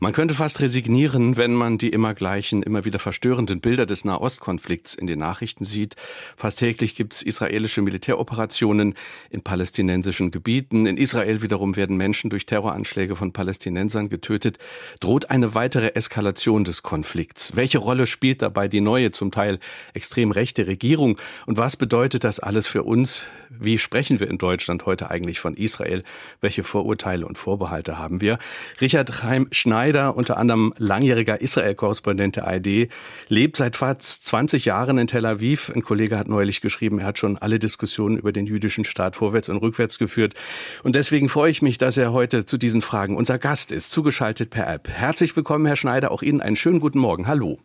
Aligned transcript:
Man 0.00 0.12
könnte 0.12 0.34
fast 0.34 0.60
resignieren, 0.60 1.36
wenn 1.36 1.54
man 1.54 1.76
die 1.76 1.88
immer 1.88 2.14
gleichen, 2.14 2.62
immer 2.62 2.84
wieder 2.84 3.00
verstörenden 3.00 3.60
Bilder 3.60 3.84
des 3.84 4.04
Nahostkonflikts 4.04 4.94
in 4.94 5.08
den 5.08 5.18
Nachrichten 5.18 5.64
sieht. 5.64 5.96
Fast 6.36 6.60
täglich 6.60 6.94
gibt 6.94 7.14
es 7.14 7.22
israelische 7.22 7.82
Militäroperationen 7.82 8.94
in 9.30 9.42
palästinensischen 9.42 10.30
Gebieten. 10.30 10.86
In 10.86 10.98
Israel 10.98 11.42
wiederum 11.42 11.74
werden 11.74 11.96
Menschen 11.96 12.30
durch 12.30 12.46
Terroranschläge 12.46 13.16
von 13.16 13.32
Palästinensern 13.32 14.08
getötet. 14.08 14.58
Droht 15.00 15.30
eine 15.30 15.56
weitere 15.56 15.88
Eskalation 15.96 16.62
des 16.62 16.84
Konflikts? 16.84 17.56
Welche 17.56 17.78
Rolle 17.78 18.06
spielt 18.06 18.40
dabei 18.42 18.68
die 18.68 18.80
neue, 18.80 19.10
zum 19.10 19.32
Teil 19.32 19.58
extrem 19.94 20.30
rechte 20.30 20.68
Regierung? 20.68 21.18
Und 21.46 21.58
was 21.58 21.76
bedeutet 21.76 22.22
das 22.22 22.38
alles 22.38 22.68
für 22.68 22.84
uns? 22.84 23.26
Wie 23.50 23.78
sprechen 23.78 24.20
wir 24.20 24.30
in 24.30 24.38
Deutschland 24.38 24.86
heute 24.86 25.10
eigentlich 25.10 25.40
von 25.40 25.54
Israel? 25.54 26.04
Welche 26.40 26.62
Vorurteile 26.62 27.26
und 27.26 27.36
Vorbehalte 27.36 27.98
haben 27.98 28.20
wir? 28.20 28.38
Richard 28.80 29.24
Heim 29.24 29.48
Schneider 29.50 29.87
Schneider, 29.88 30.16
unter 30.16 30.36
anderem 30.36 30.74
langjähriger 30.76 31.40
Israel-Korrespondent 31.40 32.36
der 32.36 32.46
ARD, 32.46 32.88
lebt 33.28 33.56
seit 33.56 33.74
fast 33.74 34.26
20 34.26 34.66
Jahren 34.66 34.98
in 34.98 35.06
Tel 35.06 35.24
Aviv. 35.24 35.72
Ein 35.74 35.82
Kollege 35.82 36.18
hat 36.18 36.28
neulich 36.28 36.60
geschrieben, 36.60 36.98
er 36.98 37.06
hat 37.06 37.18
schon 37.18 37.38
alle 37.38 37.58
Diskussionen 37.58 38.18
über 38.18 38.30
den 38.30 38.44
jüdischen 38.44 38.84
Staat 38.84 39.16
vorwärts 39.16 39.48
und 39.48 39.56
rückwärts 39.56 39.98
geführt. 39.98 40.34
Und 40.82 40.94
deswegen 40.94 41.30
freue 41.30 41.50
ich 41.50 41.62
mich, 41.62 41.78
dass 41.78 41.96
er 41.96 42.12
heute 42.12 42.44
zu 42.44 42.58
diesen 42.58 42.82
Fragen 42.82 43.16
unser 43.16 43.38
Gast 43.38 43.72
ist, 43.72 43.90
zugeschaltet 43.90 44.50
per 44.50 44.68
App. 44.68 44.90
Herzlich 44.90 45.34
willkommen, 45.34 45.64
Herr 45.64 45.76
Schneider. 45.76 46.10
Auch 46.10 46.20
Ihnen 46.20 46.42
einen 46.42 46.56
schönen 46.56 46.80
guten 46.80 46.98
Morgen. 46.98 47.26
Hallo. 47.26 47.58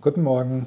Guten 0.00 0.22
Morgen. 0.22 0.64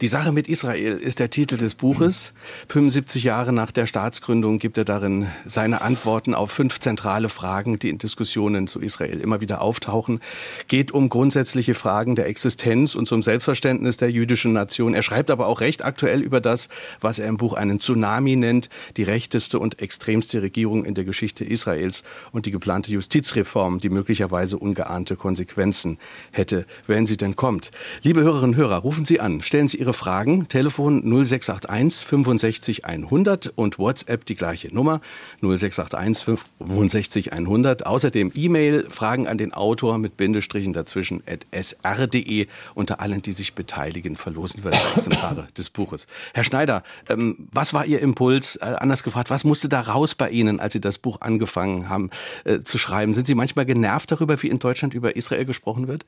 Die 0.00 0.08
Sache 0.08 0.32
mit 0.32 0.48
Israel 0.48 0.98
ist 0.98 1.18
der 1.18 1.30
Titel 1.30 1.56
des 1.56 1.74
Buches. 1.74 2.34
75 2.68 3.24
Jahre 3.24 3.52
nach 3.52 3.72
der 3.72 3.86
Staatsgründung 3.86 4.58
gibt 4.58 4.78
er 4.78 4.84
darin 4.84 5.28
seine 5.46 5.80
Antworten 5.80 6.34
auf 6.34 6.50
fünf 6.50 6.80
zentrale 6.80 7.28
Fragen, 7.28 7.78
die 7.78 7.88
in 7.88 7.98
Diskussionen 7.98 8.66
zu 8.66 8.80
Israel 8.80 9.20
immer 9.20 9.40
wieder 9.40 9.62
auftauchen. 9.62 10.20
Geht 10.68 10.92
um 10.92 11.08
grundsätzliche 11.08 11.74
Fragen 11.74 12.14
der 12.14 12.26
Existenz 12.26 12.94
und 12.94 13.06
zum 13.06 13.22
Selbstverständnis 13.22 13.96
der 13.96 14.10
jüdischen 14.10 14.52
Nation. 14.52 14.94
Er 14.94 15.02
schreibt 15.02 15.30
aber 15.30 15.46
auch 15.46 15.60
recht 15.60 15.84
aktuell 15.84 16.20
über 16.20 16.40
das, 16.40 16.68
was 17.00 17.18
er 17.18 17.28
im 17.28 17.36
Buch 17.36 17.54
einen 17.54 17.80
Tsunami 17.80 18.36
nennt, 18.36 18.68
die 18.96 19.02
rechteste 19.02 19.58
und 19.58 19.80
extremste 19.80 20.42
Regierung 20.42 20.84
in 20.84 20.94
der 20.94 21.04
Geschichte 21.04 21.44
Israels 21.44 22.02
und 22.32 22.46
die 22.46 22.50
geplante 22.50 22.92
Justizreform, 22.92 23.78
die 23.78 23.88
möglicherweise 23.88 24.58
ungeahnte 24.58 25.16
Konsequenzen 25.16 25.98
hätte, 26.30 26.66
wenn 26.86 27.06
sie 27.06 27.16
denn 27.16 27.36
kommt. 27.36 27.70
Liebe 28.02 28.20
Hörerinnen 28.20 28.52
und 28.52 28.56
Hörer, 28.56 28.78
rufen 28.78 29.06
Sie 29.06 29.18
an, 29.18 29.40
stellen 29.40 29.61
Sie 29.68 29.78
Ihre 29.78 29.92
Fragen. 29.92 30.48
Telefon 30.48 31.02
0681 31.02 32.06
65 32.06 32.84
100 32.84 33.52
und 33.56 33.78
WhatsApp 33.78 34.24
die 34.24 34.34
gleiche 34.34 34.74
Nummer 34.74 35.00
0681 35.40 36.38
65 36.58 37.32
100. 37.32 37.86
Außerdem 37.86 38.32
E-Mail, 38.34 38.86
Fragen 38.88 39.26
an 39.26 39.38
den 39.38 39.52
Autor 39.52 39.98
mit 39.98 40.16
Bindestrichen 40.16 40.72
dazwischen 40.72 41.22
at 41.26 41.46
sr.de. 41.52 42.46
Unter 42.74 43.00
allen, 43.00 43.22
die 43.22 43.32
sich 43.32 43.54
beteiligen, 43.54 44.16
verlosen 44.16 44.64
wir 44.64 44.72
Exemplare 44.72 45.46
des 45.56 45.70
Buches. 45.70 46.06
Herr 46.34 46.44
Schneider, 46.44 46.82
ähm, 47.08 47.48
was 47.52 47.74
war 47.74 47.84
Ihr 47.84 48.00
Impuls? 48.00 48.56
Äh, 48.56 48.76
anders 48.78 49.02
gefragt, 49.02 49.30
was 49.30 49.44
musste 49.44 49.68
da 49.68 49.80
raus 49.80 50.14
bei 50.14 50.30
Ihnen, 50.30 50.60
als 50.60 50.72
Sie 50.72 50.80
das 50.80 50.98
Buch 50.98 51.20
angefangen 51.20 51.88
haben 51.88 52.10
äh, 52.44 52.60
zu 52.60 52.78
schreiben? 52.78 53.14
Sind 53.14 53.26
Sie 53.26 53.34
manchmal 53.34 53.66
genervt 53.66 54.10
darüber, 54.10 54.42
wie 54.42 54.48
in 54.48 54.58
Deutschland 54.58 54.94
über 54.94 55.16
Israel 55.16 55.44
gesprochen 55.44 55.88
wird? 55.88 56.04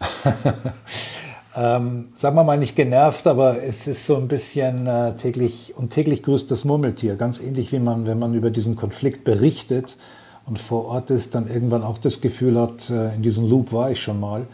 ähm, 1.56 2.08
sagen 2.12 2.36
wir 2.36 2.44
mal 2.44 2.58
nicht 2.58 2.76
genervt, 2.76 3.26
aber 3.26 3.62
es 3.62 3.86
ist 3.86 4.06
so 4.06 4.16
ein 4.16 4.28
bisschen 4.28 4.86
äh, 4.86 5.16
täglich 5.16 5.72
und 5.76 5.90
täglich 5.90 6.22
grüßt 6.22 6.50
das 6.50 6.64
Murmeltier. 6.66 7.16
Ganz 7.16 7.40
ähnlich 7.40 7.72
wie 7.72 7.78
man, 7.78 8.06
wenn 8.06 8.18
man 8.18 8.34
über 8.34 8.50
diesen 8.50 8.76
Konflikt 8.76 9.24
berichtet 9.24 9.96
und 10.44 10.58
vor 10.58 10.84
Ort 10.86 11.10
ist, 11.10 11.34
dann 11.34 11.48
irgendwann 11.48 11.82
auch 11.82 11.96
das 11.96 12.20
Gefühl 12.20 12.60
hat, 12.60 12.90
äh, 12.90 13.14
in 13.14 13.22
diesem 13.22 13.48
Loop 13.48 13.72
war 13.72 13.90
ich 13.90 14.02
schon 14.02 14.20
mal, 14.20 14.46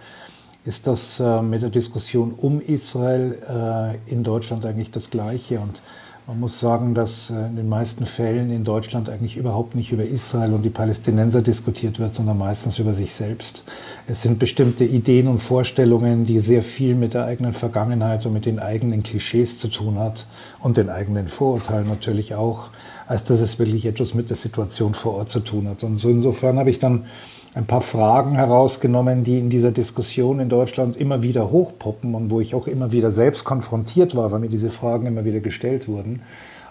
ist 0.64 0.86
das 0.86 1.18
äh, 1.18 1.42
mit 1.42 1.62
der 1.62 1.70
Diskussion 1.70 2.34
um 2.36 2.60
Israel 2.60 3.36
äh, 3.48 4.12
in 4.12 4.22
Deutschland 4.22 4.64
eigentlich 4.64 4.92
das 4.92 5.10
Gleiche. 5.10 5.58
Und 5.58 5.82
man 6.26 6.38
muss 6.38 6.60
sagen, 6.60 6.94
dass 6.94 7.30
äh, 7.30 7.46
in 7.46 7.56
den 7.56 7.68
meisten 7.68 8.06
Fällen 8.06 8.50
in 8.50 8.64
Deutschland 8.64 9.08
eigentlich 9.08 9.36
überhaupt 9.36 9.74
nicht 9.74 9.90
über 9.92 10.04
Israel 10.04 10.52
und 10.52 10.62
die 10.62 10.70
Palästinenser 10.70 11.42
diskutiert 11.42 11.98
wird, 11.98 12.14
sondern 12.14 12.38
meistens 12.38 12.78
über 12.78 12.94
sich 12.94 13.12
selbst. 13.12 13.64
Es 14.06 14.22
sind 14.22 14.38
bestimmte 14.38 14.84
Ideen 14.84 15.26
und 15.26 15.38
Vorstellungen, 15.38 16.24
die 16.24 16.38
sehr 16.40 16.62
viel 16.62 16.94
mit 16.94 17.14
der 17.14 17.24
eigenen 17.24 17.52
Vergangenheit 17.52 18.24
und 18.24 18.32
mit 18.32 18.46
den 18.46 18.60
eigenen 18.60 19.02
Klischees 19.02 19.58
zu 19.58 19.68
tun 19.68 19.98
hat 19.98 20.26
und 20.60 20.76
den 20.76 20.90
eigenen 20.90 21.28
Vorurteilen 21.28 21.88
natürlich 21.88 22.34
auch, 22.34 22.70
als 23.06 23.24
dass 23.24 23.40
es 23.40 23.58
wirklich 23.58 23.84
etwas 23.84 24.14
mit 24.14 24.30
der 24.30 24.36
Situation 24.36 24.94
vor 24.94 25.14
Ort 25.14 25.30
zu 25.30 25.40
tun 25.40 25.68
hat. 25.68 25.82
Und 25.82 25.96
so 25.96 26.08
insofern 26.08 26.58
habe 26.58 26.70
ich 26.70 26.78
dann 26.78 27.06
ein 27.54 27.66
paar 27.66 27.82
Fragen 27.82 28.34
herausgenommen, 28.34 29.24
die 29.24 29.38
in 29.38 29.50
dieser 29.50 29.72
Diskussion 29.72 30.40
in 30.40 30.48
Deutschland 30.48 30.96
immer 30.96 31.22
wieder 31.22 31.50
hochpoppen 31.50 32.14
und 32.14 32.30
wo 32.30 32.40
ich 32.40 32.54
auch 32.54 32.66
immer 32.66 32.92
wieder 32.92 33.10
selbst 33.10 33.44
konfrontiert 33.44 34.16
war, 34.16 34.32
weil 34.32 34.40
mir 34.40 34.48
diese 34.48 34.70
Fragen 34.70 35.06
immer 35.06 35.24
wieder 35.24 35.40
gestellt 35.40 35.86
wurden. 35.86 36.22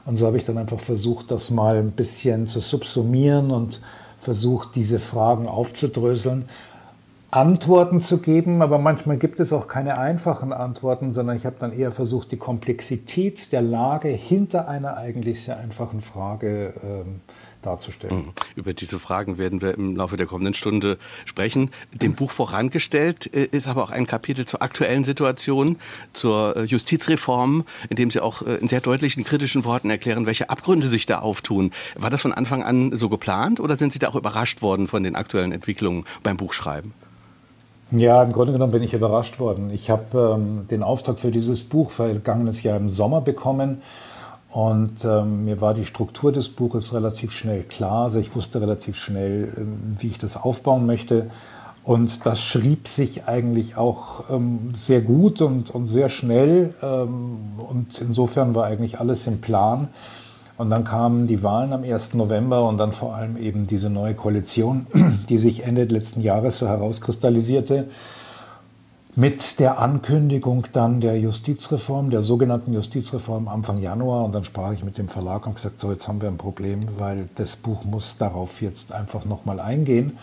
Und 0.05 0.17
so 0.17 0.25
habe 0.25 0.37
ich 0.37 0.45
dann 0.45 0.57
einfach 0.57 0.79
versucht, 0.79 1.29
das 1.29 1.51
mal 1.51 1.75
ein 1.75 1.91
bisschen 1.91 2.47
zu 2.47 2.59
subsumieren 2.59 3.51
und 3.51 3.81
versucht, 4.17 4.75
diese 4.75 4.97
Fragen 4.97 5.47
aufzudröseln, 5.47 6.45
Antworten 7.29 8.01
zu 8.01 8.17
geben, 8.17 8.61
aber 8.61 8.77
manchmal 8.77 9.17
gibt 9.17 9.39
es 9.39 9.53
auch 9.53 9.69
keine 9.69 9.97
einfachen 9.97 10.51
Antworten, 10.51 11.13
sondern 11.13 11.37
ich 11.37 11.45
habe 11.45 11.55
dann 11.59 11.71
eher 11.71 11.91
versucht, 11.91 12.31
die 12.31 12.37
Komplexität 12.37 13.53
der 13.53 13.61
Lage 13.61 14.09
hinter 14.09 14.67
einer 14.67 14.97
eigentlich 14.97 15.43
sehr 15.43 15.57
einfachen 15.57 16.01
Frage 16.01 16.73
ähm, 16.83 17.21
darzustellen. 17.61 18.17
Mhm. 18.17 18.33
Über 18.55 18.73
diese 18.73 18.99
Fragen 18.99 19.38
werden 19.38 19.61
wir 19.61 19.73
im 19.73 19.95
Laufe 19.95 20.17
der 20.17 20.25
kommenden 20.25 20.53
Stunde 20.53 20.97
sprechen. 21.25 21.72
Dem 21.94 22.13
Buch 22.13 22.31
vorangestellt 22.31 23.33
äh, 23.33 23.45
ist 23.45 23.67
aber 23.67 23.83
auch 23.83 23.91
ein 23.91 24.07
Kapitel 24.07 24.45
zur 24.45 24.61
aktuellen 24.61 25.03
Situation, 25.03 25.77
zur 26.13 26.55
äh, 26.57 26.63
Justizreform, 26.63 27.66
in 27.89 27.97
dem 27.97 28.11
Sie 28.11 28.19
auch 28.19 28.41
äh, 28.41 28.55
in 28.55 28.67
sehr 28.67 28.81
deutlichen 28.81 29.23
kritischen 29.23 29.66
Worten 29.66 29.89
erklären, 29.89 30.25
welche 30.25 30.49
Abgründe 30.49 30.88
sich 30.88 31.05
da 31.05 31.19
auftun. 31.19 31.72
War 31.95 32.09
das 32.09 32.22
von 32.22 32.33
Anfang 32.33 32.63
an 32.63 32.95
so 32.95 33.09
geplant 33.09 33.59
oder 33.59 33.75
sind 33.75 33.93
Sie 33.93 33.99
da 33.99 34.09
auch 34.09 34.16
überrascht 34.16 34.61
worden 34.61 34.88
von 34.88 35.03
den 35.03 35.16
aktuellen 35.16 35.51
Entwicklungen 35.51 36.05
beim 36.23 36.38
Buchschreiben? 36.38 36.93
Ja, 37.91 38.23
im 38.23 38.31
Grunde 38.31 38.53
genommen 38.53 38.72
bin 38.72 38.83
ich 38.83 38.93
überrascht 38.93 39.38
worden. 39.39 39.69
Ich 39.73 39.89
habe 39.89 40.35
ähm, 40.35 40.66
den 40.69 40.81
Auftrag 40.81 41.19
für 41.19 41.29
dieses 41.29 41.63
Buch 41.63 41.91
vergangenes 41.91 42.63
Jahr 42.63 42.78
im 42.78 42.88
Sommer 42.88 43.19
bekommen 43.19 43.81
und 44.51 45.06
ähm, 45.06 45.45
mir 45.45 45.62
war 45.62 45.73
die 45.73 45.85
Struktur 45.85 46.34
des 46.34 46.50
Buches 46.50 46.94
relativ 46.94 47.31
schnell 47.31 47.63
klar. 47.63 48.03
Also 48.03 48.19
ich 48.19 48.35
wusste 48.35 48.59
relativ 48.59 48.97
schnell, 48.97 49.53
ähm, 49.57 49.95
wie 49.97 50.07
ich 50.07 50.17
das 50.17 50.35
aufbauen 50.35 50.85
möchte. 50.85 51.31
Und 51.84 52.25
das 52.25 52.41
schrieb 52.41 52.88
sich 52.88 53.28
eigentlich 53.28 53.78
auch 53.78 54.25
ähm, 54.29 54.72
sehr 54.73 55.01
gut 55.01 55.41
und, 55.41 55.69
und 55.69 55.85
sehr 55.85 56.09
schnell. 56.09 56.75
Ähm, 56.84 57.38
und 57.57 58.00
insofern 58.01 58.53
war 58.53 58.66
eigentlich 58.66 59.00
alles 59.00 59.25
im 59.25 59.40
Plan. 59.40 59.88
Und 60.57 60.69
dann 60.69 60.84
kamen 60.84 61.28
die 61.28 61.44
Wahlen 61.44 61.72
am 61.72 61.84
1. 61.84 62.13
November 62.13 62.67
und 62.67 62.78
dann 62.78 62.91
vor 62.91 63.16
allem 63.16 63.38
eben 63.38 63.67
diese 63.67 63.90
neue 63.90 64.16
Koalition, 64.16 64.85
die 65.29 65.38
sich 65.38 65.63
Ende 65.63 65.85
letzten 65.85 66.22
Jahres 66.22 66.59
so 66.59 66.67
herauskristallisierte 66.67 67.88
mit 69.16 69.59
der 69.59 69.79
Ankündigung 69.79 70.67
dann 70.73 71.01
der 71.01 71.19
Justizreform, 71.19 72.09
der 72.09 72.23
sogenannten 72.23 72.73
Justizreform 72.73 73.47
Anfang 73.47 73.77
Januar. 73.77 74.25
Und 74.25 74.33
dann 74.33 74.45
sprach 74.45 74.73
ich 74.73 74.83
mit 74.83 74.97
dem 74.97 75.09
Verlag 75.09 75.45
und 75.47 75.55
gesagt, 75.55 75.79
so 75.79 75.91
jetzt 75.91 76.07
haben 76.07 76.22
wir 76.22 76.29
ein 76.29 76.38
Problem, 76.38 76.88
weil 76.97 77.29
das 77.35 77.55
Buch 77.55 77.83
muss 77.83 78.17
darauf 78.17 78.61
jetzt 78.61 78.94
einfach 78.94 79.25
nochmal 79.25 79.59
eingehen. 79.59 80.17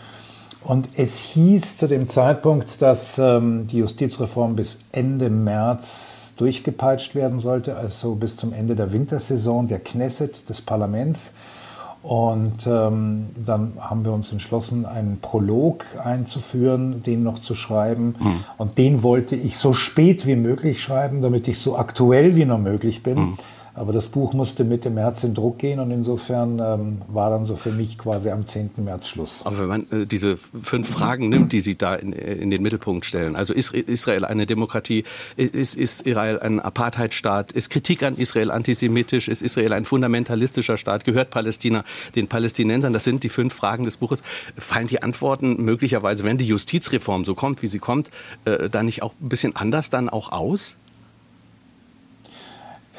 Und 0.63 0.89
es 0.97 1.17
hieß 1.17 1.77
zu 1.77 1.87
dem 1.87 2.09
Zeitpunkt, 2.09 2.81
dass 2.81 3.17
ähm, 3.17 3.67
die 3.67 3.77
Justizreform 3.77 4.55
bis 4.55 4.79
Ende 4.91 5.29
März 5.29 6.33
durchgepeitscht 6.35 7.15
werden 7.15 7.39
sollte, 7.39 7.75
also 7.75 8.15
bis 8.15 8.35
zum 8.35 8.53
Ende 8.53 8.75
der 8.75 8.91
Wintersaison 8.91 9.67
der 9.67 9.79
Knesset, 9.79 10.49
des 10.49 10.61
Parlaments. 10.61 11.33
Und 12.01 12.65
ähm, 12.65 13.27
dann 13.35 13.73
haben 13.79 14.05
wir 14.05 14.13
uns 14.13 14.31
entschlossen, 14.31 14.85
einen 14.85 15.19
Prolog 15.19 15.85
einzuführen, 16.01 17.03
den 17.03 17.23
noch 17.23 17.39
zu 17.39 17.55
schreiben. 17.55 18.15
Mhm. 18.19 18.43
Und 18.57 18.77
den 18.77 19.03
wollte 19.03 19.35
ich 19.35 19.57
so 19.57 19.73
spät 19.73 20.25
wie 20.25 20.37
möglich 20.37 20.81
schreiben, 20.81 21.21
damit 21.21 21.47
ich 21.49 21.59
so 21.59 21.77
aktuell 21.77 22.35
wie 22.37 22.45
noch 22.45 22.59
möglich 22.59 23.03
bin. 23.03 23.19
Mhm. 23.19 23.37
Aber 23.73 23.93
das 23.93 24.07
Buch 24.07 24.33
musste 24.33 24.63
Mitte 24.63 24.89
März 24.89 25.23
in 25.23 25.33
Druck 25.33 25.59
gehen 25.59 25.79
und 25.79 25.91
insofern 25.91 26.59
ähm, 26.59 27.01
war 27.07 27.29
dann 27.29 27.45
so 27.45 27.55
für 27.55 27.71
mich 27.71 27.97
quasi 27.97 28.29
am 28.29 28.45
10. 28.45 28.71
März 28.77 29.07
Schluss. 29.07 29.41
Aber 29.45 29.59
wenn 29.59 29.67
man 29.67 29.81
äh, 29.91 30.05
diese 30.05 30.37
fünf 30.37 30.89
Fragen 30.89 31.29
nimmt, 31.29 31.53
die 31.53 31.59
Sie 31.59 31.75
da 31.75 31.95
in, 31.95 32.13
äh, 32.13 32.33
in, 32.33 32.49
den 32.49 32.61
Mittelpunkt 32.61 33.05
stellen, 33.05 33.35
also 33.35 33.53
ist 33.53 33.73
Israel 33.73 34.25
eine 34.25 34.45
Demokratie, 34.45 35.03
ist, 35.35 35.75
ist 35.75 36.01
Israel 36.01 36.39
ein 36.39 36.59
Apartheidstaat, 36.59 37.51
ist 37.51 37.69
Kritik 37.69 38.03
an 38.03 38.17
Israel 38.17 38.51
antisemitisch, 38.51 39.27
ist 39.27 39.41
Israel 39.41 39.73
ein 39.73 39.85
fundamentalistischer 39.85 40.77
Staat, 40.77 41.05
gehört 41.05 41.29
Palästina 41.29 41.83
den 42.15 42.27
Palästinensern, 42.27 42.93
das 42.93 43.03
sind 43.03 43.23
die 43.23 43.29
fünf 43.29 43.53
Fragen 43.53 43.85
des 43.85 43.97
Buches. 43.97 44.23
Fallen 44.57 44.87
die 44.87 45.01
Antworten 45.03 45.63
möglicherweise, 45.63 46.23
wenn 46.23 46.37
die 46.37 46.47
Justizreform 46.47 47.25
so 47.25 47.35
kommt, 47.35 47.61
wie 47.61 47.67
sie 47.67 47.79
kommt, 47.79 48.09
äh, 48.45 48.69
da 48.69 48.83
nicht 48.83 49.03
auch 49.03 49.13
ein 49.21 49.29
bisschen 49.29 49.55
anders 49.55 49.89
dann 49.89 50.09
auch 50.09 50.31
aus? 50.31 50.75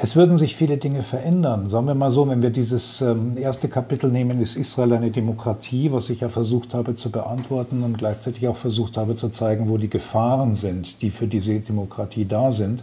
Es 0.02 0.17
würden 0.17 0.38
sich 0.38 0.56
viele 0.56 0.79
Dinge 0.79 1.02
verändern. 1.02 1.69
Sagen 1.69 1.87
wir 1.87 1.94
mal 1.94 2.11
so, 2.11 2.26
wenn 2.26 2.41
wir 2.41 2.49
dieses 2.49 3.02
ähm, 3.02 3.37
erste 3.37 3.69
Kapitel 3.69 4.11
nehmen, 4.11 4.41
ist 4.41 4.56
Israel 4.56 4.94
eine 4.94 5.11
Demokratie, 5.11 5.93
was 5.93 6.08
ich 6.08 6.20
ja 6.20 6.31
versucht 6.31 6.73
habe 6.73 6.94
zu 6.94 7.11
beantworten 7.11 7.82
und 7.82 7.99
gleichzeitig 7.99 8.49
auch 8.49 8.56
versucht 8.56 8.97
habe 8.97 9.14
zu 9.17 9.29
zeigen, 9.29 9.69
wo 9.69 9.76
die 9.76 9.91
Gefahren 9.91 10.55
sind, 10.55 11.02
die 11.02 11.11
für 11.11 11.26
diese 11.26 11.61
Demokratie 11.61 12.25
da 12.25 12.50
sind, 12.50 12.82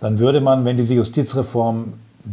dann 0.00 0.18
würde 0.18 0.40
man, 0.40 0.64
wenn 0.64 0.78
diese 0.78 0.94
Justizreform 0.94 1.92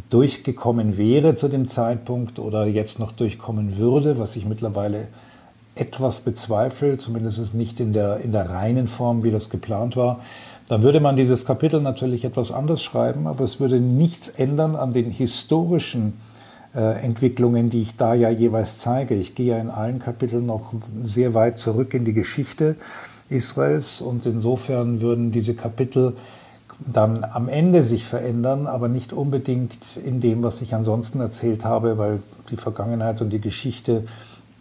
durchgekommen 0.10 0.96
wäre 0.96 1.36
zu 1.36 1.50
dem 1.50 1.68
Zeitpunkt 1.68 2.40
oder 2.40 2.68
jetzt 2.68 3.00
noch 3.00 3.12
durchkommen 3.12 3.76
würde, 3.78 4.18
was 4.18 4.38
ich 4.38 4.46
mittlerweile 4.46 5.08
etwas 5.76 6.22
bezweifle, 6.22 6.98
zumindest 6.98 7.54
nicht 7.54 7.82
in 7.82 7.92
der, 7.92 8.22
in 8.22 8.32
der 8.32 8.50
reinen 8.50 8.88
Form, 8.88 9.26
wie 9.26 9.32
das 9.32 9.50
geplant 9.50 9.98
war, 9.98 10.22
dann 10.68 10.84
würde 10.84 11.00
man 11.00 11.16
dieses 11.16 11.46
Kapitel 11.46 11.82
natürlich 11.82 12.26
etwas 12.26 12.52
anders 12.52 12.82
schreiben, 12.82 13.28
aber 13.28 13.44
es 13.44 13.60
würde 13.60 13.80
nichts 13.80 14.30
ändern 14.30 14.76
an 14.76 14.94
den 14.94 15.12
historischen 15.12 16.14
äh, 16.74 17.04
Entwicklungen, 17.04 17.70
die 17.70 17.82
ich 17.82 17.96
da 17.98 18.14
ja 18.14 18.30
jeweils 18.30 18.80
zeige. 18.80 19.16
Ich 19.16 19.36
gehe 19.36 19.56
ja 19.56 19.58
in 19.58 19.70
allen 19.70 20.00
Kapiteln 20.00 20.46
noch 20.46 20.74
sehr 21.04 21.34
weit 21.34 21.60
zurück 21.60 21.94
in 21.94 22.04
die 22.04 22.14
Geschichte 22.14 22.76
Israels 23.30 24.02
und 24.02 24.26
insofern 24.26 25.02
würden 25.02 25.32
diese 25.32 25.54
Kapitel 25.54 26.14
dann 26.80 27.24
am 27.24 27.48
Ende 27.48 27.84
sich 27.84 28.06
verändern, 28.06 28.68
aber 28.68 28.88
nicht 28.88 29.14
unbedingt 29.14 29.98
in 30.04 30.20
dem, 30.20 30.44
was 30.44 30.62
ich 30.62 30.76
ansonsten 30.76 31.22
erzählt 31.22 31.64
habe, 31.64 31.98
weil 31.98 32.20
die 32.50 32.58
Vergangenheit 32.58 33.22
und 33.22 33.30
die 33.30 33.40
Geschichte 33.40 34.04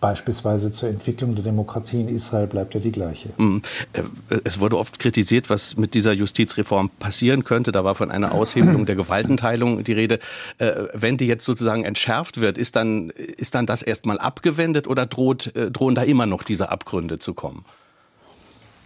beispielsweise 0.04 0.70
zur 0.70 0.90
Entwicklung 0.90 1.34
der 1.34 1.44
Demokratie 1.44 1.98
in 1.98 2.14
Israel 2.14 2.46
bleibt 2.46 2.74
ja 2.74 2.80
die 2.80 2.92
gleiche. 2.92 3.30
Mm, 3.38 3.62
äh, 3.94 4.02
es 4.44 4.60
wurde 4.60 4.76
oft 4.76 4.98
kritisiert, 4.98 5.48
was 5.48 5.78
mit 5.78 5.94
dieser 5.94 6.12
Justizreform 6.12 6.90
passieren 6.98 7.42
könnte. 7.42 7.72
Da 7.72 7.84
war 7.84 7.94
von 7.94 8.10
einer 8.10 8.32
Aushebelung 8.32 8.84
der 8.84 8.96
Gewaltenteilung 8.96 9.82
die 9.82 9.94
Rede. 9.94 10.18
Äh, 10.58 10.72
wenn 10.92 11.16
die 11.16 11.26
jetzt 11.26 11.46
sozusagen 11.46 11.84
entschärft 11.84 12.38
wird, 12.38 12.58
ist 12.58 12.76
dann, 12.76 13.08
ist 13.08 13.54
dann 13.54 13.64
das 13.64 13.80
erstmal 13.80 14.18
abgewendet 14.18 14.88
oder 14.88 15.06
droht, 15.06 15.56
äh, 15.56 15.70
drohen 15.70 15.94
da 15.94 16.02
immer 16.02 16.26
noch 16.26 16.42
diese 16.42 16.68
Abgründe 16.68 17.18
zu 17.18 17.32
kommen? 17.32 17.64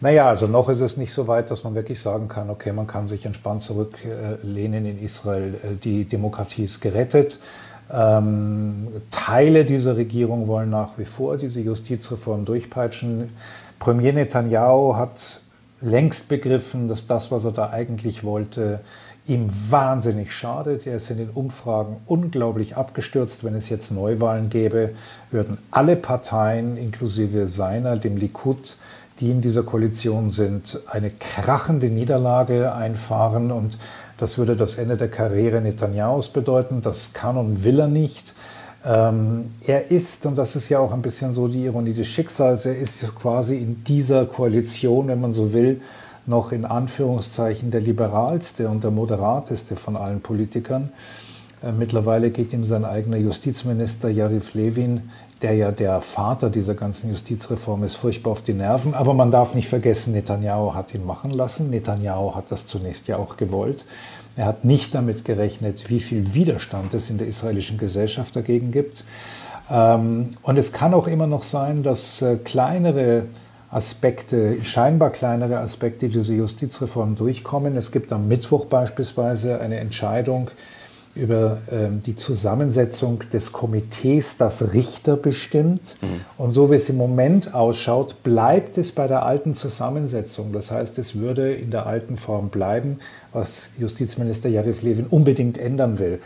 Naja, 0.00 0.28
also 0.28 0.46
noch 0.46 0.68
ist 0.68 0.80
es 0.80 0.98
nicht 0.98 1.12
so 1.12 1.26
weit, 1.26 1.50
dass 1.50 1.64
man 1.64 1.74
wirklich 1.74 2.00
sagen 2.00 2.28
kann, 2.28 2.48
okay, 2.48 2.72
man 2.72 2.86
kann 2.86 3.08
sich 3.08 3.26
entspannt 3.26 3.62
zurücklehnen 3.62 4.86
in 4.86 5.02
Israel. 5.02 5.78
Die 5.82 6.04
Demokratie 6.04 6.62
ist 6.62 6.80
gerettet. 6.80 7.40
Ähm, 7.92 8.88
Teile 9.10 9.64
dieser 9.64 9.96
Regierung 9.96 10.46
wollen 10.46 10.70
nach 10.70 10.98
wie 10.98 11.04
vor 11.04 11.36
diese 11.36 11.60
Justizreform 11.60 12.44
durchpeitschen. 12.44 13.30
Premier 13.78 14.12
Netanyahu 14.12 14.96
hat 14.96 15.40
längst 15.80 16.28
begriffen, 16.28 16.88
dass 16.88 17.06
das, 17.06 17.30
was 17.30 17.44
er 17.44 17.52
da 17.52 17.70
eigentlich 17.70 18.24
wollte, 18.24 18.80
ihm 19.26 19.50
wahnsinnig 19.68 20.32
schadet. 20.32 20.86
Er 20.86 20.96
ist 20.96 21.10
in 21.10 21.18
den 21.18 21.30
Umfragen 21.30 21.96
unglaublich 22.06 22.76
abgestürzt. 22.76 23.44
Wenn 23.44 23.54
es 23.54 23.68
jetzt 23.68 23.92
Neuwahlen 23.92 24.48
gäbe, 24.48 24.94
würden 25.30 25.58
alle 25.70 25.96
Parteien, 25.96 26.76
inklusive 26.76 27.48
seiner, 27.48 27.96
dem 27.96 28.16
Likud, 28.16 28.78
die 29.20 29.30
in 29.30 29.40
dieser 29.40 29.62
Koalition 29.64 30.30
sind, 30.30 30.80
eine 30.86 31.10
krachende 31.10 31.88
Niederlage 31.88 32.72
einfahren 32.72 33.50
und 33.50 33.76
das 34.18 34.36
würde 34.36 34.56
das 34.56 34.76
Ende 34.76 34.96
der 34.96 35.08
Karriere 35.08 35.60
Netanyahus 35.60 36.28
bedeuten. 36.28 36.82
Das 36.82 37.12
kann 37.12 37.36
und 37.36 37.64
will 37.64 37.78
er 37.78 37.88
nicht. 37.88 38.34
Ähm, 38.84 39.52
er 39.66 39.90
ist, 39.90 40.26
und 40.26 40.36
das 40.36 40.54
ist 40.56 40.68
ja 40.68 40.78
auch 40.78 40.92
ein 40.92 41.02
bisschen 41.02 41.32
so 41.32 41.48
die 41.48 41.64
Ironie 41.64 41.94
des 41.94 42.08
Schicksals, 42.08 42.66
er 42.66 42.76
ist 42.76 43.14
quasi 43.14 43.56
in 43.56 43.82
dieser 43.84 44.26
Koalition, 44.26 45.08
wenn 45.08 45.20
man 45.20 45.32
so 45.32 45.52
will, 45.52 45.80
noch 46.26 46.52
in 46.52 46.64
Anführungszeichen 46.64 47.70
der 47.70 47.80
liberalste 47.80 48.68
und 48.68 48.84
der 48.84 48.90
moderateste 48.90 49.76
von 49.76 49.96
allen 49.96 50.20
Politikern. 50.20 50.90
Äh, 51.62 51.72
mittlerweile 51.72 52.30
geht 52.30 52.52
ihm 52.52 52.64
sein 52.64 52.84
eigener 52.84 53.16
Justizminister 53.16 54.08
Yarif 54.08 54.54
Levin 54.54 55.02
der 55.42 55.54
ja 55.54 55.70
der 55.70 56.00
Vater 56.00 56.50
dieser 56.50 56.74
ganzen 56.74 57.10
Justizreform 57.10 57.84
ist, 57.84 57.94
furchtbar 57.94 58.32
auf 58.32 58.42
die 58.42 58.54
Nerven. 58.54 58.94
Aber 58.94 59.14
man 59.14 59.30
darf 59.30 59.54
nicht 59.54 59.68
vergessen, 59.68 60.12
Netanyahu 60.12 60.74
hat 60.74 60.94
ihn 60.94 61.06
machen 61.06 61.30
lassen. 61.30 61.70
Netanyahu 61.70 62.34
hat 62.34 62.50
das 62.50 62.66
zunächst 62.66 63.08
ja 63.08 63.16
auch 63.16 63.36
gewollt. 63.36 63.84
Er 64.36 64.46
hat 64.46 64.64
nicht 64.64 64.94
damit 64.94 65.24
gerechnet, 65.24 65.90
wie 65.90 66.00
viel 66.00 66.34
Widerstand 66.34 66.94
es 66.94 67.10
in 67.10 67.18
der 67.18 67.28
israelischen 67.28 67.78
Gesellschaft 67.78 68.34
dagegen 68.34 68.72
gibt. 68.72 69.04
Ähm, 69.70 70.30
und 70.42 70.58
es 70.58 70.72
kann 70.72 70.94
auch 70.94 71.06
immer 71.06 71.26
noch 71.26 71.42
sein, 71.42 71.82
dass 71.82 72.22
äh, 72.22 72.36
kleinere 72.36 73.24
Aspekte, 73.70 74.64
scheinbar 74.64 75.10
kleinere 75.10 75.58
Aspekte 75.58 76.08
dieser 76.08 76.32
Justizreform 76.32 77.16
durchkommen. 77.16 77.76
Es 77.76 77.92
gibt 77.92 78.12
am 78.12 78.26
Mittwoch 78.26 78.64
beispielsweise 78.66 79.60
eine 79.60 79.78
Entscheidung 79.78 80.50
über 81.18 81.58
ähm, 81.70 82.00
die 82.04 82.16
Zusammensetzung 82.16 83.24
des 83.32 83.52
Komitees, 83.52 84.36
das 84.36 84.72
Richter 84.72 85.16
bestimmt. 85.16 85.96
Mhm. 86.00 86.20
Und 86.36 86.52
so 86.52 86.70
wie 86.70 86.76
es 86.76 86.88
im 86.88 86.96
Moment 86.96 87.54
ausschaut, 87.54 88.22
bleibt 88.22 88.78
es 88.78 88.92
bei 88.92 89.08
der 89.08 89.24
alten 89.24 89.54
Zusammensetzung. 89.54 90.52
Das 90.52 90.70
heißt, 90.70 90.98
es 90.98 91.16
würde 91.16 91.52
in 91.52 91.70
der 91.70 91.86
alten 91.86 92.16
Form 92.16 92.48
bleiben, 92.48 93.00
was 93.32 93.70
Justizminister 93.78 94.48
Jarif 94.48 94.82
Levin 94.82 95.06
unbedingt 95.06 95.58
ändern 95.58 95.98
will. 95.98 96.20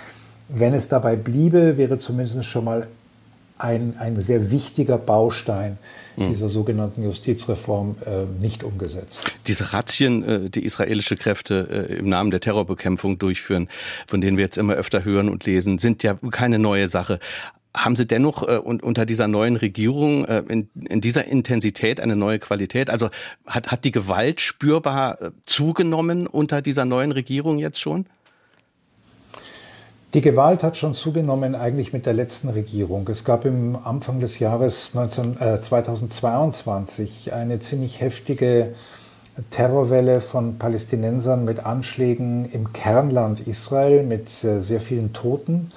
Wenn 0.49 0.75
es 0.75 0.89
dabei 0.89 1.17
bliebe, 1.17 1.77
wäre 1.79 1.99
zumindest 1.99 2.44
schon 2.44 2.65
mal 2.65 2.87
ein, 3.59 3.94
ein 3.99 4.21
sehr 4.21 4.50
wichtiger 4.50 4.99
Baustein. 4.99 5.79
Dieser 6.17 6.49
sogenannten 6.49 7.03
Justizreform 7.03 7.97
äh, 8.05 8.25
nicht 8.41 8.64
umgesetzt. 8.64 9.19
Diese 9.47 9.73
Razzien, 9.73 10.23
äh, 10.23 10.50
die 10.50 10.64
israelische 10.64 11.17
Kräfte 11.17 11.88
äh, 11.91 11.99
im 11.99 12.09
Namen 12.09 12.31
der 12.31 12.41
Terrorbekämpfung 12.41 13.19
durchführen, 13.19 13.69
von 14.06 14.20
denen 14.20 14.37
wir 14.37 14.44
jetzt 14.44 14.59
immer 14.59 14.75
öfter 14.75 15.05
hören 15.05 15.29
und 15.29 15.44
lesen, 15.44 15.79
sind 15.79 16.03
ja 16.03 16.19
keine 16.31 16.59
neue 16.59 16.88
Sache. 16.88 17.19
Haben 17.75 17.97
Sie 17.97 18.06
dennoch 18.06 18.47
äh, 18.47 18.59
unter 18.59 19.06
dieser 19.06 19.29
neuen 19.29 19.56
Regierung 19.56 20.26
äh, 20.26 20.43
in, 20.49 20.69
in, 20.75 21.00
dieser 21.00 21.25
Intensität 21.25 22.00
eine 22.00 22.17
neue 22.17 22.38
Qualität? 22.38 22.91
Also 22.91 23.08
hat, 23.47 23.70
hat 23.70 23.85
die 23.85 23.93
Gewalt 23.93 24.43
spürbar 24.43 25.20
äh, 25.23 25.31
zugenommen 25.44 26.26
unter 26.26 26.61
dieser 26.61 26.85
neuen 26.85 27.12
Regierung 27.12 27.58
jetzt 27.58 27.81
schon? 27.81 28.06
Die 30.14 30.20
Gewalt 30.20 30.62
hat 30.62 30.76
schon 30.76 30.94
zugenommen 30.94 31.55
eigentlich 31.55 31.94
mit 31.94 32.05
der 32.05 32.12
letzten 32.12 32.50
Regierung. 32.50 33.09
Es 33.09 33.25
gab 33.25 33.47
im 33.47 33.79
Anfang 33.82 34.20
des 34.20 34.41
Jahres 34.41 34.93
19, 34.93 35.41
äh, 35.41 35.62
2022 35.62 37.32
eine 37.32 37.61
ziemlich 37.61 38.03
heftige 38.03 38.75
Terrorwelle 39.49 40.20
von 40.20 40.59
Palästinensern 40.59 41.47
mit 41.47 41.64
Anschlägen 41.64 42.44
im 42.53 42.75
Kernland 42.75 43.41
Israel 43.47 44.03
mit 44.03 44.44
äh, 44.44 44.60
sehr 44.60 44.82
vielen 44.82 45.15
Toten, 45.15 45.72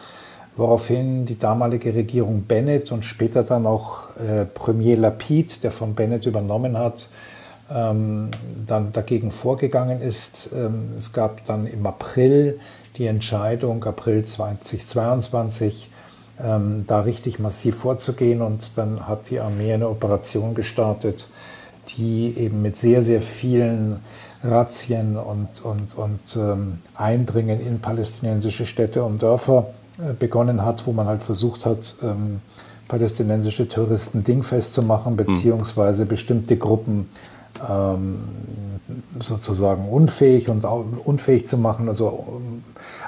woraufhin 0.57 1.25
die 1.25 1.39
damalige 1.39 1.95
Regierung 1.95 2.41
Bennett 2.41 2.91
und 2.91 3.05
später 3.05 3.43
dann 3.43 3.65
auch 3.65 4.17
äh, 4.17 4.43
Premier 4.43 4.97
Lapid, 4.97 5.63
der 5.63 5.71
von 5.71 5.95
Bennett 5.95 6.25
übernommen 6.25 6.77
hat, 6.77 7.07
ähm, 7.71 8.29
dann 8.67 8.93
dagegen 8.93 9.31
vorgegangen 9.31 10.01
ist. 10.01 10.49
Ähm, 10.53 10.93
es 10.97 11.13
gab 11.13 11.45
dann 11.45 11.67
im 11.67 11.85
April 11.85 12.59
die 12.97 13.07
Entscheidung, 13.07 13.83
April 13.83 14.23
2022, 14.23 15.89
ähm, 16.41 16.85
da 16.87 17.01
richtig 17.01 17.39
massiv 17.39 17.75
vorzugehen. 17.75 18.41
Und 18.41 18.77
dann 18.77 19.07
hat 19.07 19.29
die 19.29 19.39
Armee 19.39 19.73
eine 19.73 19.89
Operation 19.89 20.53
gestartet, 20.53 21.27
die 21.97 22.35
eben 22.37 22.61
mit 22.61 22.75
sehr, 22.77 23.03
sehr 23.03 23.21
vielen 23.21 23.99
Razzien 24.43 25.17
und, 25.17 25.63
und, 25.63 25.97
und 25.97 26.35
ähm, 26.35 26.79
Eindringen 26.95 27.59
in 27.59 27.79
palästinensische 27.79 28.65
Städte 28.65 29.03
und 29.03 29.21
Dörfer 29.21 29.67
äh, 29.97 30.13
begonnen 30.13 30.63
hat, 30.63 30.85
wo 30.87 30.91
man 30.91 31.07
halt 31.07 31.23
versucht 31.23 31.65
hat, 31.65 31.95
ähm, 32.03 32.41
palästinensische 32.87 33.67
Touristen 33.67 34.23
dingfest 34.23 34.73
zu 34.73 34.83
machen, 34.83 35.17
hm. 35.17 35.25
beziehungsweise 35.25 36.05
bestimmte 36.05 36.57
Gruppen 36.57 37.09
ähm, 37.69 38.19
sozusagen 39.19 39.87
unfähig 39.89 40.49
und 40.49 40.65
unfähig 40.65 41.47
zu 41.47 41.57
machen. 41.57 41.87
Also, 41.87 42.41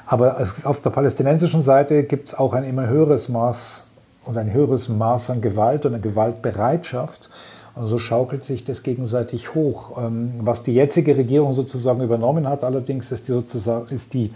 aber 0.06 0.38
auf 0.64 0.82
der 0.82 0.90
palästinensischen 0.90 1.62
Seite 1.62 2.04
gibt 2.04 2.30
es 2.30 2.36
auch 2.36 2.54
ein 2.54 2.64
immer 2.64 2.88
höheres 2.88 3.30
Maß 3.30 3.84
und 4.26 4.38
ein 4.38 4.52
höheres 4.52 4.90
Maß 4.90 5.30
an 5.30 5.42
Gewalt 5.42 5.86
und 5.86 5.94
an 5.94 6.02
Gewaltbereitschaft. 6.02 7.30
Und 7.76 7.88
so 7.90 8.00
schaukelt 8.00 8.44
sich 8.44 8.66
das 8.66 8.82
gegenseitig 8.82 9.54
hoch. 9.54 9.98
Ähm, 10.04 10.34
was 10.40 10.64
die 10.64 10.74
jetzige 10.74 11.16
Regierung 11.16 11.54
sozusagen 11.54 12.02
übernommen 12.02 12.48
hat, 12.48 12.64
allerdings 12.64 13.12
ist 13.12 13.28
die, 13.28 13.34
sozusagen, 13.34 13.94
ist 13.94 14.14
die 14.14 14.34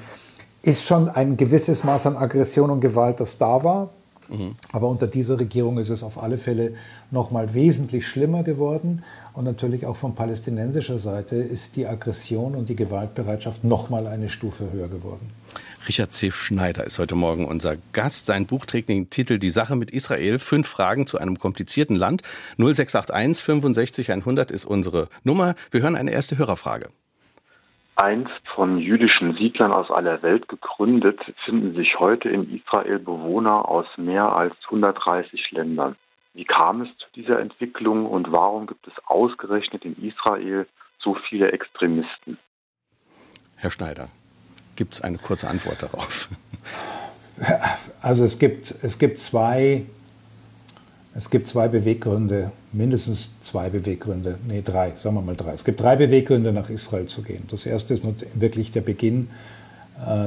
ist 0.63 0.85
schon 0.85 1.09
ein 1.09 1.37
gewisses 1.37 1.83
Maß 1.83 2.05
an 2.05 2.17
Aggression 2.17 2.69
und 2.69 2.81
Gewalt, 2.81 3.19
das 3.19 3.37
da 3.39 3.63
war. 3.63 3.89
Mhm. 4.29 4.55
Aber 4.71 4.89
unter 4.89 5.07
dieser 5.07 5.39
Regierung 5.39 5.79
ist 5.79 5.89
es 5.89 6.03
auf 6.03 6.21
alle 6.21 6.37
Fälle 6.37 6.73
noch 7.09 7.31
mal 7.31 7.53
wesentlich 7.53 8.07
schlimmer 8.07 8.43
geworden. 8.43 9.03
Und 9.33 9.45
natürlich 9.45 9.85
auch 9.85 9.95
von 9.95 10.13
palästinensischer 10.13 10.99
Seite 10.99 11.35
ist 11.35 11.77
die 11.77 11.87
Aggression 11.87 12.55
und 12.55 12.67
die 12.67 12.75
Gewaltbereitschaft 12.75 13.63
noch 13.63 13.89
mal 13.89 14.07
eine 14.07 14.29
Stufe 14.29 14.71
höher 14.71 14.89
geworden. 14.89 15.31
Richard 15.87 16.13
C. 16.13 16.31
Schneider 16.31 16.83
ist 16.85 16.99
heute 16.99 17.15
Morgen 17.15 17.45
unser 17.45 17.75
Gast. 17.93 18.25
Sein 18.25 18.45
Buch 18.45 18.65
trägt 18.65 18.89
den 18.89 19.09
Titel 19.09 19.39
Die 19.39 19.49
Sache 19.49 19.75
mit 19.75 19.89
Israel. 19.91 20.37
Fünf 20.37 20.67
Fragen 20.67 21.07
zu 21.07 21.17
einem 21.17 21.39
komplizierten 21.39 21.95
Land. 21.95 22.23
0681 22.57 23.43
65 23.43 24.11
100 24.11 24.51
ist 24.51 24.65
unsere 24.65 25.07
Nummer. 25.23 25.55
Wir 25.71 25.81
hören 25.81 25.95
eine 25.95 26.11
erste 26.11 26.37
Hörerfrage. 26.37 26.89
Einst 27.95 28.41
von 28.55 28.77
jüdischen 28.77 29.35
Siedlern 29.35 29.73
aus 29.73 29.89
aller 29.91 30.21
Welt 30.23 30.47
gegründet, 30.47 31.19
finden 31.45 31.75
sich 31.75 31.99
heute 31.99 32.29
in 32.29 32.55
Israel 32.55 32.99
Bewohner 32.99 33.67
aus 33.67 33.85
mehr 33.97 34.37
als 34.37 34.55
130 34.65 35.51
Ländern. 35.51 35.95
Wie 36.33 36.45
kam 36.45 36.81
es 36.81 36.89
zu 36.97 37.05
dieser 37.15 37.39
Entwicklung 37.39 38.05
und 38.05 38.31
warum 38.31 38.67
gibt 38.67 38.87
es 38.87 38.93
ausgerechnet 39.05 39.83
in 39.83 39.95
Israel 40.01 40.65
so 40.99 41.15
viele 41.27 41.51
Extremisten? 41.51 42.37
Herr 43.57 43.71
Schneider, 43.71 44.09
gibt 44.75 44.93
es 44.93 45.01
eine 45.01 45.17
kurze 45.17 45.47
Antwort 45.47 45.83
darauf? 45.83 46.27
Also 48.01 48.23
es 48.23 48.37
gibt, 48.37 48.75
es 48.83 48.99
gibt 48.99 49.17
zwei 49.17 49.85
es 51.13 51.29
gibt 51.29 51.47
zwei 51.47 51.67
Beweggründe, 51.67 52.51
mindestens 52.71 53.41
zwei 53.41 53.69
Beweggründe, 53.69 54.39
nee, 54.47 54.61
drei, 54.61 54.91
sagen 54.91 55.15
wir 55.15 55.21
mal 55.21 55.35
drei. 55.35 55.53
Es 55.53 55.65
gibt 55.65 55.81
drei 55.81 55.97
Beweggründe, 55.97 56.53
nach 56.53 56.69
Israel 56.69 57.05
zu 57.07 57.21
gehen. 57.21 57.43
Das 57.51 57.65
erste 57.65 57.93
ist 57.93 58.05
wirklich 58.33 58.71
der 58.71 58.81
Beginn 58.81 59.29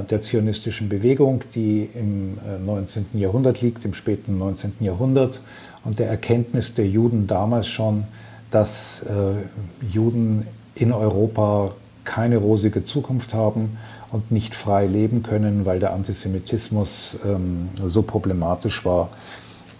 der 0.08 0.20
zionistischen 0.20 0.88
Bewegung, 0.88 1.42
die 1.54 1.88
im 1.94 2.38
19. 2.64 3.06
Äh, 3.14 3.18
Jahrhundert 3.18 3.60
liegt, 3.60 3.84
im 3.84 3.94
späten 3.94 4.38
19. 4.38 4.74
Jahrhundert, 4.80 5.40
und 5.84 5.98
der 5.98 6.08
Erkenntnis 6.08 6.74
der 6.74 6.86
Juden 6.86 7.26
damals 7.26 7.68
schon, 7.68 8.04
dass 8.50 9.02
äh, 9.02 9.86
Juden 9.86 10.46
in 10.74 10.92
Europa 10.92 11.72
keine 12.04 12.36
rosige 12.36 12.84
Zukunft 12.84 13.34
haben 13.34 13.78
und 14.12 14.30
nicht 14.30 14.54
frei 14.54 14.86
leben 14.86 15.22
können, 15.22 15.66
weil 15.66 15.80
der 15.80 15.92
Antisemitismus 15.92 17.18
ähm, 17.24 17.68
so 17.84 18.02
problematisch 18.02 18.84
war 18.84 19.10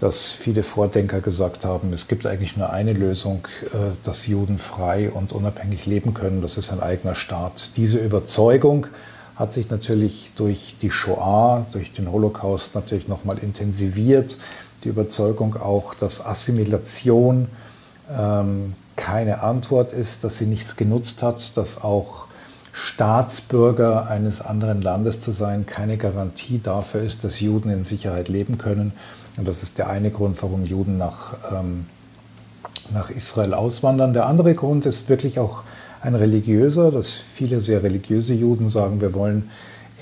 dass 0.00 0.30
viele 0.30 0.62
Vordenker 0.62 1.20
gesagt 1.20 1.64
haben, 1.64 1.92
es 1.92 2.08
gibt 2.08 2.26
eigentlich 2.26 2.56
nur 2.56 2.70
eine 2.70 2.92
Lösung, 2.92 3.46
äh, 3.62 3.92
dass 4.02 4.26
Juden 4.26 4.58
frei 4.58 5.10
und 5.10 5.32
unabhängig 5.32 5.86
leben 5.86 6.14
können, 6.14 6.42
das 6.42 6.58
ist 6.58 6.70
ein 6.72 6.80
eigener 6.80 7.14
Staat. 7.14 7.70
Diese 7.76 7.98
Überzeugung 7.98 8.86
hat 9.36 9.52
sich 9.52 9.70
natürlich 9.70 10.30
durch 10.36 10.76
die 10.80 10.90
Shoah, 10.90 11.66
durch 11.72 11.92
den 11.92 12.10
Holocaust 12.10 12.74
natürlich 12.74 13.08
nochmal 13.08 13.38
intensiviert. 13.38 14.36
Die 14.84 14.88
Überzeugung 14.88 15.56
auch, 15.56 15.94
dass 15.94 16.24
Assimilation 16.24 17.48
ähm, 18.16 18.74
keine 18.96 19.42
Antwort 19.42 19.92
ist, 19.92 20.22
dass 20.22 20.38
sie 20.38 20.46
nichts 20.46 20.76
genutzt 20.76 21.22
hat, 21.22 21.56
dass 21.56 21.82
auch 21.82 22.26
Staatsbürger 22.72 24.08
eines 24.08 24.40
anderen 24.40 24.82
Landes 24.82 25.20
zu 25.20 25.30
sein 25.30 25.64
keine 25.66 25.96
Garantie 25.96 26.60
dafür 26.62 27.02
ist, 27.02 27.24
dass 27.24 27.40
Juden 27.40 27.70
in 27.70 27.84
Sicherheit 27.84 28.28
leben 28.28 28.58
können. 28.58 28.92
Und 29.36 29.48
das 29.48 29.62
ist 29.62 29.78
der 29.78 29.88
eine 29.88 30.10
Grund, 30.10 30.40
warum 30.42 30.64
Juden 30.64 30.96
nach, 30.96 31.34
ähm, 31.52 31.86
nach 32.92 33.10
Israel 33.10 33.54
auswandern. 33.54 34.12
Der 34.12 34.26
andere 34.26 34.54
Grund 34.54 34.86
ist 34.86 35.08
wirklich 35.08 35.38
auch 35.38 35.62
ein 36.04 36.14
religiöser, 36.14 36.90
dass 36.90 37.12
viele 37.12 37.60
sehr 37.60 37.82
religiöse 37.82 38.34
Juden 38.34 38.68
sagen, 38.68 39.00
wir 39.00 39.14
wollen 39.14 39.50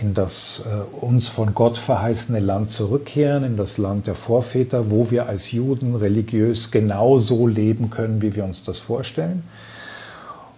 in 0.00 0.14
das 0.14 0.64
äh, 0.66 1.04
uns 1.04 1.28
von 1.28 1.54
Gott 1.54 1.78
verheißene 1.78 2.40
Land 2.40 2.70
zurückkehren, 2.70 3.44
in 3.44 3.56
das 3.56 3.78
Land 3.78 4.08
der 4.08 4.16
Vorväter, 4.16 4.90
wo 4.90 5.12
wir 5.12 5.28
als 5.28 5.52
Juden 5.52 5.94
religiös 5.94 6.72
genauso 6.72 7.46
leben 7.46 7.90
können, 7.90 8.20
wie 8.20 8.34
wir 8.34 8.42
uns 8.44 8.64
das 8.64 8.78
vorstellen. 8.78 9.44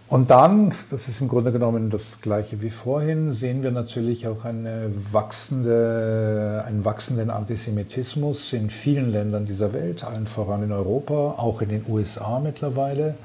Und 0.09 0.31
dann, 0.31 0.73
das 0.91 1.09
ist 1.09 1.21
im 1.21 1.29
Grunde 1.29 1.53
genommen 1.53 1.91
das 1.91 2.21
gleiche 2.23 2.63
wie 2.63 2.71
vorhin, 2.71 3.33
sehen 3.33 3.63
wir 3.63 3.71
natürlich 3.71 4.27
auch 4.27 4.45
eine 4.45 4.91
wachsende, 5.13 6.63
einen 6.67 6.85
wachsenden 6.87 7.29
Antisemitismus 7.29 8.53
in 8.55 8.71
vielen 8.71 9.11
Ländern 9.11 9.45
dieser 9.45 9.75
Welt, 9.75 10.05
allen 10.05 10.27
voran 10.27 10.63
in 10.63 10.73
Europa, 10.73 11.35
auch 11.37 11.61
in 11.61 11.69
den 11.69 11.85
USA 11.89 12.39
mittlerweile. 12.39 13.17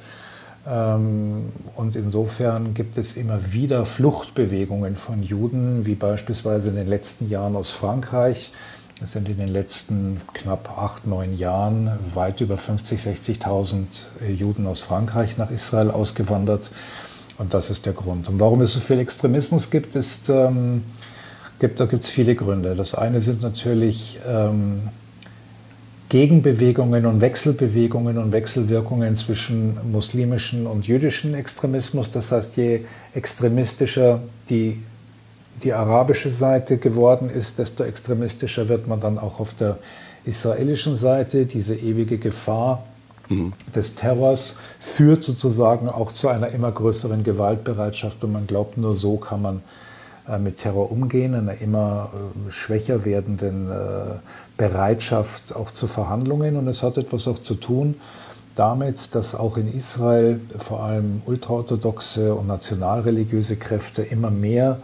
Ähm, 0.67 1.51
und 1.75 1.95
insofern 1.95 2.73
gibt 2.73 2.97
es 2.97 3.15
immer 3.15 3.53
wieder 3.53 3.85
Fluchtbewegungen 3.85 4.95
von 4.95 5.23
Juden, 5.23 5.85
wie 5.85 5.95
beispielsweise 5.95 6.69
in 6.69 6.75
den 6.75 6.87
letzten 6.87 7.29
Jahren 7.29 7.55
aus 7.55 7.71
Frankreich, 7.71 8.51
es 9.01 9.13
sind 9.13 9.29
in 9.29 9.37
den 9.37 9.47
letzten 9.47 10.19
knapp 10.33 10.77
acht, 10.77 11.07
neun 11.07 11.37
Jahren 11.37 11.89
weit 12.13 12.41
über 12.41 12.57
50, 12.57 12.99
60.000 12.99 13.85
äh, 14.21 14.31
Juden 14.33 14.67
aus 14.67 14.81
Frankreich 14.81 15.37
nach 15.37 15.51
Israel 15.51 15.89
ausgewandert. 15.89 16.69
Und 17.37 17.53
das 17.53 17.69
ist 17.69 17.85
der 17.85 17.93
Grund. 17.93 18.27
Und 18.27 18.41
warum 18.41 18.59
es 18.59 18.73
so 18.73 18.81
viel 18.81 18.99
Extremismus 18.99 19.69
gibt, 19.69 19.95
ist, 19.95 20.27
ähm, 20.27 20.83
gibt 21.59 21.79
da 21.79 21.85
gibt 21.85 22.01
es 22.01 22.09
viele 22.09 22.35
Gründe. 22.35 22.75
Das 22.75 22.93
eine 22.93 23.21
sind 23.21 23.41
natürlich 23.41 24.19
ähm, 24.27 24.89
Gegenbewegungen 26.09 27.05
und 27.05 27.21
Wechselbewegungen 27.21 28.17
und 28.17 28.31
Wechselwirkungen 28.31 29.15
zwischen 29.15 29.77
muslimischen 29.91 30.65
und 30.65 30.87
jüdischen 30.87 31.35
Extremismus. 31.35 32.09
Das 32.09 32.31
heißt, 32.31 32.57
je 32.57 32.81
extremistischer 33.13 34.19
die 34.49 34.81
die 35.63 35.73
arabische 35.73 36.31
Seite 36.31 36.77
geworden 36.77 37.29
ist, 37.29 37.59
desto 37.59 37.83
extremistischer 37.83 38.69
wird 38.69 38.87
man 38.87 38.99
dann 38.99 39.17
auch 39.17 39.39
auf 39.39 39.53
der 39.53 39.77
israelischen 40.25 40.95
Seite. 40.95 41.45
Diese 41.45 41.75
ewige 41.75 42.17
Gefahr 42.17 42.83
mhm. 43.27 43.53
des 43.75 43.95
Terrors 43.95 44.57
führt 44.79 45.23
sozusagen 45.23 45.89
auch 45.89 46.11
zu 46.11 46.27
einer 46.29 46.49
immer 46.49 46.71
größeren 46.71 47.23
Gewaltbereitschaft 47.23 48.23
und 48.23 48.31
man 48.31 48.47
glaubt, 48.47 48.77
nur 48.77 48.95
so 48.95 49.17
kann 49.17 49.41
man 49.41 49.61
äh, 50.27 50.39
mit 50.39 50.57
Terror 50.57 50.91
umgehen, 50.91 51.35
einer 51.35 51.59
immer 51.61 52.11
äh, 52.13 52.51
schwächer 52.51 53.05
werdenden 53.05 53.69
äh, 53.69 53.73
Bereitschaft 54.59 55.55
auch 55.55 55.71
zu 55.71 55.87
Verhandlungen. 55.87 56.55
Und 56.57 56.67
es 56.67 56.83
hat 56.83 56.97
etwas 56.97 57.27
auch 57.27 57.39
zu 57.39 57.55
tun 57.55 57.95
damit, 58.53 59.15
dass 59.15 59.35
auch 59.35 59.55
in 59.57 59.73
Israel 59.73 60.41
vor 60.57 60.83
allem 60.83 61.21
ultraorthodoxe 61.25 62.35
und 62.35 62.47
nationalreligiöse 62.47 63.55
Kräfte 63.55 64.01
immer 64.01 64.29
mehr 64.29 64.79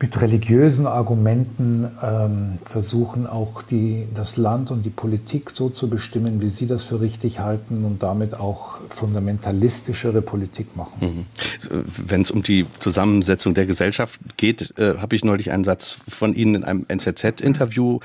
mit 0.00 0.20
religiösen 0.20 0.86
Argumenten 0.86 1.88
ähm, 2.02 2.58
versuchen, 2.64 3.26
auch 3.26 3.62
die, 3.62 4.06
das 4.14 4.36
Land 4.36 4.70
und 4.70 4.84
die 4.84 4.90
Politik 4.90 5.50
so 5.50 5.70
zu 5.70 5.88
bestimmen, 5.90 6.40
wie 6.40 6.50
sie 6.50 6.68
das 6.68 6.84
für 6.84 7.00
richtig 7.00 7.40
halten 7.40 7.84
und 7.84 8.02
damit 8.02 8.38
auch 8.38 8.78
fundamentalistischere 8.90 10.22
Politik 10.22 10.76
machen. 10.76 11.26
Mhm. 11.70 11.84
Wenn 11.96 12.22
es 12.22 12.30
um 12.30 12.44
die 12.44 12.64
Zusammensetzung 12.78 13.54
der 13.54 13.66
Gesellschaft 13.66 14.20
geht, 14.36 14.78
äh, 14.78 14.98
habe 14.98 15.16
ich 15.16 15.24
neulich 15.24 15.50
einen 15.50 15.64
Satz 15.64 15.96
von 16.08 16.34
Ihnen 16.34 16.54
in 16.54 16.64
einem 16.64 16.86
NZZ-Interview 16.86 17.98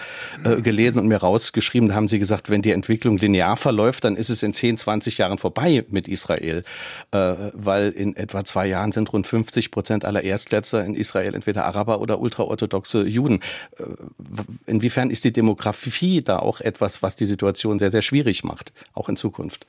äh, 0.44 0.62
gelesen 0.62 1.00
und 1.00 1.08
mir 1.08 1.18
rausgeschrieben. 1.18 1.90
Da 1.90 1.96
haben 1.96 2.08
Sie 2.08 2.18
gesagt, 2.18 2.50
wenn 2.50 2.64
die 2.64 2.72
Entwicklung 2.72 3.18
linear 3.18 3.56
verläuft, 3.56 4.04
dann 4.04 4.16
ist 4.16 4.30
es 4.30 4.42
in 4.42 4.54
10, 4.54 4.78
20 4.78 5.20
Jahren 5.20 5.38
vorbei 5.38 5.86
mit 5.90 6.08
Israel, 6.08 6.64
äh, 7.12 7.36
weil 7.54 7.90
in 7.92 8.16
etwa 8.16 8.44
zwei 8.44 8.66
Jahren 8.66 8.92
sind 8.92 9.14
rund 9.14 9.28
50 9.28 9.70
Prozent 9.70 10.06
aller 10.06 10.24
Erstletzer 10.24 10.84
in 10.84 10.96
Israel 10.96 11.36
entweder 11.36 11.66
Araber 11.66 11.83
Araber 11.84 12.02
oder 12.02 12.20
ultraorthodoxe 12.20 13.04
Juden. 13.04 13.40
Äh, 13.78 13.84
inwiefern 14.66 15.10
ist 15.10 15.24
die 15.24 15.34
Demografie 15.34 16.22
da 16.22 16.40
auch 16.40 16.62
etwas, 16.62 17.02
was 17.04 17.16
die 17.16 17.26
Situation 17.26 17.80
sehr, 17.80 17.92
sehr 17.92 18.02
schwierig 18.02 18.44
macht, 18.44 18.74
auch 18.94 19.10
in 19.10 19.16
Zukunft? 19.16 19.66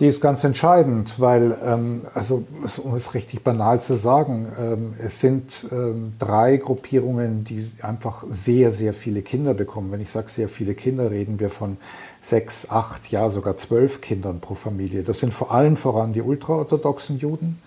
Die 0.00 0.06
ist 0.06 0.22
ganz 0.22 0.44
entscheidend, 0.44 1.20
weil, 1.20 1.54
ähm, 1.62 2.06
also 2.14 2.44
um 2.82 2.94
es 2.94 3.12
richtig 3.12 3.44
banal 3.44 3.82
zu 3.82 3.96
sagen, 3.96 4.48
ähm, 4.58 4.94
es 4.98 5.20
sind 5.20 5.66
ähm, 5.72 6.14
drei 6.18 6.56
Gruppierungen, 6.56 7.44
die 7.44 7.62
einfach 7.82 8.24
sehr, 8.30 8.72
sehr 8.72 8.94
viele 8.94 9.20
Kinder 9.20 9.52
bekommen. 9.52 9.92
Wenn 9.92 10.00
ich 10.00 10.10
sage 10.10 10.30
sehr 10.30 10.48
viele 10.48 10.72
Kinder, 10.72 11.10
reden 11.10 11.38
wir 11.38 11.50
von 11.50 11.76
sechs, 12.22 12.70
acht, 12.70 13.10
ja 13.10 13.28
sogar 13.28 13.58
zwölf 13.58 14.00
Kindern 14.00 14.40
pro 14.40 14.54
Familie. 14.54 15.02
Das 15.02 15.18
sind 15.18 15.34
vor 15.34 15.52
allem 15.52 15.76
voran 15.76 16.14
die 16.14 16.22
ultraorthodoxen 16.22 17.18
Juden. 17.18 17.58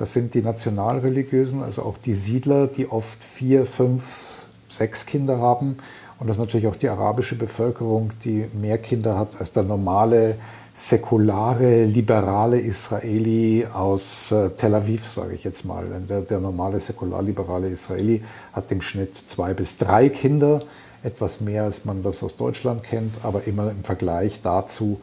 Das 0.00 0.14
sind 0.14 0.32
die 0.32 0.40
Nationalreligiösen, 0.40 1.62
also 1.62 1.82
auch 1.82 1.98
die 1.98 2.14
Siedler, 2.14 2.68
die 2.68 2.90
oft 2.90 3.22
vier, 3.22 3.66
fünf, 3.66 4.30
sechs 4.70 5.04
Kinder 5.04 5.38
haben. 5.40 5.76
Und 6.18 6.26
das 6.26 6.38
ist 6.38 6.40
natürlich 6.40 6.68
auch 6.68 6.76
die 6.76 6.88
arabische 6.88 7.36
Bevölkerung, 7.36 8.10
die 8.24 8.46
mehr 8.58 8.78
Kinder 8.78 9.18
hat 9.18 9.38
als 9.38 9.52
der 9.52 9.62
normale, 9.62 10.38
säkulare, 10.72 11.84
liberale 11.84 12.58
Israeli 12.58 13.66
aus 13.70 14.32
äh, 14.32 14.48
Tel 14.56 14.74
Aviv, 14.74 15.06
sage 15.06 15.34
ich 15.34 15.44
jetzt 15.44 15.66
mal. 15.66 15.84
Der, 16.08 16.22
der 16.22 16.40
normale 16.40 16.80
säkular-liberale 16.80 17.68
Israeli 17.68 18.22
hat 18.54 18.72
im 18.72 18.80
Schnitt 18.80 19.14
zwei 19.14 19.52
bis 19.52 19.76
drei 19.76 20.08
Kinder, 20.08 20.62
etwas 21.02 21.42
mehr 21.42 21.64
als 21.64 21.84
man 21.84 22.02
das 22.02 22.22
aus 22.22 22.36
Deutschland 22.36 22.84
kennt, 22.84 23.22
aber 23.22 23.46
immer 23.46 23.70
im 23.70 23.84
Vergleich 23.84 24.40
dazu 24.40 24.98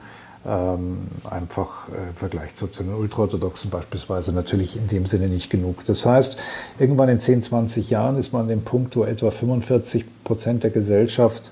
ähm, 0.45 1.07
einfach 1.29 1.89
äh, 1.89 2.09
im 2.09 2.15
Vergleich 2.15 2.53
zu, 2.53 2.67
zu 2.67 2.83
den 2.83 2.93
Ultraorthodoxen 2.93 3.69
beispielsweise 3.69 4.31
natürlich 4.31 4.75
in 4.75 4.87
dem 4.87 5.05
Sinne 5.05 5.27
nicht 5.27 5.49
genug. 5.49 5.83
Das 5.85 6.05
heißt, 6.05 6.37
irgendwann 6.79 7.09
in 7.09 7.19
10, 7.19 7.43
20 7.43 7.89
Jahren 7.89 8.17
ist 8.17 8.33
man 8.33 8.43
an 8.43 8.47
dem 8.47 8.61
Punkt, 8.61 8.95
wo 8.95 9.03
etwa 9.03 9.31
45 9.31 10.05
Prozent 10.23 10.63
der 10.63 10.71
Gesellschaft 10.71 11.51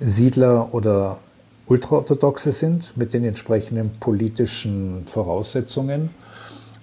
Siedler 0.00 0.72
oder 0.72 1.18
Ultraorthodoxe 1.66 2.52
sind 2.52 2.96
mit 2.96 3.12
den 3.12 3.24
entsprechenden 3.24 3.90
politischen 3.98 5.06
Voraussetzungen. 5.06 6.10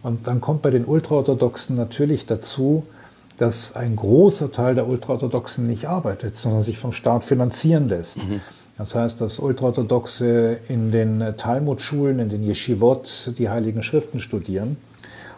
Und 0.01 0.27
dann 0.27 0.41
kommt 0.41 0.61
bei 0.61 0.71
den 0.71 0.85
Ultraorthodoxen 0.85 1.77
natürlich 1.77 2.25
dazu, 2.25 2.85
dass 3.37 3.75
ein 3.75 3.95
großer 3.95 4.51
Teil 4.51 4.75
der 4.75 4.87
Ultraorthodoxen 4.87 5.65
nicht 5.65 5.87
arbeitet, 5.87 6.37
sondern 6.37 6.63
sich 6.63 6.77
vom 6.77 6.91
Staat 6.91 7.23
finanzieren 7.23 7.87
lässt. 7.87 8.17
Mhm. 8.17 8.41
Das 8.77 8.95
heißt, 8.95 9.21
dass 9.21 9.39
Ultraorthodoxe 9.39 10.57
in 10.67 10.91
den 10.91 11.23
Talmudschulen, 11.37 12.19
in 12.19 12.29
den 12.29 12.43
Yeshivot 12.43 13.33
die 13.37 13.49
Heiligen 13.49 13.83
Schriften 13.83 14.19
studieren 14.19 14.77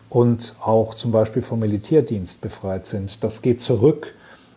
und 0.09 0.55
auch 0.61 0.95
zum 0.95 1.11
Beispiel 1.11 1.41
vom 1.41 1.59
Militärdienst 1.59 2.39
befreit 2.39 2.87
sind. 2.87 3.23
Das 3.23 3.41
geht 3.41 3.61
zurück 3.61 4.13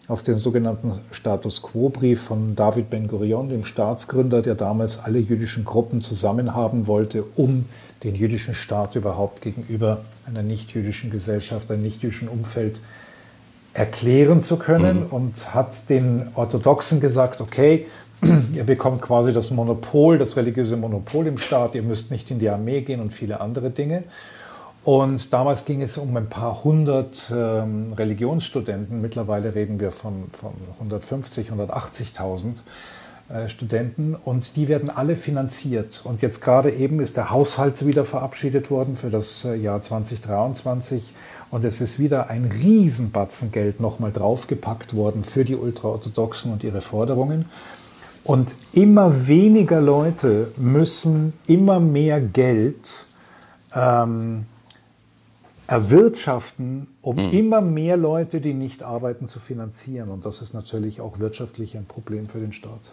auf 0.06 0.22
den 0.22 0.38
sogenannten 0.38 1.00
Status 1.10 1.62
Quo-Brief 1.62 2.22
von 2.22 2.56
David 2.56 2.88
Ben-Gurion, 2.88 3.48
dem 3.48 3.64
Staatsgründer, 3.64 4.40
der 4.40 4.54
damals 4.54 4.98
alle 4.98 5.18
jüdischen 5.18 5.64
Gruppen 5.64 6.00
zusammen 6.00 6.54
haben 6.54 6.86
wollte, 6.86 7.24
um 7.36 7.66
den 8.04 8.14
jüdischen 8.14 8.54
Staat 8.54 8.94
überhaupt 8.94 9.42
gegenüber 9.42 10.02
einer 10.26 10.42
nicht-jüdischen 10.42 11.10
Gesellschaft, 11.10 11.70
einem 11.70 11.82
nicht-jüdischen 11.82 12.28
Umfeld 12.28 12.80
erklären 13.74 14.42
zu 14.42 14.56
können 14.56 15.00
mhm. 15.00 15.06
und 15.06 15.54
hat 15.54 15.90
den 15.90 16.28
Orthodoxen 16.34 17.00
gesagt, 17.00 17.40
okay, 17.40 17.86
ihr 18.54 18.64
bekommt 18.64 19.02
quasi 19.02 19.32
das 19.32 19.50
Monopol, 19.50 20.18
das 20.18 20.36
religiöse 20.36 20.76
Monopol 20.76 21.26
im 21.26 21.38
Staat, 21.38 21.74
ihr 21.74 21.82
müsst 21.82 22.10
nicht 22.10 22.30
in 22.30 22.38
die 22.38 22.48
Armee 22.48 22.80
gehen 22.80 23.00
und 23.00 23.12
viele 23.12 23.40
andere 23.40 23.70
Dinge. 23.70 24.04
Und 24.84 25.32
damals 25.32 25.64
ging 25.64 25.82
es 25.82 25.98
um 25.98 26.16
ein 26.16 26.28
paar 26.28 26.64
hundert 26.64 27.30
ähm, 27.30 27.92
Religionsstudenten. 27.92 29.00
Mittlerweile 29.02 29.54
reden 29.54 29.80
wir 29.80 29.92
von, 29.92 30.30
von 30.32 30.52
150, 30.78 31.50
180.000 31.50 32.54
äh, 33.28 33.50
Studenten. 33.50 34.14
Und 34.14 34.56
die 34.56 34.68
werden 34.68 34.88
alle 34.88 35.14
finanziert. 35.14 36.00
Und 36.04 36.22
jetzt 36.22 36.40
gerade 36.40 36.70
eben 36.70 37.00
ist 37.00 37.18
der 37.18 37.30
Haushalt 37.30 37.84
wieder 37.84 38.06
verabschiedet 38.06 38.70
worden 38.70 38.96
für 38.96 39.10
das 39.10 39.44
äh, 39.44 39.56
Jahr 39.56 39.82
2023. 39.82 41.12
Und 41.50 41.66
es 41.66 41.82
ist 41.82 41.98
wieder 41.98 42.30
ein 42.30 42.46
Riesenbatzen 42.46 43.52
Geld 43.52 43.80
nochmal 43.80 44.12
draufgepackt 44.12 44.96
worden 44.96 45.22
für 45.22 45.44
die 45.44 45.56
Ultraorthodoxen 45.56 46.50
und 46.50 46.64
ihre 46.64 46.80
Forderungen. 46.80 47.44
Und 48.28 48.54
immer 48.74 49.26
weniger 49.26 49.80
Leute 49.80 50.52
müssen 50.58 51.32
immer 51.46 51.80
mehr 51.80 52.20
Geld 52.20 53.06
ähm, 53.74 54.44
erwirtschaften, 55.66 56.88
um 57.00 57.16
mhm. 57.16 57.32
immer 57.32 57.62
mehr 57.62 57.96
Leute, 57.96 58.42
die 58.42 58.52
nicht 58.52 58.82
arbeiten, 58.82 59.28
zu 59.28 59.38
finanzieren. 59.38 60.10
Und 60.10 60.26
das 60.26 60.42
ist 60.42 60.52
natürlich 60.52 61.00
auch 61.00 61.18
wirtschaftlich 61.20 61.74
ein 61.74 61.86
Problem 61.86 62.26
für 62.26 62.38
den 62.38 62.52
Staat. 62.52 62.92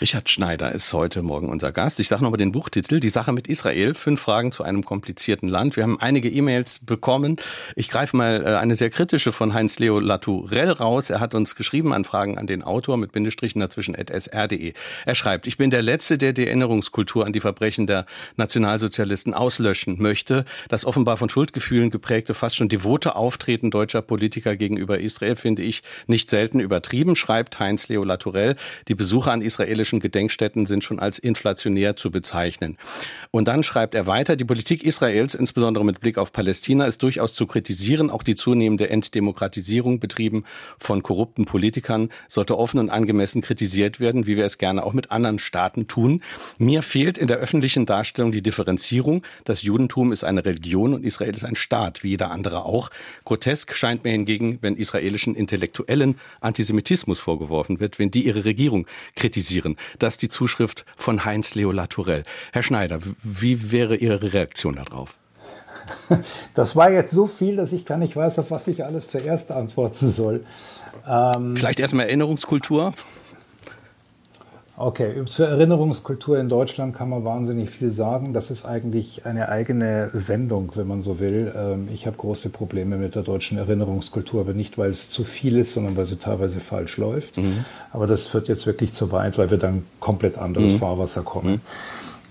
Richard 0.00 0.30
Schneider 0.30 0.72
ist 0.72 0.94
heute 0.94 1.20
Morgen 1.20 1.50
unser 1.50 1.72
Gast. 1.72 2.00
Ich 2.00 2.08
sage 2.08 2.22
nochmal 2.22 2.38
den 2.38 2.52
Buchtitel, 2.52 3.00
Die 3.00 3.10
Sache 3.10 3.32
mit 3.32 3.48
Israel, 3.48 3.92
fünf 3.92 4.22
Fragen 4.22 4.50
zu 4.50 4.62
einem 4.62 4.82
komplizierten 4.82 5.46
Land. 5.46 5.76
Wir 5.76 5.82
haben 5.82 6.00
einige 6.00 6.30
E-Mails 6.30 6.78
bekommen. 6.78 7.36
Ich 7.76 7.90
greife 7.90 8.16
mal 8.16 8.42
äh, 8.42 8.56
eine 8.56 8.76
sehr 8.76 8.88
kritische 8.88 9.30
von 9.30 9.52
Heinz-Leo 9.52 10.00
Latourell 10.00 10.70
raus. 10.70 11.10
Er 11.10 11.20
hat 11.20 11.34
uns 11.34 11.54
geschrieben 11.54 11.92
an 11.92 12.04
Fragen 12.04 12.38
an 12.38 12.46
den 12.46 12.62
Autor 12.62 12.96
mit 12.96 13.12
Bindestrichen 13.12 13.60
dazwischen 13.60 13.94
at 13.94 14.08
sr.de. 14.08 14.72
Er 15.04 15.14
schreibt, 15.14 15.46
ich 15.46 15.58
bin 15.58 15.68
der 15.70 15.82
Letzte, 15.82 16.16
der 16.16 16.32
die 16.32 16.46
Erinnerungskultur 16.46 17.26
an 17.26 17.34
die 17.34 17.40
Verbrechen 17.40 17.86
der 17.86 18.06
Nationalsozialisten 18.36 19.34
auslöschen 19.34 20.00
möchte. 20.00 20.46
Das 20.68 20.86
offenbar 20.86 21.18
von 21.18 21.28
Schuldgefühlen 21.28 21.90
geprägte, 21.90 22.32
fast 22.32 22.56
schon 22.56 22.70
devote 22.70 23.16
Auftreten 23.16 23.70
deutscher 23.70 24.00
Politiker 24.00 24.56
gegenüber 24.56 24.98
Israel 24.98 25.36
finde 25.36 25.60
ich 25.60 25.82
nicht 26.06 26.30
selten 26.30 26.58
übertrieben, 26.58 27.16
schreibt 27.16 27.58
Heinz-Leo 27.58 28.02
Latourell. 28.02 28.56
Die 28.88 28.94
Besucher 28.94 29.32
an 29.32 29.42
israelischen 29.42 29.89
jüdischen 29.90 30.00
Gedenkstätten 30.00 30.66
sind 30.66 30.84
schon 30.84 31.00
als 31.00 31.18
inflationär 31.18 31.96
zu 31.96 32.10
bezeichnen. 32.10 32.76
Und 33.30 33.48
dann 33.48 33.62
schreibt 33.62 33.94
er 33.94 34.06
weiter, 34.06 34.36
die 34.36 34.44
Politik 34.44 34.84
Israels, 34.84 35.34
insbesondere 35.34 35.84
mit 35.84 36.00
Blick 36.00 36.16
auf 36.18 36.32
Palästina, 36.32 36.86
ist 36.86 37.02
durchaus 37.02 37.34
zu 37.34 37.46
kritisieren. 37.46 38.10
Auch 38.10 38.22
die 38.22 38.34
zunehmende 38.34 38.88
Entdemokratisierung 38.88 39.98
betrieben 39.98 40.44
von 40.78 41.02
korrupten 41.02 41.44
Politikern 41.44 42.10
sollte 42.28 42.56
offen 42.56 42.78
und 42.78 42.90
angemessen 42.90 43.42
kritisiert 43.42 44.00
werden, 44.00 44.26
wie 44.26 44.36
wir 44.36 44.44
es 44.44 44.58
gerne 44.58 44.84
auch 44.84 44.92
mit 44.92 45.10
anderen 45.10 45.38
Staaten 45.38 45.88
tun. 45.88 46.22
Mir 46.58 46.82
fehlt 46.82 47.18
in 47.18 47.26
der 47.26 47.38
öffentlichen 47.38 47.86
Darstellung 47.86 48.32
die 48.32 48.42
Differenzierung. 48.42 49.22
Das 49.44 49.62
Judentum 49.62 50.12
ist 50.12 50.24
eine 50.24 50.44
Religion 50.44 50.94
und 50.94 51.04
Israel 51.04 51.34
ist 51.34 51.44
ein 51.44 51.56
Staat, 51.56 52.04
wie 52.04 52.10
jeder 52.10 52.30
andere 52.30 52.64
auch. 52.64 52.90
Grotesk 53.24 53.74
scheint 53.74 54.04
mir 54.04 54.12
hingegen, 54.12 54.58
wenn 54.60 54.76
israelischen 54.76 55.34
Intellektuellen 55.34 56.18
Antisemitismus 56.40 57.18
vorgeworfen 57.20 57.80
wird, 57.80 57.98
wenn 57.98 58.10
die 58.10 58.26
ihre 58.26 58.44
Regierung 58.44 58.86
kritisieren. 59.16 59.76
Das 59.98 60.14
ist 60.14 60.22
die 60.22 60.28
Zuschrift 60.28 60.84
von 60.96 61.24
Heinz 61.24 61.54
Leo 61.54 61.72
Latourell. 61.72 62.24
Herr 62.52 62.62
Schneider, 62.62 62.98
wie 63.22 63.72
wäre 63.72 63.96
Ihre 63.96 64.32
Reaktion 64.32 64.76
darauf? 64.76 65.14
Das 66.54 66.76
war 66.76 66.90
jetzt 66.90 67.10
so 67.10 67.26
viel, 67.26 67.56
dass 67.56 67.72
ich 67.72 67.86
gar 67.86 67.98
nicht 67.98 68.14
weiß, 68.14 68.38
auf 68.38 68.50
was 68.50 68.66
ich 68.68 68.84
alles 68.84 69.08
zuerst 69.08 69.50
antworten 69.50 70.10
soll. 70.10 70.44
Ähm 71.08 71.56
Vielleicht 71.56 71.80
erstmal 71.80 72.06
Erinnerungskultur. 72.06 72.92
Okay, 74.82 75.26
zur 75.26 75.46
Erinnerungskultur 75.46 76.38
in 76.38 76.48
Deutschland 76.48 76.96
kann 76.96 77.10
man 77.10 77.22
wahnsinnig 77.22 77.68
viel 77.68 77.90
sagen. 77.90 78.32
Das 78.32 78.50
ist 78.50 78.64
eigentlich 78.64 79.26
eine 79.26 79.50
eigene 79.50 80.08
Sendung, 80.14 80.72
wenn 80.74 80.86
man 80.86 81.02
so 81.02 81.20
will. 81.20 81.52
Ähm, 81.54 81.90
ich 81.92 82.06
habe 82.06 82.16
große 82.16 82.48
Probleme 82.48 82.96
mit 82.96 83.14
der 83.14 83.22
deutschen 83.22 83.58
Erinnerungskultur, 83.58 84.40
aber 84.40 84.54
nicht, 84.54 84.78
weil 84.78 84.90
es 84.90 85.10
zu 85.10 85.22
viel 85.22 85.58
ist, 85.58 85.74
sondern 85.74 85.98
weil 85.98 86.06
sie 86.06 86.16
teilweise 86.16 86.60
falsch 86.60 86.96
läuft. 86.96 87.36
Mhm. 87.36 87.66
Aber 87.90 88.06
das 88.06 88.24
führt 88.24 88.48
jetzt 88.48 88.66
wirklich 88.66 88.94
zu 88.94 89.12
weit, 89.12 89.36
weil 89.36 89.50
wir 89.50 89.58
dann 89.58 89.84
komplett 90.00 90.38
anderes 90.38 90.72
mhm. 90.72 90.78
Fahrwasser 90.78 91.24
kommen. 91.24 91.52
Mhm. 91.52 91.60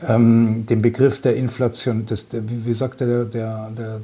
Ähm, 0.07 0.65
den 0.65 0.81
Begriff 0.81 1.21
der 1.21 1.35
Inflation, 1.35 2.07
des, 2.07 2.29
der, 2.29 2.49
wie, 2.49 2.65
wie 2.65 2.73
sagt 2.73 3.01
der, 3.01 3.25
der, 3.25 3.69
der 3.77 4.01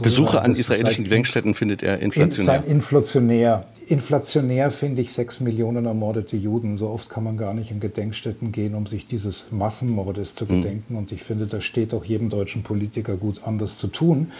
Besucher 0.00 0.42
an 0.42 0.54
israelischen 0.54 1.02
Gedenkstätten 1.02 1.54
findet 1.54 1.82
er 1.82 1.98
inflationär. 1.98 2.62
In, 2.64 2.74
inflationär. 2.74 3.64
Inflationär 3.92 4.70
finde 4.70 5.02
ich 5.02 5.12
sechs 5.12 5.38
Millionen 5.40 5.84
ermordete 5.84 6.34
Juden. 6.34 6.76
So 6.76 6.88
oft 6.88 7.10
kann 7.10 7.24
man 7.24 7.36
gar 7.36 7.52
nicht 7.52 7.70
in 7.70 7.78
Gedenkstätten 7.78 8.50
gehen, 8.50 8.74
um 8.74 8.86
sich 8.86 9.06
dieses 9.06 9.52
Massenmordes 9.52 10.34
zu 10.34 10.48
hm. 10.48 10.62
gedenken. 10.62 10.94
Mhm. 10.94 10.98
Und 10.98 11.12
ich 11.12 11.22
finde, 11.22 11.46
das 11.46 11.64
steht 11.64 11.92
auch 11.92 12.02
jedem 12.02 12.30
deutschen 12.30 12.62
Politiker 12.62 13.18
gut 13.18 13.42
an, 13.44 13.58
das 13.58 13.76
zu 13.76 13.88
tun. 13.88 14.32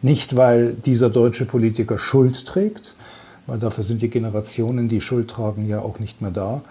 Nicht, 0.00 0.36
weil 0.36 0.72
dieser 0.72 1.10
deutsche 1.10 1.44
Politiker 1.44 1.98
Schuld 1.98 2.46
trägt, 2.46 2.94
weil 3.46 3.58
dafür 3.58 3.84
sind 3.84 4.00
die 4.00 4.08
Generationen, 4.08 4.88
die 4.88 5.02
Schuld 5.02 5.28
tragen, 5.28 5.68
ja 5.68 5.80
auch 5.80 5.98
nicht 5.98 6.22
mehr 6.22 6.30
da, 6.30 6.62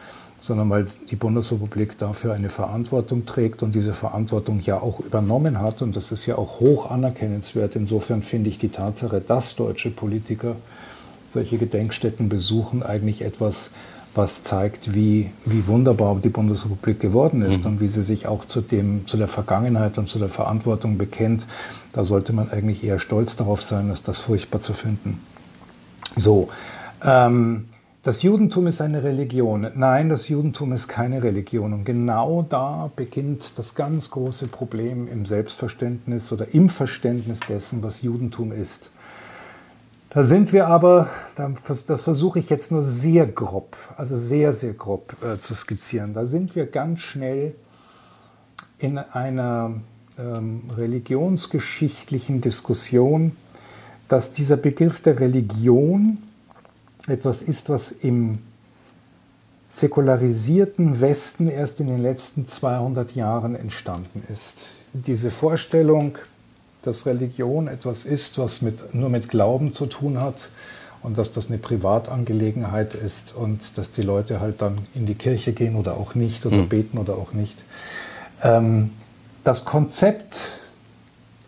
sondern 0.42 0.72
weil 0.72 0.88
die 1.12 1.16
Bundesrepublik 1.16 2.00
dafür 2.00 2.34
eine 2.34 2.50
Verantwortung 2.50 3.28
trägt 3.28 3.62
und 3.62 3.76
diese 3.76 3.94
Verantwortung 3.94 4.60
ja 4.60 4.82
auch 4.82 5.00
übernommen 5.02 5.62
hat. 5.62 5.84
Und 5.84 5.96
das 5.96 6.12
ist 6.12 6.26
ja 6.26 6.40
auch 6.40 6.60
hoch 6.60 6.90
anerkennenswert. 6.90 7.76
Insofern 7.76 8.24
finde 8.24 8.50
ich 8.50 8.58
die 8.58 8.70
Tatsache, 8.70 9.22
dass 9.22 9.56
deutsche 9.56 9.92
Politiker 9.92 10.56
solche 11.34 11.58
Gedenkstätten 11.58 12.30
besuchen, 12.30 12.84
eigentlich 12.84 13.22
etwas, 13.22 13.72
was 14.16 14.44
zeigt, 14.44 14.94
wie, 14.94 15.32
wie 15.46 15.68
wunderbar 15.68 16.16
die 16.24 16.30
Bundesrepublik 16.30 17.00
geworden 17.00 17.42
ist 17.42 17.62
mhm. 17.62 17.66
und 17.66 17.82
wie 17.82 17.88
sie 17.88 18.04
sich 18.04 18.28
auch 18.28 18.46
zu, 18.46 18.62
dem, 18.62 19.08
zu 19.08 19.18
der 19.18 19.28
Vergangenheit 19.28 19.98
und 19.98 20.08
zu 20.08 20.20
der 20.20 20.30
Verantwortung 20.30 20.98
bekennt. 20.98 21.48
Da 21.94 22.06
sollte 22.06 22.34
man 22.34 22.50
eigentlich 22.50 22.84
eher 22.84 23.00
stolz 23.00 23.36
darauf 23.36 23.62
sein, 23.62 23.90
als 23.90 24.04
das 24.04 24.20
furchtbar 24.20 24.62
zu 24.62 24.74
finden. 24.74 25.20
So, 26.16 26.50
ähm, 27.04 27.66
das 28.04 28.22
Judentum 28.22 28.68
ist 28.68 28.82
eine 28.82 29.02
Religion. 29.02 29.66
Nein, 29.76 30.10
das 30.10 30.28
Judentum 30.28 30.74
ist 30.74 30.90
keine 30.90 31.24
Religion. 31.24 31.72
Und 31.72 31.86
genau 31.86 32.46
da 32.48 32.92
beginnt 32.94 33.58
das 33.58 33.76
ganz 33.76 34.12
große 34.12 34.48
Problem 34.48 35.08
im 35.08 35.26
Selbstverständnis 35.26 36.30
oder 36.34 36.54
im 36.54 36.68
Verständnis 36.68 37.40
dessen, 37.48 37.82
was 37.82 38.02
Judentum 38.02 38.52
ist. 38.52 38.92
Da 40.14 40.24
sind 40.24 40.54
wir 40.54 40.68
aber, 40.68 41.10
das 41.36 42.04
versuche 42.04 42.38
ich 42.38 42.52
jetzt 42.52 42.72
nur 42.72 42.84
sehr 42.84 43.26
grob, 43.26 43.76
also 43.98 44.16
sehr, 44.16 44.54
sehr 44.54 44.74
grob 44.74 45.16
äh, 45.24 45.40
zu 45.42 45.56
skizzieren. 45.56 46.14
Da 46.14 46.28
sind 46.28 46.56
wir 46.56 46.68
ganz 46.68 47.00
schnell 47.00 47.56
in 48.78 49.00
einer 49.00 49.74
ähm, 50.20 50.70
religionsgeschichtlichen 50.78 52.42
Diskussion, 52.42 53.36
dass 54.08 54.32
dieser 54.32 54.58
Begriff 54.58 55.02
der 55.02 55.20
Religion 55.20 56.20
etwas 57.08 57.42
ist, 57.42 57.70
was 57.70 57.92
im 57.92 58.38
säkularisierten 59.68 61.02
Westen 61.02 61.48
erst 61.48 61.80
in 61.80 61.88
den 61.88 62.04
letzten 62.04 62.48
200 62.48 63.16
Jahren 63.16 63.56
entstanden 63.56 64.24
ist. 64.32 64.76
Diese 64.94 65.32
Vorstellung, 65.32 66.20
dass 66.84 67.06
Religion 67.06 67.68
etwas 67.68 68.06
ist, 68.06 68.38
was 68.38 68.62
mit, 68.62 68.94
nur 68.94 69.10
mit 69.10 69.30
Glauben 69.30 69.72
zu 69.72 69.86
tun 69.86 70.20
hat 70.20 70.36
und 71.02 71.18
dass 71.18 71.32
das 71.32 71.50
eine 71.50 71.58
Privatangelegenheit 71.58 72.94
ist 72.94 73.36
und 73.36 73.78
dass 73.78 73.92
die 73.92 74.02
Leute 74.02 74.40
halt 74.40 74.62
dann 74.62 74.80
in 74.94 75.06
die 75.06 75.16
Kirche 75.16 75.54
gehen 75.54 75.76
oder 75.76 75.98
auch 75.98 76.16
nicht 76.16 76.46
oder 76.46 76.58
mhm. 76.58 76.70
beten 76.70 76.98
oder 76.98 77.16
auch 77.16 77.34
nicht. 77.34 77.64
Ähm, 78.42 78.92
das 79.44 79.66
Konzept 79.66 80.38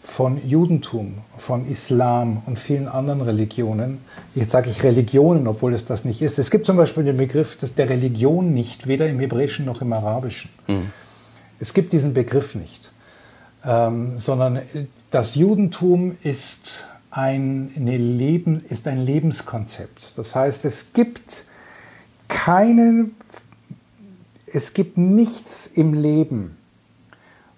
von 0.01 0.45
Judentum, 0.47 1.15
von 1.35 1.67
Islam 1.69 2.43
und 2.45 2.59
vielen 2.59 2.87
anderen 2.87 3.21
Religionen, 3.21 3.99
jetzt 4.35 4.51
sage 4.51 4.69
ich 4.69 4.83
Religionen, 4.83 5.47
obwohl 5.47 5.73
es 5.73 5.85
das 5.85 6.05
nicht 6.05 6.21
ist. 6.21 6.37
Es 6.37 6.51
gibt 6.51 6.65
zum 6.65 6.77
Beispiel 6.77 7.03
den 7.03 7.17
Begriff 7.17 7.57
der 7.57 7.89
Religion 7.89 8.53
nicht, 8.53 8.87
weder 8.87 9.09
im 9.09 9.19
Hebräischen 9.19 9.65
noch 9.65 9.81
im 9.81 9.91
Arabischen. 9.91 10.51
Mhm. 10.67 10.91
Es 11.59 11.73
gibt 11.73 11.91
diesen 11.93 12.13
Begriff 12.13 12.55
nicht, 12.55 12.91
ähm, 13.65 14.19
sondern 14.19 14.61
das 15.11 15.35
Judentum 15.35 16.17
ist 16.23 16.85
ein, 17.09 17.71
Leben, 17.75 18.63
ist 18.69 18.87
ein 18.87 19.03
Lebenskonzept. 19.03 20.17
Das 20.17 20.35
heißt, 20.35 20.65
es 20.65 20.93
gibt 20.93 21.45
keinen, 22.27 23.15
es 24.45 24.73
gibt 24.73 24.97
nichts 24.97 25.67
im 25.67 25.93
Leben, 25.93 26.57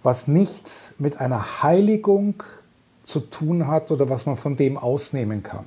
was 0.04 0.28
nichts 0.28 0.94
mit 1.00 1.20
einer 1.20 1.64
Heiligung 1.64 2.44
zu 3.04 3.20
tun 3.20 3.68
hat 3.68 3.92
oder 3.92 4.10
was 4.10 4.26
man 4.26 4.38
von 4.38 4.56
dem 4.58 4.78
ausnehmen 4.78 5.44
kann. 5.44 5.66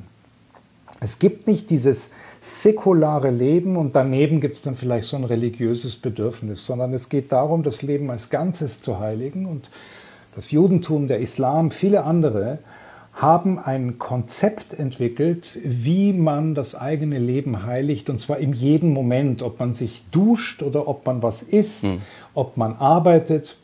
Es 1.01 1.19
gibt 1.19 1.47
nicht 1.47 1.71
dieses 1.71 2.11
säkulare 2.41 3.31
Leben 3.31 3.77
und 3.77 3.95
daneben 3.95 4.41
gibt 4.41 4.57
es 4.57 4.63
dann 4.63 4.77
vielleicht 4.77 5.09
so 5.09 5.17
ein 5.17 5.25
religiöses 5.25 5.97
Bedürfnis, 5.97 6.65
sondern 6.65 6.95
es 6.95 7.09
geht 7.09 7.33
darum, 7.33 7.63
das 7.63 7.83
Leben 7.83 8.11
als 8.11 8.31
Ganzes 8.31 8.81
zu 8.81 8.99
heiligen 8.99 9.47
und 9.47 9.71
das 10.35 10.51
Judentum, 10.51 11.09
der 11.09 11.21
Islam, 11.21 11.71
viele 11.71 12.05
andere 12.05 12.59
haben 13.13 13.59
ein 13.59 13.99
Konzept 13.99 14.73
entwickelt, 14.73 15.59
wie 15.63 16.13
man 16.13 16.55
das 16.55 16.75
eigene 16.75 17.19
Leben 17.19 17.67
heiligt, 17.67 18.09
und 18.09 18.19
zwar 18.19 18.39
in 18.39 18.53
jedem 18.53 18.93
Moment, 18.93 19.43
ob 19.43 19.59
man 19.59 19.75
sich 19.75 20.05
duscht 20.11 20.63
oder 20.63 20.89
ob 20.89 21.05
man 21.07 21.23
was 21.23 21.43
isst, 21.43 21.85
mhm. 21.85 22.01
ob 22.35 22.57
man 22.57 22.77
arbeitet, 22.77 23.57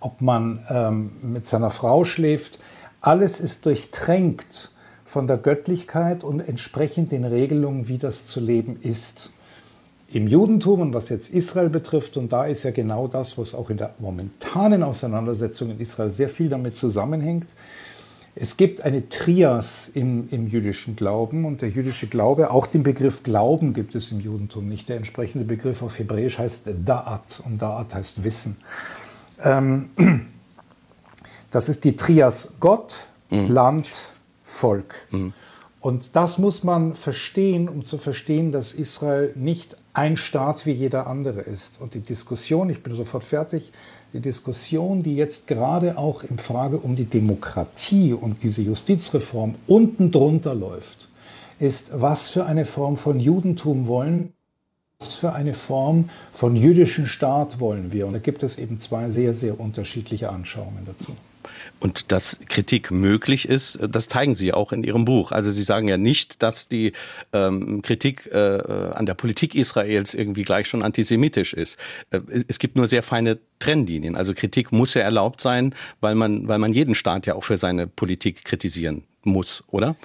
ob 0.00 0.20
man 0.20 0.60
ähm, 0.70 1.12
mit 1.22 1.46
seiner 1.46 1.70
Frau 1.70 2.04
schläft, 2.04 2.58
alles 3.00 3.38
ist 3.38 3.66
durchtränkt 3.66 4.72
von 5.04 5.26
der 5.26 5.36
Göttlichkeit 5.36 6.24
und 6.24 6.40
entsprechend 6.40 7.12
den 7.12 7.24
Regelungen, 7.24 7.88
wie 7.88 7.98
das 7.98 8.26
zu 8.26 8.40
leben 8.40 8.78
ist. 8.82 9.30
Im 10.12 10.26
Judentum 10.26 10.80
und 10.80 10.94
was 10.94 11.08
jetzt 11.08 11.30
Israel 11.30 11.68
betrifft, 11.68 12.16
und 12.16 12.32
da 12.32 12.44
ist 12.44 12.64
ja 12.64 12.72
genau 12.72 13.06
das, 13.06 13.38
was 13.38 13.54
auch 13.54 13.70
in 13.70 13.76
der 13.76 13.94
momentanen 13.98 14.82
Auseinandersetzung 14.82 15.70
in 15.70 15.78
Israel 15.78 16.10
sehr 16.10 16.28
viel 16.28 16.48
damit 16.48 16.76
zusammenhängt, 16.76 17.46
es 18.34 18.56
gibt 18.56 18.82
eine 18.82 19.08
Trias 19.08 19.90
im, 19.92 20.28
im, 20.30 20.46
jüdischen 20.46 20.94
Glauben 20.96 21.44
und 21.44 21.62
der 21.62 21.68
jüdische 21.68 22.06
Glaube, 22.06 22.50
auch 22.50 22.66
den 22.66 22.82
Begriff 22.82 23.22
Glauben 23.22 23.74
gibt 23.74 23.94
es 23.94 24.12
im 24.12 24.20
Judentum 24.20 24.68
nicht. 24.68 24.88
Der 24.88 24.96
entsprechende 24.96 25.44
Begriff 25.44 25.82
auf 25.82 25.98
Hebräisch 25.98 26.38
heißt 26.38 26.68
Da'at 26.68 27.42
und 27.44 27.60
Da'at 27.60 27.92
heißt 27.92 28.22
Wissen. 28.22 28.56
Ähm, 29.42 29.90
das 31.50 31.68
ist 31.68 31.84
die 31.84 31.96
Trias 31.96 32.52
Gott, 32.60 33.08
mhm. 33.30 33.46
Land, 33.48 34.12
Volk. 34.44 34.94
Mhm. 35.10 35.32
Und 35.80 36.14
das 36.14 36.38
muss 36.38 36.62
man 36.62 36.94
verstehen, 36.94 37.68
um 37.68 37.82
zu 37.82 37.96
verstehen, 37.96 38.52
dass 38.52 38.72
Israel 38.72 39.32
nicht 39.34 39.76
ein 39.94 40.16
Staat 40.16 40.66
wie 40.66 40.72
jeder 40.72 41.06
andere 41.06 41.40
ist. 41.40 41.80
Und 41.80 41.94
die 41.94 42.00
Diskussion, 42.00 42.68
ich 42.68 42.82
bin 42.82 42.94
sofort 42.94 43.24
fertig, 43.24 43.70
die 44.12 44.20
Diskussion, 44.20 45.02
die 45.02 45.16
jetzt 45.16 45.46
gerade 45.46 45.96
auch 45.96 46.22
in 46.22 46.38
Frage 46.38 46.78
um 46.78 46.96
die 46.96 47.04
Demokratie 47.04 48.12
und 48.12 48.42
diese 48.42 48.60
Justizreform 48.62 49.54
unten 49.66 50.10
drunter 50.10 50.54
läuft, 50.54 51.08
ist, 51.58 51.88
was 51.92 52.30
für 52.30 52.44
eine 52.44 52.64
Form 52.64 52.96
von 52.96 53.20
Judentum 53.20 53.86
wollen 53.86 54.32
was 55.00 55.14
für 55.14 55.32
eine 55.32 55.54
Form 55.54 56.10
von 56.30 56.54
jüdischen 56.54 57.06
Staat 57.06 57.58
wollen 57.58 57.90
wir? 57.90 58.06
Und 58.06 58.12
da 58.12 58.18
gibt 58.18 58.42
es 58.42 58.58
eben 58.58 58.78
zwei 58.78 59.08
sehr, 59.10 59.32
sehr 59.32 59.58
unterschiedliche 59.58 60.28
Anschauungen 60.28 60.84
dazu. 60.84 61.16
Und 61.80 62.12
dass 62.12 62.38
Kritik 62.48 62.90
möglich 62.90 63.48
ist, 63.48 63.78
das 63.88 64.06
zeigen 64.06 64.34
Sie 64.34 64.52
auch 64.52 64.72
in 64.72 64.84
Ihrem 64.84 65.06
Buch. 65.06 65.32
Also 65.32 65.50
Sie 65.50 65.62
sagen 65.62 65.88
ja 65.88 65.96
nicht, 65.96 66.42
dass 66.42 66.68
die 66.68 66.92
ähm, 67.32 67.80
Kritik 67.80 68.26
äh, 68.30 68.92
an 68.94 69.06
der 69.06 69.14
Politik 69.14 69.54
Israels 69.54 70.12
irgendwie 70.12 70.42
gleich 70.42 70.68
schon 70.68 70.82
antisemitisch 70.82 71.54
ist. 71.54 71.78
Äh, 72.10 72.20
es 72.46 72.58
gibt 72.58 72.76
nur 72.76 72.86
sehr 72.86 73.02
feine 73.02 73.38
Trennlinien. 73.60 74.14
Also 74.14 74.34
Kritik 74.34 74.72
muss 74.72 74.92
ja 74.92 75.00
erlaubt 75.00 75.40
sein, 75.40 75.74
weil 76.00 76.14
man, 76.14 76.46
weil 76.48 76.58
man 76.58 76.72
jeden 76.72 76.94
Staat 76.94 77.26
ja 77.26 77.34
auch 77.34 77.44
für 77.44 77.56
seine 77.56 77.86
Politik 77.86 78.44
kritisieren 78.44 79.04
muss, 79.22 79.64
oder? 79.68 79.96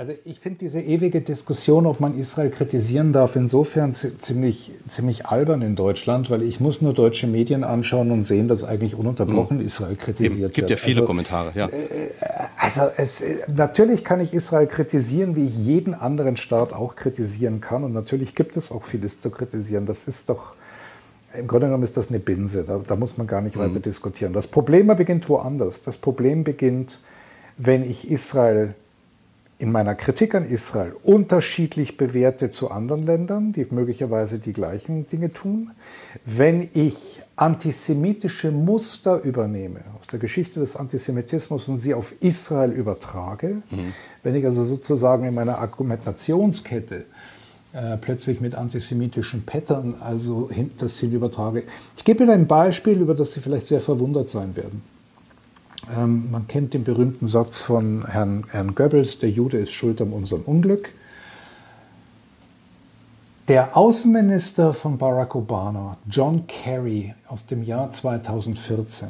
Also 0.00 0.14
ich 0.24 0.40
finde 0.40 0.60
diese 0.60 0.80
ewige 0.80 1.20
Diskussion, 1.20 1.84
ob 1.84 2.00
man 2.00 2.18
Israel 2.18 2.48
kritisieren 2.48 3.12
darf, 3.12 3.36
insofern 3.36 3.92
ziemlich, 3.92 4.72
ziemlich 4.88 5.26
albern 5.26 5.60
in 5.60 5.76
Deutschland, 5.76 6.30
weil 6.30 6.42
ich 6.42 6.58
muss 6.58 6.80
nur 6.80 6.94
deutsche 6.94 7.26
Medien 7.26 7.64
anschauen 7.64 8.10
und 8.10 8.22
sehen, 8.22 8.48
dass 8.48 8.64
eigentlich 8.64 8.94
ununterbrochen 8.94 9.58
mhm. 9.58 9.66
Israel 9.66 9.96
kritisiert 9.96 10.38
wird. 10.38 10.50
Es 10.52 10.54
gibt 10.54 10.70
ja 10.70 10.76
viele 10.76 11.00
also, 11.00 11.06
Kommentare, 11.06 11.52
ja. 11.54 11.66
Äh, 11.66 12.12
also 12.56 12.88
es, 12.96 13.22
natürlich 13.54 14.02
kann 14.02 14.20
ich 14.20 14.32
Israel 14.32 14.68
kritisieren, 14.68 15.36
wie 15.36 15.44
ich 15.44 15.54
jeden 15.54 15.92
anderen 15.92 16.38
Staat 16.38 16.72
auch 16.72 16.96
kritisieren 16.96 17.60
kann. 17.60 17.84
Und 17.84 17.92
natürlich 17.92 18.34
gibt 18.34 18.56
es 18.56 18.72
auch 18.72 18.84
vieles 18.84 19.20
zu 19.20 19.28
kritisieren. 19.28 19.84
Das 19.84 20.04
ist 20.04 20.30
doch, 20.30 20.54
im 21.34 21.46
Grunde 21.46 21.66
genommen 21.66 21.84
ist 21.84 21.98
das 21.98 22.08
eine 22.08 22.20
Binse. 22.20 22.64
Da, 22.64 22.80
da 22.86 22.96
muss 22.96 23.18
man 23.18 23.26
gar 23.26 23.42
nicht 23.42 23.56
mhm. 23.56 23.60
weiter 23.60 23.80
diskutieren. 23.80 24.32
Das 24.32 24.46
Problem 24.46 24.86
beginnt 24.86 25.28
woanders. 25.28 25.82
Das 25.82 25.98
Problem 25.98 26.42
beginnt, 26.42 27.00
wenn 27.58 27.82
ich 27.82 28.10
Israel 28.10 28.74
in 29.60 29.70
meiner 29.70 29.94
Kritik 29.94 30.34
an 30.34 30.48
Israel 30.48 30.94
unterschiedlich 31.02 31.98
bewerte 31.98 32.48
zu 32.48 32.70
anderen 32.70 33.04
Ländern, 33.04 33.52
die 33.52 33.66
möglicherweise 33.70 34.38
die 34.38 34.54
gleichen 34.54 35.06
Dinge 35.06 35.34
tun. 35.34 35.72
Wenn 36.24 36.66
ich 36.72 37.20
antisemitische 37.36 38.52
Muster 38.52 39.20
übernehme 39.20 39.80
aus 39.98 40.06
der 40.06 40.18
Geschichte 40.18 40.60
des 40.60 40.76
Antisemitismus 40.76 41.68
und 41.68 41.76
sie 41.76 41.92
auf 41.92 42.14
Israel 42.22 42.70
übertrage, 42.72 43.62
mhm. 43.70 43.92
wenn 44.22 44.34
ich 44.34 44.46
also 44.46 44.64
sozusagen 44.64 45.24
in 45.24 45.34
meiner 45.34 45.58
Argumentationskette 45.58 47.04
äh, 47.74 47.98
plötzlich 47.98 48.40
mit 48.40 48.54
antisemitischen 48.54 49.44
Pattern 49.44 49.96
also 50.00 50.48
das 50.78 50.96
Ziel 50.96 51.12
übertrage. 51.12 51.64
Ich 51.98 52.04
gebe 52.04 52.22
Ihnen 52.22 52.32
ein 52.32 52.46
Beispiel, 52.46 52.98
über 52.98 53.14
das 53.14 53.32
Sie 53.32 53.40
vielleicht 53.40 53.66
sehr 53.66 53.80
verwundert 53.80 54.30
sein 54.30 54.56
werden. 54.56 54.82
Ähm, 55.96 56.30
man 56.30 56.46
kennt 56.46 56.74
den 56.74 56.84
berühmten 56.84 57.26
Satz 57.26 57.58
von 57.58 58.06
Herrn, 58.06 58.44
Herrn 58.50 58.74
Goebbels, 58.74 59.18
der 59.18 59.30
Jude 59.30 59.58
ist 59.58 59.72
schuld 59.72 60.00
an 60.00 60.12
unserem 60.12 60.42
Unglück. 60.42 60.92
Der 63.48 63.76
Außenminister 63.76 64.72
von 64.74 64.96
Barack 64.96 65.34
Obama, 65.34 65.96
John 66.08 66.46
Kerry 66.46 67.14
aus 67.26 67.46
dem 67.46 67.64
Jahr 67.64 67.90
2014, 67.90 69.08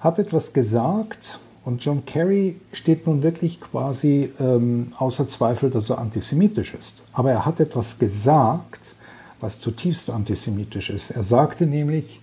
hat 0.00 0.18
etwas 0.18 0.52
gesagt 0.52 1.38
und 1.64 1.84
John 1.84 2.04
Kerry 2.04 2.60
steht 2.72 3.06
nun 3.06 3.22
wirklich 3.22 3.60
quasi 3.60 4.32
ähm, 4.40 4.92
außer 4.96 5.28
Zweifel, 5.28 5.70
dass 5.70 5.90
er 5.90 5.98
antisemitisch 5.98 6.74
ist. 6.74 7.02
Aber 7.12 7.30
er 7.30 7.46
hat 7.46 7.60
etwas 7.60 7.98
gesagt, 7.98 8.94
was 9.40 9.60
zutiefst 9.60 10.10
antisemitisch 10.10 10.90
ist. 10.90 11.10
Er 11.10 11.22
sagte 11.22 11.66
nämlich, 11.66 12.20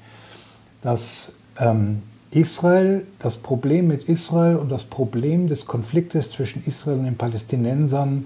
dass 0.81 1.31
ähm, 1.57 2.01
Israel, 2.31 3.05
das 3.19 3.37
Problem 3.37 3.87
mit 3.87 4.03
Israel 4.03 4.57
und 4.57 4.71
das 4.71 4.83
Problem 4.83 5.47
des 5.47 5.65
Konfliktes 5.65 6.31
zwischen 6.31 6.63
Israel 6.65 6.99
und 6.99 7.05
den 7.05 7.15
Palästinensern 7.15 8.25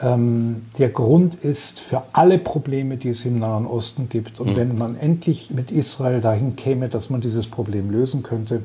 ähm, 0.00 0.66
der 0.78 0.90
Grund 0.90 1.36
ist 1.36 1.80
für 1.80 2.02
alle 2.12 2.38
Probleme, 2.38 2.96
die 2.96 3.10
es 3.10 3.24
im 3.24 3.38
Nahen 3.38 3.66
Osten 3.66 4.08
gibt. 4.08 4.40
Und 4.40 4.50
mhm. 4.50 4.56
wenn 4.56 4.78
man 4.78 4.96
endlich 4.96 5.50
mit 5.50 5.70
Israel 5.70 6.20
dahin 6.20 6.56
käme, 6.56 6.88
dass 6.88 7.10
man 7.10 7.20
dieses 7.20 7.46
Problem 7.46 7.90
lösen 7.90 8.22
könnte, 8.22 8.62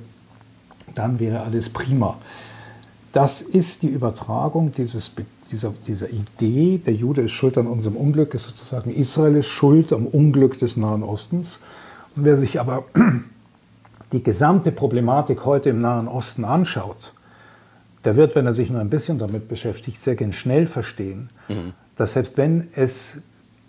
dann 0.94 1.20
wäre 1.20 1.42
alles 1.42 1.70
prima. 1.70 2.18
Das 3.14 3.42
ist 3.42 3.84
die 3.84 3.88
Übertragung 3.88 4.72
dieses, 4.72 5.12
dieser, 5.52 5.74
dieser 5.86 6.10
Idee, 6.10 6.78
der 6.78 6.94
Jude 6.94 7.22
ist 7.22 7.32
schuld 7.32 7.58
an 7.58 7.68
unserem 7.68 7.98
Unglück, 7.98 8.34
ist 8.34 8.46
sozusagen 8.46 8.94
Israel 8.94 9.36
ist 9.36 9.48
schuld 9.48 9.92
am 9.92 10.08
Unglück 10.08 10.58
des 10.60 10.78
Nahen 10.78 11.04
Ostens. 11.04 11.60
Und 12.16 12.26
wer 12.26 12.38
sich 12.38 12.60
aber 12.60 12.86
die 14.12 14.24
gesamte 14.24 14.72
Problematik 14.72 15.46
heute 15.46 15.70
im 15.70 15.82
Nahen 15.82 16.08
Osten 16.08 16.46
anschaut, 16.46 17.14
der 18.04 18.16
wird, 18.16 18.36
wenn 18.36 18.46
er 18.46 18.54
sich 18.54 18.70
nur 18.70 18.82
ein 18.82 18.90
bisschen 18.90 19.20
damit 19.20 19.48
beschäftigt, 19.48 20.02
sehr 20.04 20.18
schnell 20.34 20.68
verstehen, 20.68 21.30
mhm. 21.48 21.74
dass 21.96 22.14
selbst 22.14 22.38
wenn 22.38 22.70
es 22.76 23.22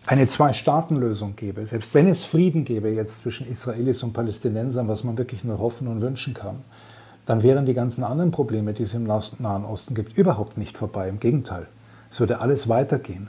eine 0.07 0.27
Zwei-Staaten-Lösung 0.27 1.37
gäbe, 1.37 1.65
selbst 1.67 1.95
wenn 1.95 2.09
es 2.09 2.25
Frieden 2.25 2.65
gäbe 2.65 2.89
jetzt 2.89 3.23
zwischen 3.23 3.49
Israelis 3.49 4.03
und 4.03 4.13
Palästinensern, 4.13 4.89
was 4.89 5.05
man 5.05 5.17
wirklich 5.17 5.45
nur 5.45 5.59
hoffen 5.59 5.87
und 5.87 6.01
wünschen 6.01 6.35
kann, 6.35 6.57
dann 7.25 7.43
wären 7.45 7.67
die 7.67 7.75
ganzen 7.75 8.03
anderen 8.03 8.33
Probleme, 8.33 8.73
die 8.73 8.83
es 8.83 8.95
im 8.95 9.05
Nahen 9.05 9.65
Osten 9.65 9.95
gibt, 9.95 10.19
überhaupt 10.19 10.59
nicht 10.59 10.77
vorbei. 10.77 11.09
Im 11.09 11.21
Gegenteil, 11.21 11.67
es 12.11 12.19
würde 12.19 12.41
alles 12.41 12.69
weitergehen. 12.69 13.29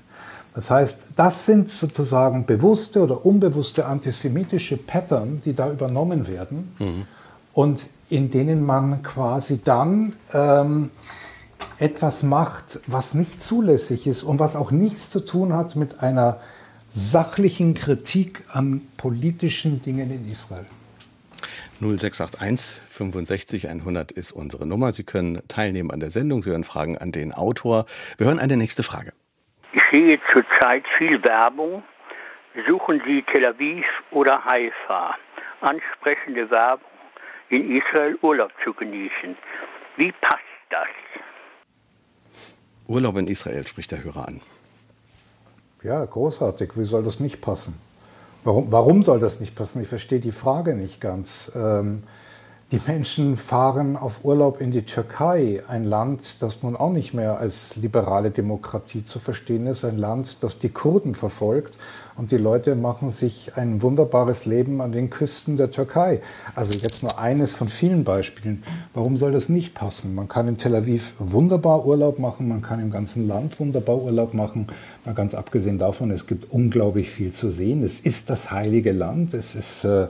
Das 0.53 0.69
heißt, 0.69 1.07
das 1.15 1.45
sind 1.45 1.69
sozusagen 1.69 2.45
bewusste 2.45 3.01
oder 3.01 3.25
unbewusste 3.25 3.85
antisemitische 3.85 4.77
Pattern, 4.77 5.41
die 5.43 5.53
da 5.53 5.71
übernommen 5.71 6.27
werden 6.27 6.73
mhm. 6.79 7.05
und 7.53 7.87
in 8.09 8.29
denen 8.29 8.63
man 8.63 9.01
quasi 9.01 9.61
dann 9.63 10.13
ähm, 10.33 10.91
etwas 11.79 12.21
macht, 12.21 12.79
was 12.85 13.15
nicht 13.15 13.41
zulässig 13.41 14.05
ist 14.05 14.23
und 14.23 14.39
was 14.39 14.55
auch 14.55 14.69
nichts 14.69 15.09
zu 15.09 15.19
tun 15.19 15.53
hat 15.53 15.75
mit 15.75 16.01
einer 16.01 16.39
sachlichen 16.93 17.73
Kritik 17.73 18.43
an 18.51 18.81
politischen 18.97 19.81
Dingen 19.81 20.11
in 20.11 20.27
Israel. 20.27 20.65
0681 21.79 22.81
65 22.89 23.67
100 23.67 24.11
ist 24.11 24.31
unsere 24.31 24.67
Nummer. 24.67 24.91
Sie 24.91 25.03
können 25.03 25.41
teilnehmen 25.47 25.89
an 25.89 25.99
der 25.99 26.11
Sendung. 26.11 26.43
Sie 26.43 26.51
hören 26.51 26.63
Fragen 26.63 26.97
an 26.97 27.11
den 27.11 27.33
Autor. 27.33 27.87
Wir 28.17 28.27
hören 28.27 28.39
eine 28.39 28.55
nächste 28.55 28.83
Frage. 28.83 29.11
Ich 29.73 29.81
sehe 29.89 30.19
zurzeit 30.31 30.83
viel 30.97 31.23
Werbung. 31.23 31.83
Suchen 32.67 33.01
Sie 33.05 33.23
Tel 33.23 33.45
Aviv 33.45 33.85
oder 34.11 34.45
Haifa? 34.45 35.15
Ansprechende 35.61 36.49
Werbung, 36.51 36.85
in 37.49 37.75
Israel 37.77 38.15
Urlaub 38.21 38.51
zu 38.63 38.73
genießen. 38.73 39.35
Wie 39.97 40.11
passt 40.11 40.43
das? 40.69 40.87
Urlaub 42.87 43.17
in 43.17 43.27
Israel 43.27 43.65
spricht 43.65 43.91
der 43.91 44.03
Hörer 44.03 44.27
an. 44.27 44.41
Ja, 45.81 46.05
großartig. 46.05 46.77
Wie 46.77 46.85
soll 46.85 47.03
das 47.03 47.19
nicht 47.19 47.41
passen? 47.41 47.79
Warum, 48.43 48.71
warum 48.71 49.01
soll 49.01 49.19
das 49.19 49.39
nicht 49.39 49.55
passen? 49.55 49.81
Ich 49.81 49.87
verstehe 49.87 50.19
die 50.19 50.31
Frage 50.31 50.75
nicht 50.75 51.01
ganz. 51.01 51.51
Ähm, 51.55 52.03
die 52.73 52.81
Menschen 52.87 53.35
fahren 53.35 53.95
auf 53.95 54.25
Urlaub 54.25 54.59
in 54.59 54.71
die 54.71 54.81
Türkei, 54.81 55.61
ein 55.67 55.83
Land, 55.83 56.41
das 56.41 56.63
nun 56.63 56.75
auch 56.75 56.91
nicht 56.91 57.13
mehr 57.13 57.37
als 57.37 57.75
liberale 57.75 58.31
Demokratie 58.31 59.03
zu 59.03 59.19
verstehen 59.19 59.67
ist, 59.67 59.85
ein 59.85 59.99
Land, 59.99 60.41
das 60.41 60.57
die 60.57 60.69
Kurden 60.69 61.13
verfolgt. 61.13 61.77
Und 62.15 62.31
die 62.31 62.37
Leute 62.37 62.75
machen 62.75 63.11
sich 63.11 63.57
ein 63.57 63.83
wunderbares 63.83 64.45
Leben 64.45 64.81
an 64.81 64.91
den 64.91 65.11
Küsten 65.11 65.55
der 65.55 65.69
Türkei. 65.69 66.21
Also 66.55 66.73
jetzt 66.77 67.03
nur 67.03 67.19
eines 67.19 67.53
von 67.53 67.67
vielen 67.67 68.03
Beispielen. 68.03 68.63
Warum 68.95 69.17
soll 69.17 69.33
das 69.33 69.49
nicht 69.49 69.75
passen? 69.75 70.15
Man 70.15 70.27
kann 70.27 70.47
in 70.47 70.57
Tel 70.57 70.75
Aviv 70.75 71.13
wunderbar 71.19 71.85
Urlaub 71.85 72.17
machen, 72.17 72.47
man 72.47 72.63
kann 72.63 72.79
im 72.79 72.89
ganzen 72.89 73.27
Land 73.27 73.59
wunderbar 73.59 74.01
Urlaub 74.01 74.33
machen. 74.33 74.67
Mal 75.05 75.13
ganz 75.13 75.35
abgesehen 75.35 75.77
davon, 75.77 76.09
es 76.09 76.25
gibt 76.25 76.51
unglaublich 76.51 77.11
viel 77.11 77.33
zu 77.33 77.51
sehen. 77.51 77.83
Es 77.83 77.99
ist 77.99 78.31
das 78.31 78.49
heilige 78.49 78.93
Land. 78.93 79.35
Es 79.35 79.55
ist 79.55 79.83
äh, 79.83 80.07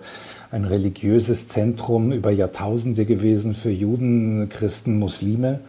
ein 0.53 0.65
religiöses 0.65 1.47
Zentrum 1.47 2.11
über 2.11 2.29
Jahrtausende 2.29 3.05
gewesen 3.05 3.53
für 3.53 3.71
Juden, 3.71 4.49
Christen, 4.49 4.99
Muslime. 4.99 5.61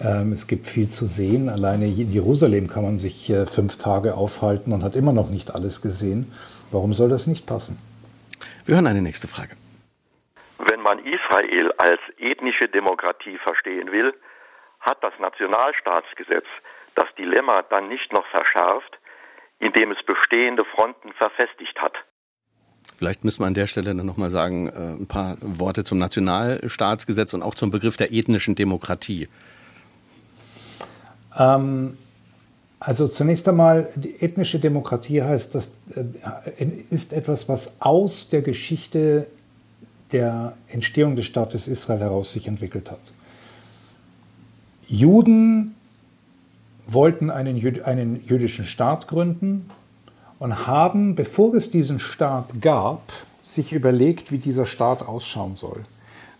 Ähm, 0.00 0.32
es 0.32 0.48
gibt 0.48 0.66
viel 0.66 0.88
zu 0.88 1.06
sehen. 1.06 1.48
Alleine 1.48 1.86
in 1.86 2.10
Jerusalem 2.10 2.66
kann 2.66 2.82
man 2.82 2.98
sich 2.98 3.30
äh, 3.30 3.46
fünf 3.46 3.78
Tage 3.78 4.14
aufhalten 4.14 4.72
und 4.72 4.82
hat 4.82 4.96
immer 4.96 5.12
noch 5.12 5.30
nicht 5.30 5.54
alles 5.54 5.80
gesehen. 5.82 6.32
Warum 6.72 6.94
soll 6.94 7.08
das 7.08 7.28
nicht 7.28 7.46
passen? 7.46 7.78
Wir 8.66 8.74
hören 8.74 8.88
eine 8.88 9.02
nächste 9.02 9.28
Frage. 9.28 9.54
Wenn 10.68 10.82
man 10.82 10.98
Israel 10.98 11.70
als 11.78 12.00
ethnische 12.18 12.68
Demokratie 12.68 13.38
verstehen 13.38 13.92
will, 13.92 14.12
hat 14.80 14.98
das 15.02 15.12
Nationalstaatsgesetz 15.20 16.46
das 16.96 17.06
Dilemma 17.16 17.62
dann 17.70 17.88
nicht 17.88 18.12
noch 18.12 18.26
verschärft, 18.26 18.98
indem 19.60 19.92
es 19.92 20.02
bestehende 20.04 20.64
Fronten 20.64 21.12
verfestigt 21.12 21.80
hat. 21.80 21.94
Vielleicht 22.96 23.24
müssen 23.24 23.40
wir 23.40 23.46
an 23.46 23.54
der 23.54 23.66
Stelle 23.66 23.94
dann 23.94 24.06
nochmal 24.06 24.30
sagen, 24.30 24.68
äh, 24.68 24.72
ein 24.72 25.06
paar 25.06 25.36
Worte 25.40 25.84
zum 25.84 25.98
Nationalstaatsgesetz 25.98 27.32
und 27.34 27.42
auch 27.42 27.54
zum 27.54 27.70
Begriff 27.70 27.96
der 27.96 28.12
ethnischen 28.12 28.54
Demokratie. 28.54 29.28
Ähm, 31.36 31.96
also 32.80 33.08
zunächst 33.08 33.48
einmal, 33.48 33.88
die 33.94 34.20
ethnische 34.20 34.58
Demokratie 34.58 35.22
heißt, 35.22 35.54
das 35.54 35.70
äh, 35.94 36.66
ist 36.90 37.12
etwas, 37.12 37.48
was 37.48 37.80
aus 37.80 38.28
der 38.30 38.42
Geschichte 38.42 39.26
der 40.12 40.54
Entstehung 40.68 41.16
des 41.16 41.26
Staates 41.26 41.68
Israel 41.68 42.00
heraus 42.00 42.32
sich 42.32 42.46
entwickelt 42.46 42.90
hat. 42.90 43.12
Juden 44.86 45.74
wollten 46.86 47.30
einen, 47.30 47.84
einen 47.84 48.24
jüdischen 48.24 48.64
Staat 48.64 49.06
gründen 49.06 49.68
und 50.38 50.66
haben, 50.66 51.14
bevor 51.14 51.54
es 51.54 51.70
diesen 51.70 52.00
Staat 52.00 52.60
gab, 52.60 53.02
sich 53.42 53.72
überlegt, 53.72 54.30
wie 54.30 54.38
dieser 54.38 54.66
Staat 54.66 55.06
ausschauen 55.06 55.56
soll. 55.56 55.80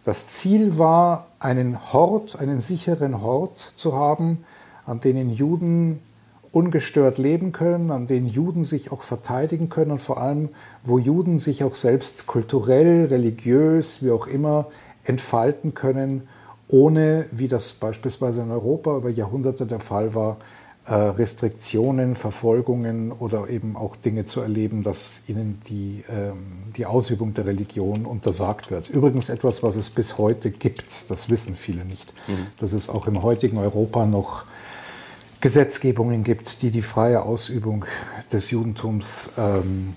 Das 0.04 0.28
Ziel 0.28 0.78
war, 0.78 1.26
einen 1.38 1.92
Hort, 1.92 2.38
einen 2.38 2.60
sicheren 2.60 3.20
Hort 3.22 3.56
zu 3.56 3.94
haben, 3.94 4.44
an 4.86 5.00
denen 5.00 5.30
Juden 5.30 6.00
ungestört 6.50 7.18
leben 7.18 7.52
können, 7.52 7.90
an 7.90 8.06
denen 8.06 8.26
Juden 8.26 8.64
sich 8.64 8.90
auch 8.90 9.02
verteidigen 9.02 9.68
können 9.68 9.92
und 9.92 10.00
vor 10.00 10.20
allem, 10.20 10.48
wo 10.82 10.98
Juden 10.98 11.38
sich 11.38 11.62
auch 11.62 11.74
selbst 11.74 12.26
kulturell, 12.26 13.06
religiös, 13.06 14.02
wie 14.02 14.10
auch 14.10 14.26
immer, 14.26 14.66
entfalten 15.04 15.74
können, 15.74 16.26
ohne, 16.68 17.26
wie 17.30 17.48
das 17.48 17.74
beispielsweise 17.74 18.42
in 18.42 18.50
Europa 18.50 18.96
über 18.96 19.10
Jahrhunderte 19.10 19.66
der 19.66 19.80
Fall 19.80 20.14
war, 20.14 20.38
Restriktionen, 20.94 22.14
Verfolgungen 22.14 23.12
oder 23.12 23.48
eben 23.48 23.76
auch 23.76 23.96
Dinge 23.96 24.24
zu 24.24 24.40
erleben, 24.40 24.82
dass 24.82 25.22
ihnen 25.26 25.60
die, 25.68 26.04
ähm, 26.08 26.62
die 26.76 26.86
Ausübung 26.86 27.34
der 27.34 27.46
Religion 27.46 28.06
untersagt 28.06 28.70
wird. 28.70 28.88
Übrigens 28.88 29.28
etwas, 29.28 29.62
was 29.62 29.76
es 29.76 29.90
bis 29.90 30.18
heute 30.18 30.50
gibt, 30.50 31.10
das 31.10 31.28
wissen 31.28 31.56
viele 31.56 31.84
nicht, 31.84 32.12
mhm. 32.26 32.46
dass 32.58 32.72
es 32.72 32.88
auch 32.88 33.06
im 33.06 33.22
heutigen 33.22 33.58
Europa 33.58 34.06
noch 34.06 34.44
Gesetzgebungen 35.40 36.24
gibt, 36.24 36.62
die 36.62 36.70
die 36.70 36.82
freie 36.82 37.22
Ausübung 37.22 37.84
des 38.32 38.50
Judentums 38.50 39.30
ähm, 39.36 39.94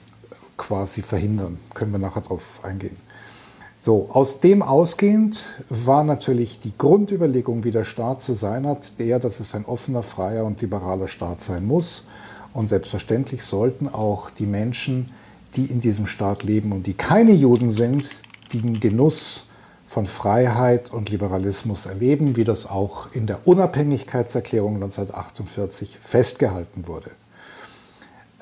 quasi 0.58 1.02
verhindern. 1.02 1.58
Können 1.74 1.92
wir 1.92 2.00
nachher 2.00 2.22
darauf 2.22 2.64
eingehen. 2.64 2.98
So, 3.84 4.12
aus 4.14 4.42
dem 4.42 4.62
ausgehend 4.62 5.54
war 5.68 6.04
natürlich 6.04 6.60
die 6.60 6.72
Grundüberlegung, 6.78 7.64
wie 7.64 7.72
der 7.72 7.84
Staat 7.84 8.22
zu 8.22 8.36
sein 8.36 8.68
hat, 8.68 9.00
der, 9.00 9.18
dass 9.18 9.40
es 9.40 9.56
ein 9.56 9.66
offener, 9.66 10.04
freier 10.04 10.46
und 10.46 10.62
liberaler 10.62 11.08
Staat 11.08 11.42
sein 11.42 11.66
muss. 11.66 12.06
Und 12.54 12.68
selbstverständlich 12.68 13.44
sollten 13.44 13.90
auch 13.90 14.30
die 14.30 14.46
Menschen, 14.46 15.10
die 15.56 15.66
in 15.66 15.82
diesem 15.82 16.06
Staat 16.06 16.44
leben 16.44 16.74
und 16.74 16.86
die 16.86 16.94
keine 16.94 17.32
Juden 17.32 17.72
sind, 17.72 18.08
den 18.54 18.80
Genuss 18.80 19.48
von 19.88 20.06
Freiheit 20.06 20.92
und 20.94 21.10
Liberalismus 21.10 21.88
erleben, 21.88 22.36
wie 22.36 22.44
das 22.44 22.70
auch 22.70 23.12
in 23.14 23.26
der 23.26 23.48
Unabhängigkeitserklärung 23.48 24.76
1948 24.76 25.98
festgehalten 26.04 26.86
wurde. 26.86 27.10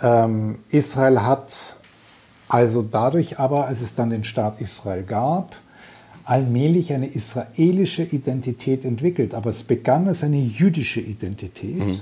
Ähm, 0.01 0.59
Israel 0.69 1.21
hat 1.21 1.78
also 2.49 2.81
dadurch 2.81 3.39
aber, 3.39 3.67
als 3.67 3.79
es 3.81 3.95
dann 3.95 4.09
den 4.09 4.23
Staat 4.23 4.59
Israel 4.59 5.03
gab, 5.03 5.55
allmählich 6.25 6.91
eine 6.93 7.07
israelische 7.07 8.03
Identität 8.03 8.85
entwickelt. 8.85 9.33
Aber 9.33 9.51
es 9.51 9.63
begann 9.63 10.07
als 10.07 10.23
eine 10.23 10.39
jüdische 10.39 10.99
Identität. 10.99 11.77
Mhm. 11.77 11.99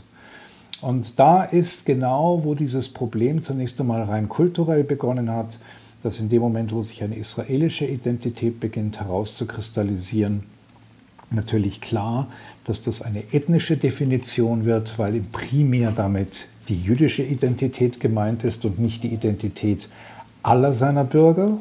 Und 0.81 1.19
da 1.19 1.43
ist 1.43 1.85
genau, 1.85 2.43
wo 2.43 2.55
dieses 2.55 2.89
Problem 2.89 3.41
zunächst 3.41 3.79
einmal 3.79 4.03
rein 4.03 4.29
kulturell 4.29 4.83
begonnen 4.83 5.31
hat, 5.31 5.59
dass 6.01 6.19
in 6.19 6.29
dem 6.29 6.41
Moment, 6.41 6.73
wo 6.73 6.81
sich 6.81 7.03
eine 7.03 7.15
israelische 7.15 7.85
Identität 7.85 8.59
beginnt 8.59 8.99
herauszukristallisieren, 8.99 10.43
natürlich 11.29 11.81
klar, 11.81 12.27
dass 12.63 12.81
das 12.81 13.01
eine 13.01 13.23
ethnische 13.33 13.75
Definition 13.75 14.65
wird, 14.65 14.97
weil 14.99 15.21
primär 15.31 15.91
damit 15.91 16.47
die 16.69 16.79
jüdische 16.79 17.23
Identität 17.23 17.99
gemeint 17.99 18.43
ist 18.43 18.63
und 18.65 18.79
nicht 18.79 19.03
die 19.03 19.09
Identität 19.13 19.89
aller 20.47 20.73
seiner 20.73 21.03
Bürger, 21.03 21.57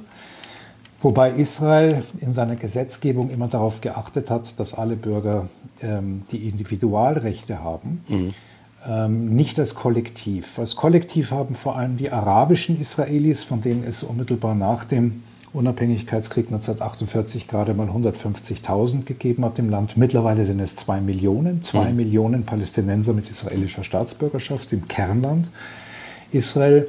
wobei 1.00 1.32
Israel 1.32 2.04
in 2.20 2.32
seiner 2.32 2.56
Gesetzgebung 2.56 3.30
immer 3.30 3.48
darauf 3.48 3.80
geachtet 3.80 4.30
hat, 4.30 4.58
dass 4.60 4.74
alle 4.74 4.96
Bürger 4.96 5.48
ähm, 5.82 6.22
die 6.30 6.48
Individualrechte 6.48 7.62
haben, 7.62 8.04
mhm. 8.08 8.34
ähm, 8.88 9.34
nicht 9.34 9.58
als 9.58 9.74
Kollektiv. 9.74 10.58
Als 10.58 10.76
Kollektiv 10.76 11.32
haben 11.32 11.54
vor 11.54 11.76
allem 11.76 11.96
die 11.96 12.10
arabischen 12.10 12.80
Israelis, 12.80 13.42
von 13.42 13.60
denen 13.60 13.84
es 13.84 14.02
unmittelbar 14.02 14.54
nach 14.54 14.84
dem 14.84 15.24
Unabhängigkeitskrieg 15.52 16.46
1948 16.46 17.48
gerade 17.48 17.74
mal 17.74 17.88
150.000 17.88 19.04
gegeben 19.04 19.44
hat 19.44 19.58
im 19.58 19.70
Land. 19.70 19.96
Mittlerweile 19.96 20.44
sind 20.44 20.60
es 20.60 20.76
zwei 20.76 21.00
Millionen, 21.00 21.62
zwei 21.62 21.90
mhm. 21.90 21.96
Millionen 21.96 22.44
Palästinenser 22.44 23.14
mit 23.14 23.30
israelischer 23.30 23.82
Staatsbürgerschaft 23.82 24.72
im 24.72 24.86
Kernland 24.86 25.50
Israel. 26.30 26.88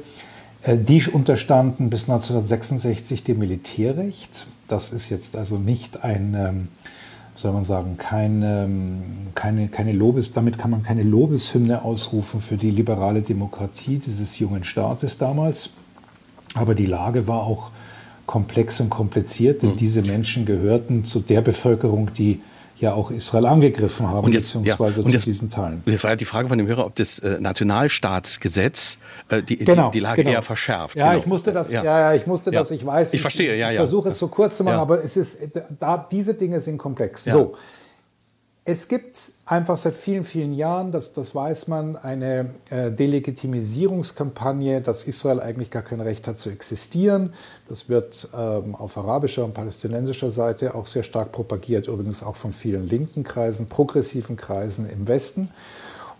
Äh, 0.62 0.76
die 0.76 1.02
unterstanden 1.06 1.90
bis 1.90 2.02
1966 2.02 3.24
dem 3.24 3.38
Militärrecht. 3.38 4.46
Das 4.66 4.90
ist 4.90 5.08
jetzt 5.08 5.36
also 5.36 5.56
nicht 5.56 6.04
ein, 6.04 6.34
ähm, 6.38 6.68
soll 7.34 7.52
man 7.52 7.64
sagen, 7.64 7.96
kein, 7.96 8.42
ähm, 8.42 9.02
keine, 9.34 9.68
keine 9.68 9.92
Lobes, 9.92 10.32
damit 10.32 10.58
kann 10.58 10.70
man 10.70 10.82
keine 10.82 11.02
Lobeshymne 11.02 11.82
ausrufen 11.82 12.40
für 12.40 12.56
die 12.56 12.70
liberale 12.70 13.22
Demokratie 13.22 13.98
dieses 13.98 14.38
jungen 14.38 14.64
Staates 14.64 15.18
damals. 15.18 15.70
Aber 16.54 16.74
die 16.74 16.86
Lage 16.86 17.28
war 17.28 17.42
auch 17.42 17.70
komplex 18.26 18.80
und 18.80 18.90
kompliziert, 18.90 19.62
denn 19.62 19.70
mhm. 19.70 19.76
diese 19.76 20.02
Menschen 20.02 20.44
gehörten 20.44 21.04
zu 21.04 21.20
der 21.20 21.40
Bevölkerung, 21.40 22.12
die 22.12 22.40
ja 22.80 22.92
auch 22.92 23.10
Israel 23.10 23.46
angegriffen 23.46 24.08
haben, 24.08 24.26
und 24.26 24.32
jetzt, 24.32 24.52
beziehungsweise 24.52 25.00
ja, 25.00 25.04
und 25.04 25.10
jetzt, 25.10 25.22
zu 25.22 25.30
diesen 25.30 25.50
Teilen. 25.50 25.82
Und 25.84 25.92
jetzt 25.92 26.04
war 26.04 26.10
ja 26.10 26.16
die 26.16 26.24
Frage 26.24 26.48
von 26.48 26.58
dem 26.58 26.66
Hörer, 26.66 26.86
ob 26.86 26.94
das 26.94 27.18
äh, 27.18 27.40
Nationalstaatsgesetz 27.40 28.98
äh, 29.28 29.42
die, 29.42 29.58
genau, 29.58 29.86
die, 29.86 29.98
die, 29.98 30.00
Lage 30.00 30.22
genau. 30.22 30.36
eher 30.36 30.42
verschärft. 30.42 30.96
Ja, 30.96 31.10
genau. 31.10 31.18
ich 31.18 31.26
musste 31.26 31.52
das, 31.52 31.70
ja, 31.70 31.82
ja, 31.82 32.14
ich 32.14 32.26
musste 32.26 32.50
das, 32.50 32.70
ich 32.70 32.84
weiß. 32.84 33.12
Ich 33.12 33.20
verstehe, 33.20 33.56
ja, 33.56 33.68
ich, 33.68 33.74
ja. 33.74 33.80
versuche 33.80 34.10
es 34.10 34.18
so 34.18 34.28
kurz 34.28 34.56
zu 34.56 34.64
machen, 34.64 34.78
aber 34.78 35.04
es 35.04 35.16
ist, 35.16 35.38
da, 35.78 36.06
diese 36.10 36.34
Dinge 36.34 36.60
sind 36.60 36.78
komplex. 36.78 37.24
So. 37.24 37.54
Es 38.70 38.86
gibt 38.86 39.16
einfach 39.46 39.78
seit 39.78 39.94
vielen, 39.94 40.24
vielen 40.24 40.52
Jahren, 40.52 40.92
das, 40.92 41.14
das 41.14 41.34
weiß 41.34 41.68
man, 41.68 41.96
eine 41.96 42.50
äh, 42.68 42.90
Delegitimisierungskampagne, 42.92 44.82
dass 44.82 45.04
Israel 45.04 45.40
eigentlich 45.40 45.70
gar 45.70 45.80
kein 45.80 46.02
Recht 46.02 46.28
hat 46.28 46.38
zu 46.38 46.50
existieren. 46.50 47.32
Das 47.66 47.88
wird 47.88 48.28
ähm, 48.36 48.74
auf 48.74 48.98
arabischer 48.98 49.46
und 49.46 49.54
palästinensischer 49.54 50.30
Seite 50.32 50.74
auch 50.74 50.86
sehr 50.86 51.02
stark 51.02 51.32
propagiert, 51.32 51.88
übrigens 51.88 52.22
auch 52.22 52.36
von 52.36 52.52
vielen 52.52 52.86
linken 52.86 53.24
Kreisen, 53.24 53.70
progressiven 53.70 54.36
Kreisen 54.36 54.86
im 54.86 55.08
Westen. 55.08 55.48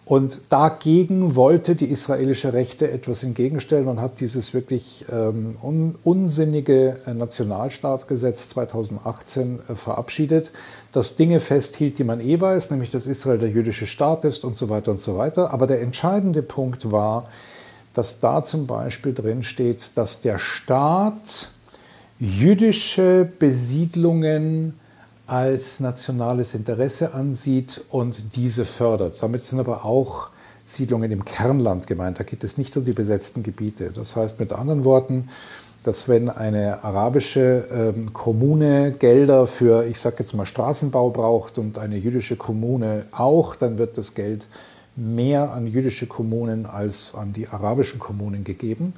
Und 0.09 0.41
dagegen 0.49 1.37
wollte 1.37 1.77
die 1.77 1.85
israelische 1.85 2.55
Rechte 2.55 2.91
etwas 2.91 3.23
entgegenstellen 3.25 3.89
und 3.89 4.01
hat 4.01 4.21
dieses 4.21 4.55
wirklich 4.55 5.05
ähm, 5.13 5.59
un 5.63 5.97
unsinnige 6.03 6.97
äh, 7.05 7.13
Nationalstaatgesetz 7.13 8.49
2018 8.49 9.59
äh, 9.69 9.75
verabschiedet, 9.75 10.51
das 10.92 11.16
Dinge 11.16 11.40
festhielt, 11.40 11.98
die 11.98 12.05
man 12.05 12.20
eh 12.20 12.40
weiß, 12.40 12.70
nämlich 12.70 12.90
dass 12.90 13.07
Israel 13.07 13.38
der 13.38 13.51
jüdische 13.51 13.87
Staat 13.87 14.24
ist 14.24 14.44
und 14.44 14.57
so 14.57 14.68
weiter 14.68 14.90
und 14.90 15.01
so 15.01 15.16
weiter. 15.18 15.53
Aber 15.53 15.66
der 15.66 15.81
entscheidende 15.81 16.42
Punkt 16.42 16.90
war, 16.90 17.29
dass 17.94 18.20
da 18.20 18.42
zum 18.42 18.66
Beispiel 18.66 19.12
drin 19.12 19.42
steht, 19.42 19.96
dass 19.96 20.20
der 20.20 20.38
Staat 20.38 21.51
jüdische 22.18 23.29
Besiedlungen 23.38 24.74
als 25.27 25.79
nationales 25.79 26.55
Interesse 26.55 27.12
ansieht 27.12 27.83
und 27.90 28.37
diese 28.37 28.64
fördert. 28.64 29.22
Damit 29.22 29.44
sind 29.44 29.61
aber 29.61 29.85
auch 29.85 30.31
Siedlungen 30.64 31.11
im 31.12 31.24
Kernland 31.24 31.87
gemeint. 31.87 32.18
Da 32.18 32.24
geht 32.24 32.44
es 32.44 32.57
nicht 32.57 32.77
um 32.77 32.85
die 32.85 32.92
besetzten 32.92 33.42
Gebiete. 33.42 33.90
Das 33.90 34.16
heißt 34.16 34.40
mit 34.40 34.53
anderen 34.53 34.85
Worten, 34.85 35.29
dass 35.88 36.07
wenn 36.07 36.29
eine 36.29 36.85
arabische 36.85 37.66
ähm, 37.72 38.12
Kommune 38.12 38.92
Gelder 38.92 39.46
für, 39.46 39.87
ich 39.87 39.98
sage 39.98 40.16
jetzt 40.18 40.35
mal, 40.35 40.44
Straßenbau 40.44 41.09
braucht 41.09 41.57
und 41.57 41.79
eine 41.79 41.96
jüdische 41.96 42.37
Kommune 42.37 43.07
auch, 43.11 43.57
dann 43.57 43.79
wird 43.79 43.96
das 43.96 44.12
Geld 44.14 44.46
mehr 44.96 45.51
an 45.51 45.66
jüdische 45.66 46.07
Kommunen 46.07 46.66
als 46.66 47.14
an 47.14 47.33
die 47.33 47.48
arabischen 47.48 47.98
Kommunen 47.98 48.44
gegeben. 48.44 48.92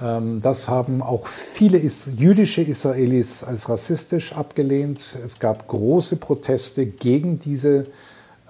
Ähm, 0.00 0.40
das 0.40 0.66
haben 0.66 1.02
auch 1.02 1.26
viele 1.26 1.76
jüdische 1.76 2.62
Israelis 2.62 3.44
als 3.44 3.68
rassistisch 3.68 4.32
abgelehnt. 4.32 5.18
Es 5.22 5.38
gab 5.38 5.68
große 5.68 6.16
Proteste 6.16 6.86
gegen 6.86 7.38
diese 7.38 7.88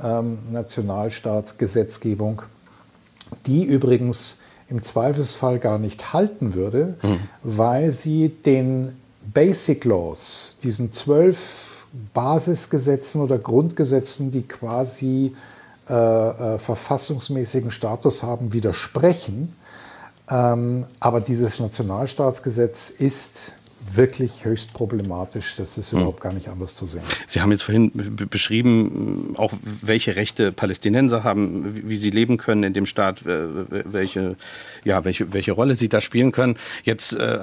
ähm, 0.01 0.39
Nationalstaatsgesetzgebung, 0.53 2.43
die 3.47 3.65
übrigens 3.65 4.39
im 4.69 4.83
Zweifelsfall 4.83 5.59
gar 5.59 5.79
nicht 5.79 6.13
halten 6.13 6.55
würde, 6.55 6.97
mhm. 7.03 7.21
weil 7.43 7.93
sie 7.93 8.29
den 8.29 8.97
Basic 9.33 9.85
Laws, 9.85 10.57
diesen 10.63 10.91
zwölf 10.91 11.87
Basisgesetzen 12.13 13.21
oder 13.21 13.39
Grundgesetzen, 13.39 14.31
die 14.31 14.43
quasi 14.43 15.35
äh, 15.89 15.95
äh, 15.95 16.59
verfassungsmäßigen 16.59 17.71
Status 17.71 18.23
haben, 18.23 18.53
widersprechen 18.53 19.55
ähm, 20.31 20.87
aber 21.01 21.21
dieses 21.21 21.61
Nationalstaatsgesetz 21.61 22.89
ist 22.89 23.53
wirklich 23.93 24.45
höchst 24.45 24.73
problematisch. 24.73 25.57
Das 25.57 25.79
ist 25.79 25.93
hm. 25.93 25.99
überhaupt 25.99 26.21
gar 26.21 26.33
nicht 26.33 26.49
anders 26.49 26.75
zu 26.75 26.87
sehen. 26.87 27.03
Sie 27.27 27.41
haben 27.41 27.51
jetzt 27.51 27.63
vorhin 27.63 27.91
beschrieben, 28.31 29.35
auch 29.37 29.53
welche 29.83 30.17
Rechte 30.17 30.53
Palästinenser 30.53 31.25
haben, 31.25 31.89
wie 31.89 31.97
sie 31.97 32.11
leben 32.11 32.37
können 32.37 32.63
in 32.63 32.73
dem 32.73 32.87
Staat, 32.87 33.25
welche, 33.25 34.37
ja, 34.85 35.05
welche, 35.05 35.33
welche 35.33 35.53
Rolle 35.53 35.75
sie 35.75 35.89
da 35.89 36.01
spielen 36.01 36.33
können. 36.33 36.57
Jetzt 36.83 37.15
äh, 37.15 37.39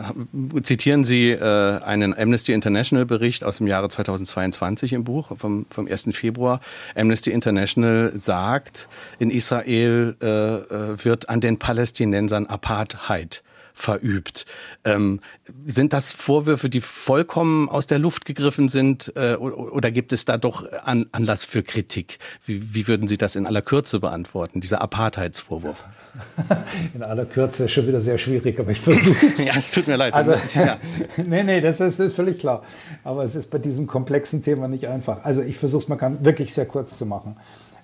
zitieren 0.63 1.03
Sie 1.03 1.31
äh, 1.31 1.79
einen 1.83 2.17
Amnesty 2.17 2.53
International 2.53 3.05
Bericht 3.05 3.43
aus 3.43 3.57
dem 3.57 3.67
Jahre 3.67 3.89
2022 3.89 4.93
im 4.93 5.03
Buch 5.03 5.37
vom, 5.37 5.65
vom 5.69 5.87
1. 5.87 6.09
Februar. 6.11 6.61
Amnesty 6.95 7.31
International 7.31 8.11
sagt, 8.15 8.89
in 9.19 9.29
Israel 9.29 10.15
äh, 10.21 10.27
äh 10.27 10.91
wird 11.03 11.29
an 11.29 11.41
den 11.41 11.57
Palästinensern 11.57 12.47
Apartheid 12.47 13.43
verübt. 13.73 14.45
Ähm, 14.83 15.19
sind 15.65 15.93
das 15.93 16.11
Vorwürfe, 16.11 16.69
die 16.69 16.81
vollkommen 16.81 17.69
aus 17.69 17.87
der 17.87 17.99
Luft 17.99 18.25
gegriffen 18.25 18.69
sind 18.69 19.11
äh, 19.15 19.35
oder 19.35 19.91
gibt 19.91 20.13
es 20.13 20.25
da 20.25 20.37
doch 20.37 20.71
an, 20.83 21.07
Anlass 21.11 21.45
für 21.45 21.63
Kritik? 21.63 22.19
Wie, 22.45 22.73
wie 22.73 22.87
würden 22.87 23.07
Sie 23.07 23.17
das 23.17 23.35
in 23.35 23.45
aller 23.45 23.61
Kürze 23.61 23.99
beantworten, 23.99 24.61
dieser 24.61 24.81
Apartheidsvorwurf? 24.81 25.85
In 26.93 27.03
aller 27.03 27.25
Kürze 27.25 27.65
ist 27.65 27.71
schon 27.71 27.87
wieder 27.87 28.01
sehr 28.01 28.17
schwierig, 28.17 28.59
aber 28.59 28.71
ich 28.71 28.81
versuche 28.81 29.27
es. 29.27 29.45
ja, 29.47 29.53
es 29.57 29.71
tut 29.71 29.87
mir 29.87 29.95
leid. 29.95 30.13
Also, 30.13 30.33
ja. 30.59 30.77
nee, 31.17 31.43
nee, 31.43 31.61
das 31.61 31.79
ist, 31.79 31.99
das 31.99 32.07
ist 32.07 32.15
völlig 32.15 32.39
klar. 32.39 32.63
Aber 33.03 33.23
es 33.23 33.35
ist 33.35 33.49
bei 33.49 33.59
diesem 33.59 33.87
komplexen 33.87 34.41
Thema 34.41 34.67
nicht 34.67 34.87
einfach. 34.87 35.23
Also 35.23 35.41
ich 35.41 35.57
versuche 35.57 35.83
es 35.83 35.87
mal 35.87 36.17
wirklich 36.21 36.53
sehr 36.53 36.65
kurz 36.65 36.97
zu 36.97 37.05
machen. 37.05 37.37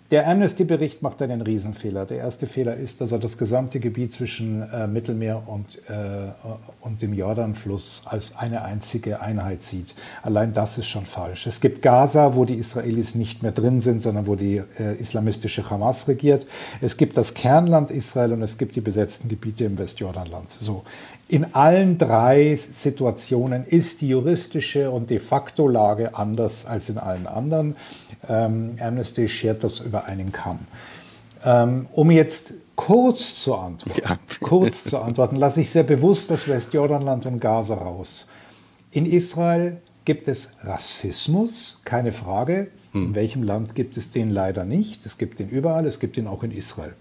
Der 0.10 0.26
Amnesty-Bericht 0.26 1.02
macht 1.02 1.22
einen 1.22 1.42
Riesenfehler. 1.42 2.06
Der 2.06 2.20
erste 2.20 2.48
Fehler 2.48 2.78
ist, 2.78 3.02
dass 3.02 3.12
er 3.12 3.20
das 3.20 3.38
gesamte 3.38 3.82
Gebiet 3.82 4.14
zwischen 4.14 4.62
äh, 4.62 4.88
Mittelmeer 4.88 5.44
und, 5.48 5.80
äh, 5.90 6.32
und 6.80 7.02
dem 7.02 7.14
Jordanfluss 7.14 8.04
als 8.06 8.38
eine 8.38 8.64
einzige 8.64 9.20
Einheit 9.20 9.64
sieht. 9.64 9.96
Allein 10.24 10.54
das 10.54 10.78
ist 10.78 10.88
schon 10.88 11.06
falsch. 11.06 11.46
Es 11.46 11.60
gibt 11.60 11.82
Gaza, 11.82 12.36
wo 12.36 12.46
die 12.46 12.56
Israelis 12.56 13.16
nicht 13.16 13.44
mehr 13.44 13.52
drin 13.52 13.82
sind, 13.82 14.02
sondern 14.02 14.28
wo 14.28 14.36
die 14.36 14.64
äh, 14.80 14.96
islamistische 14.98 15.70
Hamas 15.70 16.08
regiert. 16.08 16.48
Es 16.80 16.96
gibt 16.96 17.18
das 17.18 17.34
Kernland 17.34 17.92
Israel 17.92 18.32
und 18.32 18.42
es 18.42 18.58
gibt 18.58 18.78
die 18.78 18.82
besetzten 18.82 19.28
Gebiete 19.28 19.66
im 19.66 19.78
Westjordanland. 19.78 20.50
So. 20.62 20.86
In 21.30 21.54
allen 21.54 21.98
drei 21.98 22.56
Situationen 22.56 23.66
ist 23.66 24.00
die 24.00 24.10
juristische 24.10 24.92
und 24.92 25.10
de 25.10 25.20
facto 25.20 25.68
Lage 25.68 26.16
anders 26.16 26.66
als 26.66 26.90
in 26.90 26.98
allen 26.98 27.28
anderen. 27.28 27.76
Ähm, 28.30 28.78
Amnesty 28.80 29.28
schert 29.28 29.64
das 29.64 29.82
über 29.82 30.06
einen 30.06 30.32
Kamm. 30.32 30.60
Ähm, 31.44 31.88
um 31.92 32.12
jetzt 32.12 32.54
kurz 32.76 33.42
zu 33.42 33.56
antworten, 33.56 34.02
ja. 34.04 34.18
kurz 34.40 34.86
zu 34.86 35.00
antworten, 35.00 35.36
lasse 35.36 35.62
ich 35.62 35.70
sehr 35.70 35.84
bewusst 35.84 36.32
das 36.32 36.48
Westjordanland 36.48 37.26
und 37.26 37.40
Gaza 37.42 37.76
raus. 37.76 38.28
In 38.92 39.06
Israel 39.06 39.82
gibt 40.06 40.30
es 40.30 40.52
Rassismus, 40.62 41.82
keine 41.84 42.14
Frage. 42.14 42.70
Hm. 42.94 43.08
In 43.08 43.16
welchem 43.16 43.44
Land 43.44 43.76
gibt 43.76 43.98
es 43.98 44.12
den 44.12 44.30
leider 44.30 44.64
nicht? 44.64 45.06
Es 45.06 45.18
gibt 45.18 45.40
den 45.40 45.50
überall, 45.50 45.86
es 45.86 46.00
gibt 46.00 46.16
ihn 46.16 46.28
auch 46.28 46.44
in 46.44 46.52
Israel. 46.52 46.94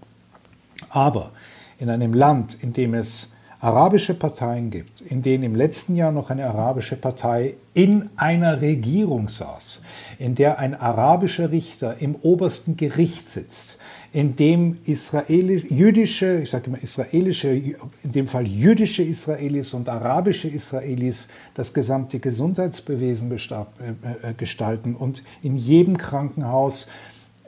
Aber 0.89 1.31
in 1.79 1.89
einem 1.89 2.13
Land, 2.13 2.61
in 2.61 2.73
dem 2.73 2.93
es 2.93 3.29
arabische 3.59 4.13
Parteien 4.13 4.69
gibt, 4.69 5.01
in 5.01 5.21
denen 5.21 5.43
im 5.43 5.55
letzten 5.55 5.95
Jahr 5.95 6.11
noch 6.11 6.29
eine 6.29 6.47
arabische 6.47 6.95
Partei 6.95 7.55
in 7.73 8.09
einer 8.15 8.61
Regierung 8.61 9.29
saß, 9.29 9.81
in 10.19 10.35
der 10.35 10.59
ein 10.59 10.79
arabischer 10.79 11.51
Richter 11.51 11.97
im 11.99 12.15
obersten 12.15 12.77
Gericht 12.77 13.29
sitzt, 13.29 13.77
in 14.13 14.35
dem 14.35 14.77
israelisch, 14.85 15.65
jüdische, 15.69 16.41
ich 16.41 16.49
sage 16.49 16.67
immer 16.67 16.81
israelische, 16.81 17.49
in 17.49 17.75
dem 18.03 18.27
Fall 18.27 18.47
jüdische 18.47 19.03
Israelis 19.03 19.73
und 19.73 19.89
arabische 19.89 20.47
Israelis 20.47 21.27
das 21.55 21.73
gesamte 21.73 22.19
Gesundheitsbewesen 22.19 23.31
äh, 23.31 23.35
äh, 23.35 24.33
gestalten 24.37 24.95
und 24.95 25.23
in 25.41 25.57
jedem 25.57 25.97
Krankenhaus 25.97 26.87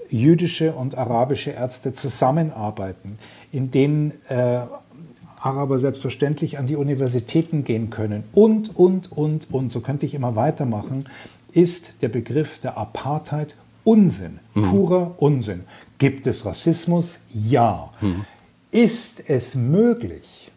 jüdische 0.10 0.74
und 0.74 0.98
arabische 0.98 1.52
Ärzte 1.52 1.93
zusammenarbeiten, 1.93 3.19
in 3.52 3.72
denen 3.72 4.12
äh, 4.28 4.62
Araber 5.41 5.80
selbstverständlich 5.80 6.58
an 6.58 6.67
die 6.67 6.75
Universitäten 6.75 7.63
gehen 7.63 7.89
können 7.89 8.23
und, 8.34 8.75
und, 8.75 9.12
und, 9.12 9.52
und, 9.52 9.69
so 9.71 9.80
könnte 9.82 10.06
ich 10.06 10.13
immer 10.13 10.36
weitermachen, 10.36 11.06
ist 11.52 12.02
der 12.02 12.10
Begriff 12.10 12.60
der 12.60 12.78
Apartheid 12.78 13.56
Unsinn, 13.84 14.39
mhm. 14.54 14.63
purer 14.63 15.15
Unsinn. 15.17 15.63
Gibt 15.97 16.28
es 16.28 16.45
Rassismus? 16.45 17.19
Ja. 17.34 17.91
Mhm. 18.02 18.25
Ist 18.71 19.30
es 19.30 19.56
möglich, 19.56 20.52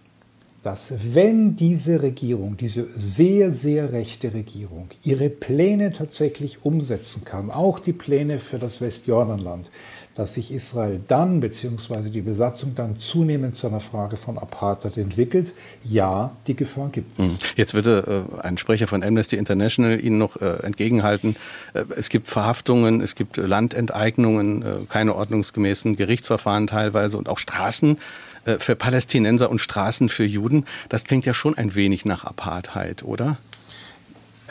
dass 0.62 1.14
wenn 1.14 1.57
diese 1.57 2.03
Regierung, 2.03 2.57
diese 2.57 2.87
sehr, 2.95 3.51
sehr 3.51 3.92
rechte 3.92 4.33
Regierung, 4.33 4.88
ihre 5.03 5.29
Pläne 5.29 5.92
tatsächlich 5.92 6.64
umsetzen 6.64 7.25
kann, 7.25 7.51
auch 7.51 7.81
die 7.81 7.92
Pläne 7.92 8.38
für 8.38 8.59
das 8.59 8.81
Westjordanland, 8.81 9.71
dass 10.14 10.35
sich 10.35 10.53
Israel 10.53 11.01
dann 11.09 11.40
bzw. 11.40 12.11
die 12.11 12.20
Besatzung 12.20 12.75
dann 12.75 12.96
zunehmend 12.96 13.55
zu 13.55 13.66
einer 13.66 13.81
Frage 13.81 14.16
von 14.16 14.38
Apartheid 14.38 14.96
entwickelt. 14.96 15.53
Ja, 15.85 16.33
die 16.46 16.55
Gefahr 16.55 16.90
gibt 16.90 17.12
es. 17.12 17.18
Mhm. 17.18 17.38
Jetzt 17.57 17.75
würde 17.75 18.27
äh, 18.37 18.40
ein 18.40 18.59
Sprecher 18.59 18.87
von 18.87 19.03
Amnesty 19.03 19.37
International 19.37 19.98
Ihnen 19.98 20.18
noch 20.18 20.37
äh, 20.40 20.62
entgegenhalten, 20.62 21.37
äh, 21.75 21.85
es 21.96 22.09
gibt 22.09 22.29
Verhaftungen, 22.29 23.01
es 23.01 23.14
gibt 23.14 23.37
Landenteignungen, 23.37 24.62
äh, 24.62 24.75
keine 24.88 25.14
ordnungsgemäßen 25.14 25.96
Gerichtsverfahren 25.96 26.66
teilweise 26.66 27.16
und 27.16 27.29
auch 27.29 27.38
Straßen 27.38 27.98
äh, 28.44 28.59
für 28.59 28.77
Palästinenser 28.77 29.51
und 29.51 29.61
Straßen 29.61 30.09
für 30.09 30.25
Juden. 30.25 30.66
Das 30.88 31.05
klingt 31.05 31.25
ja 31.25 31.35
schon 31.35 31.57
ein 31.57 31.75
wenig 31.75 32.05
nach 32.05 32.25
Apartheid, 32.25 33.03
oder? 33.03 33.38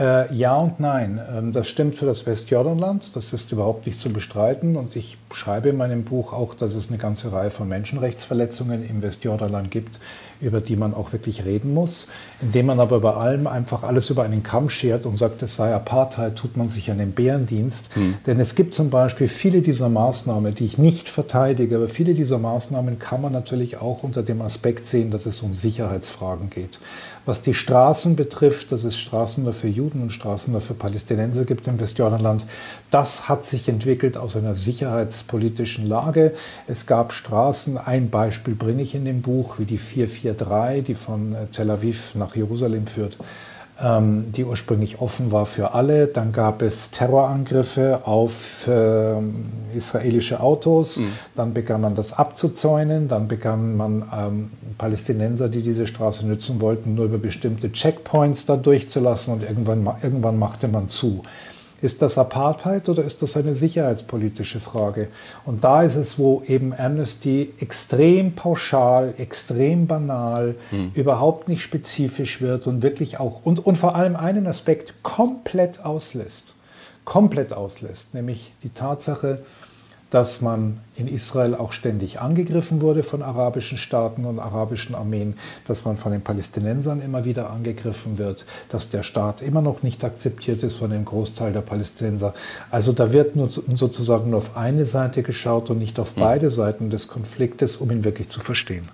Äh, 0.01 0.33
ja 0.33 0.57
und 0.57 0.79
nein. 0.79 1.21
Ähm, 1.31 1.51
das 1.51 1.67
stimmt 1.67 1.95
für 1.95 2.07
das 2.07 2.25
Westjordanland. 2.25 3.15
Das 3.15 3.33
ist 3.33 3.51
überhaupt 3.51 3.85
nicht 3.85 3.99
zu 3.99 4.09
bestreiten. 4.09 4.75
Und 4.75 4.95
ich 4.95 5.17
schreibe 5.31 5.69
in 5.69 5.77
meinem 5.77 6.03
Buch 6.03 6.33
auch, 6.33 6.55
dass 6.55 6.73
es 6.73 6.89
eine 6.89 6.97
ganze 6.97 7.31
Reihe 7.31 7.51
von 7.51 7.67
Menschenrechtsverletzungen 7.67 8.87
im 8.89 9.03
Westjordanland 9.03 9.69
gibt, 9.69 9.99
über 10.41 10.59
die 10.59 10.75
man 10.75 10.95
auch 10.95 11.13
wirklich 11.13 11.45
reden 11.45 11.75
muss. 11.75 12.07
Indem 12.41 12.65
man 12.65 12.79
aber 12.79 12.99
bei 12.99 13.13
allem 13.13 13.45
einfach 13.45 13.83
alles 13.83 14.09
über 14.09 14.23
einen 14.23 14.41
Kamm 14.41 14.71
schert 14.71 15.05
und 15.05 15.17
sagt, 15.17 15.43
es 15.43 15.55
sei 15.55 15.71
Apartheid, 15.71 16.35
tut 16.35 16.57
man 16.57 16.69
sich 16.69 16.89
einen 16.89 17.11
Bärendienst. 17.11 17.95
Mhm. 17.95 18.15
Denn 18.25 18.39
es 18.39 18.55
gibt 18.55 18.73
zum 18.73 18.89
Beispiel 18.89 19.27
viele 19.27 19.61
dieser 19.61 19.89
Maßnahmen, 19.89 20.55
die 20.55 20.65
ich 20.65 20.79
nicht 20.79 21.09
verteidige, 21.09 21.75
aber 21.75 21.89
viele 21.89 22.15
dieser 22.15 22.39
Maßnahmen 22.39 22.97
kann 22.97 23.21
man 23.21 23.33
natürlich 23.33 23.77
auch 23.77 24.01
unter 24.01 24.23
dem 24.23 24.41
Aspekt 24.41 24.87
sehen, 24.87 25.11
dass 25.11 25.27
es 25.27 25.43
um 25.43 25.53
Sicherheitsfragen 25.53 26.49
geht. 26.49 26.79
Was 27.25 27.41
die 27.41 27.53
Straßen 27.53 28.15
betrifft, 28.15 28.71
dass 28.71 28.83
es 28.83 28.97
Straßen 28.97 29.43
nur 29.43 29.53
für 29.53 29.67
Juden 29.67 30.01
und 30.01 30.09
Straßen 30.09 30.51
nur 30.51 30.61
für 30.61 30.73
Palästinenser 30.73 31.45
gibt 31.45 31.67
im 31.67 31.79
Westjordanland, 31.79 32.45
das 32.89 33.29
hat 33.29 33.45
sich 33.45 33.69
entwickelt 33.69 34.17
aus 34.17 34.35
einer 34.35 34.55
sicherheitspolitischen 34.55 35.87
Lage. 35.87 36.33
Es 36.67 36.87
gab 36.87 37.13
Straßen, 37.13 37.77
ein 37.77 38.09
Beispiel 38.09 38.55
bringe 38.55 38.81
ich 38.81 38.95
in 38.95 39.05
dem 39.05 39.21
Buch, 39.21 39.59
wie 39.59 39.65
die 39.65 39.77
443, 39.77 40.83
die 40.83 40.95
von 40.95 41.35
Tel 41.51 41.69
Aviv 41.69 42.15
nach 42.15 42.35
Jerusalem 42.35 42.87
führt 42.87 43.17
die 43.83 44.45
ursprünglich 44.45 45.01
offen 45.01 45.31
war 45.31 45.45
für 45.45 45.73
alle. 45.73 46.07
Dann 46.07 46.31
gab 46.33 46.61
es 46.61 46.91
Terrorangriffe 46.91 48.01
auf 48.05 48.67
äh, 48.67 49.15
israelische 49.73 50.39
Autos. 50.39 50.97
Mhm. 50.97 51.11
Dann 51.35 51.53
begann 51.53 51.81
man 51.81 51.95
das 51.95 52.13
abzuzäunen. 52.13 53.07
Dann 53.07 53.27
begann 53.27 53.75
man 53.75 54.03
ähm, 54.15 54.51
Palästinenser, 54.77 55.49
die 55.49 55.61
diese 55.63 55.87
Straße 55.87 56.27
nutzen 56.27 56.61
wollten, 56.61 56.93
nur 56.93 57.05
über 57.05 57.17
bestimmte 57.17 57.71
Checkpoints 57.71 58.45
da 58.45 58.55
durchzulassen. 58.55 59.33
Und 59.33 59.43
irgendwann, 59.43 59.87
irgendwann 60.03 60.37
machte 60.37 60.67
man 60.67 60.87
zu. 60.87 61.23
Ist 61.81 62.01
das 62.01 62.17
Apartheid 62.17 62.89
oder 62.89 63.03
ist 63.03 63.21
das 63.23 63.35
eine 63.37 63.55
sicherheitspolitische 63.55 64.59
Frage? 64.59 65.07
Und 65.45 65.63
da 65.63 65.81
ist 65.81 65.95
es, 65.95 66.19
wo 66.19 66.43
eben 66.47 66.73
Amnesty 66.77 67.53
extrem 67.59 68.33
pauschal, 68.33 69.15
extrem 69.17 69.87
banal, 69.87 70.55
hm. 70.69 70.91
überhaupt 70.93 71.49
nicht 71.49 71.63
spezifisch 71.63 72.39
wird 72.39 72.67
und 72.67 72.83
wirklich 72.83 73.19
auch, 73.19 73.45
und, 73.45 73.65
und 73.65 73.77
vor 73.77 73.95
allem 73.95 74.15
einen 74.15 74.45
Aspekt 74.45 75.01
komplett 75.01 75.83
auslässt. 75.83 76.53
Komplett 77.03 77.51
auslässt, 77.51 78.13
nämlich 78.13 78.53
die 78.61 78.69
Tatsache, 78.69 79.39
dass 80.11 80.41
man 80.41 80.77
in 80.95 81.07
Israel 81.07 81.55
auch 81.55 81.71
ständig 81.71 82.19
angegriffen 82.19 82.81
wurde 82.81 83.01
von 83.01 83.23
arabischen 83.23 83.77
Staaten 83.77 84.25
und 84.25 84.39
arabischen 84.39 84.93
Armeen, 84.93 85.35
dass 85.65 85.85
man 85.85 85.97
von 85.97 86.11
den 86.11 86.21
Palästinensern 86.21 87.01
immer 87.01 87.25
wieder 87.25 87.49
angegriffen 87.49 88.17
wird, 88.17 88.45
dass 88.69 88.89
der 88.89 89.03
Staat 89.03 89.41
immer 89.41 89.61
noch 89.61 89.81
nicht 89.83 90.03
akzeptiert 90.03 90.61
ist 90.63 90.75
von 90.75 90.91
dem 90.91 91.05
Großteil 91.05 91.53
der 91.53 91.61
Palästinenser. 91.61 92.33
Also 92.69 92.91
da 92.91 93.13
wird 93.13 93.35
nur 93.35 93.49
sozusagen 93.49 94.29
nur 94.29 94.37
auf 94.39 94.57
eine 94.57 94.85
Seite 94.85 95.23
geschaut 95.23 95.69
und 95.69 95.79
nicht 95.79 95.97
auf 95.97 96.15
hm. 96.15 96.21
beide 96.21 96.51
Seiten 96.51 96.89
des 96.89 97.07
Konfliktes, 97.07 97.77
um 97.77 97.89
ihn 97.89 98.03
wirklich 98.03 98.29
zu 98.29 98.41
verstehen. 98.41 98.89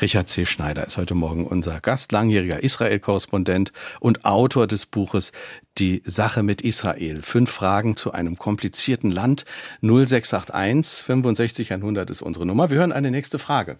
Richard 0.00 0.28
C. 0.28 0.44
Schneider 0.44 0.86
ist 0.86 0.96
heute 0.96 1.14
Morgen 1.14 1.44
unser 1.44 1.80
Gast, 1.80 2.12
langjähriger 2.12 2.62
Israel-Korrespondent 2.62 3.72
und 4.00 4.24
Autor 4.24 4.68
des 4.68 4.86
Buches 4.86 5.32
Die 5.78 6.02
Sache 6.04 6.44
mit 6.44 6.60
Israel. 6.62 7.22
Fünf 7.22 7.50
Fragen 7.50 7.96
zu 7.96 8.12
einem 8.12 8.38
komplizierten 8.38 9.10
Land. 9.10 9.44
0681 9.82 11.04
65 11.04 11.72
100 11.72 12.10
ist 12.10 12.22
unsere 12.22 12.46
Nummer. 12.46 12.70
Wir 12.70 12.78
hören 12.78 12.92
eine 12.92 13.10
nächste 13.10 13.38
Frage. 13.38 13.78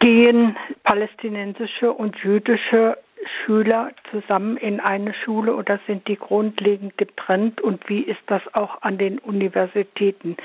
Gehen 0.00 0.56
palästinensische 0.84 1.92
und 1.92 2.16
jüdische 2.22 2.98
Schüler 3.44 3.92
zusammen 4.10 4.56
in 4.56 4.80
eine 4.80 5.14
Schule 5.14 5.54
oder 5.54 5.80
sind 5.86 6.08
die 6.08 6.16
grundlegend 6.16 6.98
getrennt 6.98 7.60
und 7.60 7.88
wie 7.88 8.00
ist 8.00 8.20
das 8.26 8.42
auch 8.52 8.82
an 8.82 8.98
den 8.98 9.18
Universitäten? 9.18 10.36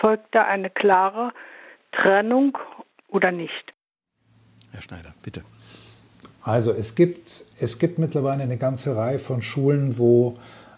Folgt 0.00 0.34
da 0.34 0.44
eine 0.44 0.68
klare 0.68 1.32
Trennung 1.92 2.58
oder 3.08 3.30
nicht? 3.30 3.72
Herr 4.76 4.82
Schneider, 4.82 5.14
bitte. 5.22 5.40
Also 6.42 6.70
es 6.70 6.94
gibt, 6.94 7.44
es 7.58 7.78
gibt 7.78 7.98
mittlerweile 7.98 8.42
eine 8.42 8.58
ganze 8.58 8.94
Reihe 8.94 9.18
von 9.18 9.40
Schulen, 9.40 9.96
wo 9.96 10.36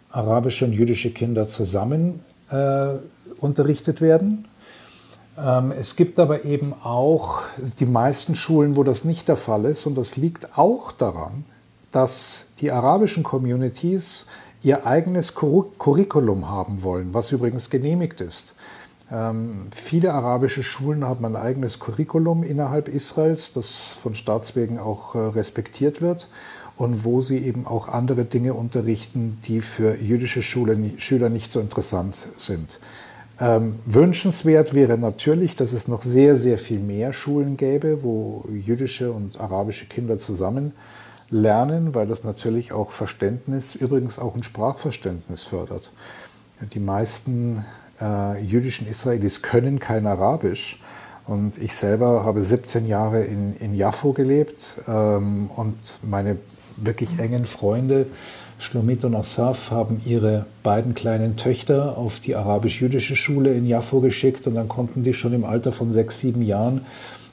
arabische 0.08 0.66
und 0.66 0.72
jüdische 0.72 1.10
Kinder 1.10 1.48
zusammen 1.48 2.20
äh, 2.48 2.90
unterrichtet 3.40 4.00
werden. 4.00 4.46
Ähm, 5.36 5.72
es 5.72 5.96
gibt 5.96 6.20
aber 6.20 6.44
eben 6.44 6.74
auch 6.74 7.42
die 7.80 7.86
meisten 7.86 8.36
Schulen, 8.36 8.76
wo 8.76 8.84
das 8.84 9.02
nicht 9.02 9.26
der 9.26 9.36
Fall 9.36 9.64
ist. 9.64 9.84
Und 9.84 9.98
das 9.98 10.16
liegt 10.16 10.56
auch 10.56 10.92
daran, 10.92 11.44
dass 11.90 12.50
die 12.60 12.70
arabischen 12.70 13.24
Communities 13.24 14.26
ihr 14.62 14.86
eigenes 14.86 15.34
Curriculum 15.34 16.48
haben 16.48 16.84
wollen, 16.84 17.14
was 17.14 17.32
übrigens 17.32 17.68
genehmigt 17.68 18.20
ist. 18.20 18.54
Ähm, 19.10 19.68
viele 19.70 20.12
arabische 20.12 20.62
Schulen 20.62 21.04
haben 21.04 21.24
ein 21.24 21.36
eigenes 21.36 21.78
Curriculum 21.78 22.42
innerhalb 22.42 22.88
Israels, 22.88 23.52
das 23.52 23.96
von 24.02 24.14
Staatswegen 24.14 24.78
auch 24.78 25.14
äh, 25.14 25.18
respektiert 25.18 26.02
wird 26.02 26.28
und 26.76 27.04
wo 27.04 27.20
sie 27.20 27.38
eben 27.38 27.66
auch 27.66 27.88
andere 27.88 28.24
Dinge 28.24 28.54
unterrichten, 28.54 29.38
die 29.46 29.60
für 29.60 29.96
jüdische 29.96 30.42
Schule, 30.42 30.76
Schüler 30.98 31.30
nicht 31.30 31.50
so 31.50 31.60
interessant 31.60 32.28
sind. 32.36 32.78
Ähm, 33.40 33.78
wünschenswert 33.86 34.74
wäre 34.74 34.98
natürlich, 34.98 35.56
dass 35.56 35.72
es 35.72 35.88
noch 35.88 36.02
sehr, 36.02 36.36
sehr 36.36 36.58
viel 36.58 36.80
mehr 36.80 37.12
Schulen 37.12 37.56
gäbe, 37.56 38.02
wo 38.02 38.44
jüdische 38.50 39.12
und 39.12 39.40
arabische 39.40 39.86
Kinder 39.86 40.18
zusammen 40.18 40.72
lernen, 41.30 41.94
weil 41.94 42.06
das 42.06 42.24
natürlich 42.24 42.72
auch 42.72 42.90
Verständnis, 42.90 43.74
übrigens 43.74 44.18
auch 44.18 44.34
ein 44.34 44.42
Sprachverständnis 44.42 45.44
fördert. 45.44 45.92
Die 46.74 46.80
meisten 46.80 47.64
äh, 48.00 48.42
jüdischen 48.42 48.88
Israelis 48.88 49.42
können 49.42 49.78
kein 49.78 50.06
Arabisch. 50.06 50.78
Und 51.26 51.58
ich 51.58 51.74
selber 51.74 52.24
habe 52.24 52.42
17 52.42 52.86
Jahre 52.86 53.22
in, 53.22 53.54
in 53.58 53.74
Jaffo 53.74 54.12
gelebt 54.12 54.78
ähm, 54.88 55.50
und 55.54 56.00
meine 56.02 56.36
wirklich 56.76 57.18
engen 57.18 57.44
Freunde, 57.44 58.06
Shlomit 58.58 59.04
und 59.04 59.14
Asaf, 59.14 59.70
haben 59.70 60.00
ihre 60.04 60.46
beiden 60.62 60.94
kleinen 60.94 61.36
Töchter 61.36 61.98
auf 61.98 62.20
die 62.20 62.34
arabisch-jüdische 62.34 63.14
Schule 63.14 63.52
in 63.52 63.66
Jaffo 63.66 64.00
geschickt 64.00 64.46
und 64.46 64.54
dann 64.54 64.68
konnten 64.68 65.02
die 65.02 65.12
schon 65.12 65.34
im 65.34 65.44
Alter 65.44 65.70
von 65.70 65.92
sechs, 65.92 66.20
sieben 66.20 66.42
Jahren 66.42 66.86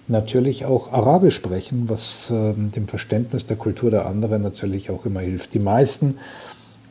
natürlich 0.07 0.65
auch 0.65 0.91
Arabisch 0.91 1.35
sprechen, 1.35 1.85
was 1.87 2.29
äh, 2.29 2.53
dem 2.53 2.87
Verständnis 2.87 3.45
der 3.45 3.57
Kultur 3.57 3.91
der 3.91 4.05
anderen 4.05 4.41
natürlich 4.41 4.89
auch 4.89 5.05
immer 5.05 5.21
hilft. 5.21 5.53
Die 5.53 5.59
meisten 5.59 6.19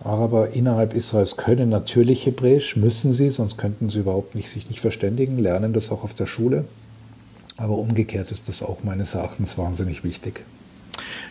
Araber 0.04 0.50
innerhalb 0.50 0.94
Israels 0.94 1.36
können 1.36 1.70
natürlich 1.70 2.26
Hebräisch, 2.26 2.76
müssen 2.76 3.14
sie, 3.14 3.30
sonst 3.30 3.56
könnten 3.56 3.88
sie 3.88 4.00
überhaupt 4.00 4.34
nicht, 4.34 4.50
sich 4.50 4.68
nicht 4.68 4.80
verständigen, 4.80 5.38
lernen 5.38 5.72
das 5.72 5.90
auch 5.90 6.04
auf 6.04 6.12
der 6.12 6.26
Schule. 6.26 6.66
Aber 7.56 7.78
umgekehrt 7.78 8.30
ist 8.30 8.48
das 8.48 8.62
auch 8.62 8.84
meines 8.84 9.14
Erachtens 9.14 9.56
wahnsinnig 9.56 10.04
wichtig. 10.04 10.42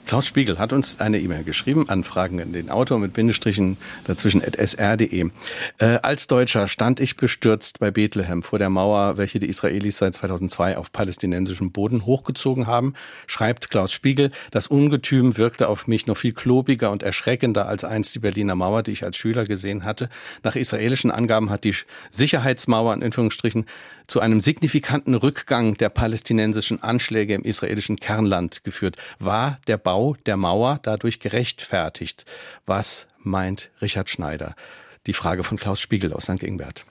Klaus 0.06 0.28
Spiegel 0.28 0.60
hat 0.60 0.74
uns 0.74 1.00
eine 1.00 1.20
E-Mail 1.20 1.44
geschrieben, 1.44 1.88
Anfragen 1.88 2.42
an 2.42 2.52
den 2.52 2.70
Autor 2.70 3.00
mit 3.00 3.14
Bindestrichen 3.14 3.78
dazwischen 4.04 4.44
at 4.44 4.58
sr.de. 4.58 5.30
Äh, 5.78 5.86
als 6.04 6.28
Deutscher 6.28 6.68
stand 6.68 7.00
ich 7.00 7.16
bestürzt 7.16 7.80
bei 7.80 7.90
Bethlehem 7.90 8.44
vor 8.44 8.60
der 8.60 8.70
Mauer, 8.70 9.18
welche 9.18 9.40
die 9.40 9.48
Israelis 9.48 9.98
seit 9.98 10.14
2002 10.16 10.78
auf 10.78 10.92
palästinensischem 10.92 11.72
Boden 11.72 12.06
hochgezogen 12.06 12.68
haben, 12.68 12.96
schreibt 13.28 13.70
Klaus 13.70 13.94
Spiegel. 13.94 14.32
Das 14.52 14.68
Ungetüm 14.68 15.38
wirkte 15.38 15.70
auf 15.70 15.88
mich 15.88 16.06
noch 16.06 16.18
viel 16.18 16.34
klobiger 16.34 16.92
und 16.92 17.02
erschreckender 17.02 17.68
als 17.68 17.84
einst 17.86 18.14
die 18.14 18.20
Berliner 18.20 18.56
Mauer, 18.56 18.84
die 18.84 18.92
ich 18.92 19.06
als 19.06 19.16
Schüler 19.16 19.46
gesehen 19.46 19.86
hatte. 19.86 20.10
Nach 20.44 20.56
israelischen 20.56 21.12
Angaben 21.12 21.50
hat 21.50 21.64
die 21.64 21.76
Sicherheitsmauer 22.12 22.94
in 22.94 23.04
Anführungsstrichen 23.04 23.66
zu 24.08 24.20
einem 24.20 24.42
signifikanten 24.42 25.16
Rückgang 25.16 25.76
der 25.76 25.90
palästinensischen 25.90 26.82
Anschläge 26.82 27.34
im 27.34 27.44
israelischen 27.44 27.98
Kernland 27.98 28.64
geführt. 28.64 28.98
War 29.20 29.60
der 29.68 29.78
Bau 29.78 30.16
der 30.26 30.38
Mauer 30.38 30.80
dadurch 30.84 31.20
gerechtfertigt? 31.20 32.26
Was 32.66 33.08
meint 33.20 33.70
Richard 33.82 34.10
Schneider? 34.10 34.56
Die 35.08 35.14
Frage 35.14 35.44
von 35.44 35.58
Klaus 35.58 35.82
Spiegel 35.82 36.14
aus 36.14 36.24
St. 36.24 36.44
Ingbert. 36.44 36.86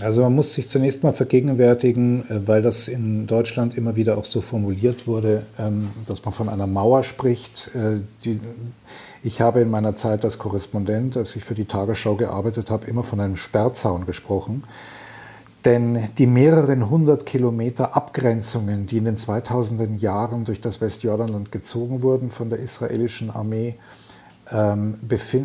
Also 0.00 0.22
man 0.22 0.34
muss 0.34 0.54
sich 0.54 0.68
zunächst 0.68 1.02
mal 1.02 1.12
vergegenwärtigen, 1.12 2.28
äh, 2.30 2.46
weil 2.48 2.62
das 2.62 2.88
in 2.88 3.26
Deutschland 3.26 3.76
immer 3.76 3.96
wieder 3.96 4.16
auch 4.18 4.24
so 4.24 4.40
formuliert 4.40 5.06
wurde, 5.06 5.44
ähm, 5.58 5.90
dass 6.06 6.24
man 6.24 6.32
von 6.32 6.48
einer 6.48 6.66
Mauer 6.66 7.04
spricht. 7.04 7.70
Äh, 7.74 8.00
ich 9.22 9.40
habe 9.40 9.60
in 9.60 9.70
meiner 9.70 9.94
Zeit 9.94 10.24
als 10.24 10.38
Korrespondent, 10.38 11.16
als 11.16 11.36
ich 11.36 11.44
für 11.44 11.54
die 11.54 11.66
Tagesschau 11.66 12.16
gearbeitet 12.16 12.70
habe, 12.70 12.86
immer 12.86 13.04
von 13.04 13.20
einem 13.20 13.36
Sperrzaun 13.36 14.06
gesprochen. 14.06 14.64
Denn 15.64 16.10
die 16.18 16.26
mehreren 16.26 16.90
hundert 16.90 17.24
Kilometer 17.24 17.96
Abgrenzungen, 17.96 18.86
die 18.86 18.98
in 18.98 19.06
den 19.06 19.16
2000er 19.16 19.96
Jahren 19.98 20.44
durch 20.44 20.60
das 20.60 20.80
Westjordanland 20.80 21.52
gezogen 21.52 22.02
wurden 22.02 22.30
von 22.30 22.50
der 22.50 22.58
israelischen 22.58 23.30
Armee, 23.30 23.76
ähm, 24.50 24.98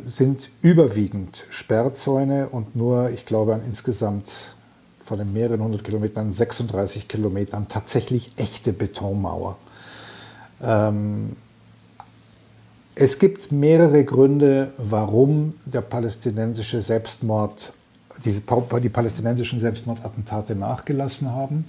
sind 0.08 0.50
überwiegend 0.62 1.46
Sperrzäune 1.50 2.50
und 2.50 2.76
nur, 2.76 3.12
ich 3.12 3.26
glaube, 3.26 3.54
an 3.54 3.62
insgesamt 3.66 4.28
von 5.02 5.20
den 5.20 5.32
mehreren 5.32 5.64
hundert 5.64 5.86
Kilometern, 5.86 6.34
36 6.34 7.08
Kilometern 7.08 7.68
tatsächlich 7.70 8.34
echte 8.36 8.74
Betonmauer. 8.74 9.58
Ähm, 10.62 11.38
Es 13.02 13.18
gibt 13.18 13.54
mehrere 13.54 14.04
Gründe, 14.04 14.74
warum 14.78 15.54
der 15.64 15.80
palästinensische 15.80 16.82
Selbstmord, 16.82 17.72
diese, 18.26 18.42
die 18.82 18.90
palästinensischen 18.90 19.60
Selbstmordattentate 19.60 20.56
nachgelassen 20.56 21.32
haben. 21.32 21.66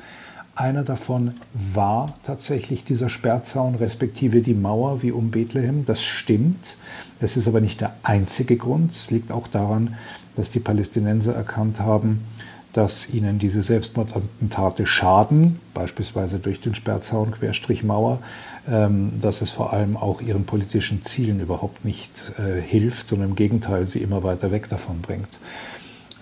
Einer 0.54 0.82
davon 0.82 1.34
war 1.54 2.18
tatsächlich 2.24 2.84
dieser 2.84 3.08
Sperrzaun 3.08 3.76
respektive 3.76 4.42
die 4.42 4.54
Mauer 4.54 5.02
wie 5.02 5.12
um 5.12 5.30
Bethlehem. 5.30 5.86
Das 5.86 6.02
stimmt. 6.02 6.76
Es 7.20 7.36
ist 7.36 7.48
aber 7.48 7.60
nicht 7.60 7.80
der 7.80 7.94
einzige 8.02 8.56
Grund. 8.56 8.90
Es 8.90 9.10
liegt 9.10 9.32
auch 9.32 9.48
daran, 9.48 9.96
dass 10.36 10.50
die 10.50 10.60
Palästinenser 10.60 11.34
erkannt 11.34 11.80
haben, 11.80 12.24
dass 12.72 13.12
ihnen 13.12 13.38
diese 13.38 13.62
Selbstmordattentate 13.62 14.86
schaden, 14.86 15.58
beispielsweise 15.74 16.38
durch 16.38 16.60
den 16.60 16.74
Sperrzaun 16.74 17.32
Querstrich 17.32 17.82
Mauer, 17.82 18.20
ähm, 18.68 19.12
dass 19.20 19.42
es 19.42 19.50
vor 19.50 19.72
allem 19.72 19.96
auch 19.96 20.20
ihren 20.20 20.44
politischen 20.44 21.04
Zielen 21.04 21.40
überhaupt 21.40 21.84
nicht 21.84 22.32
äh, 22.38 22.60
hilft, 22.60 23.08
sondern 23.08 23.30
im 23.30 23.36
Gegenteil 23.36 23.86
sie 23.86 24.00
immer 24.00 24.22
weiter 24.22 24.50
weg 24.50 24.68
davon 24.68 25.00
bringt. 25.00 25.38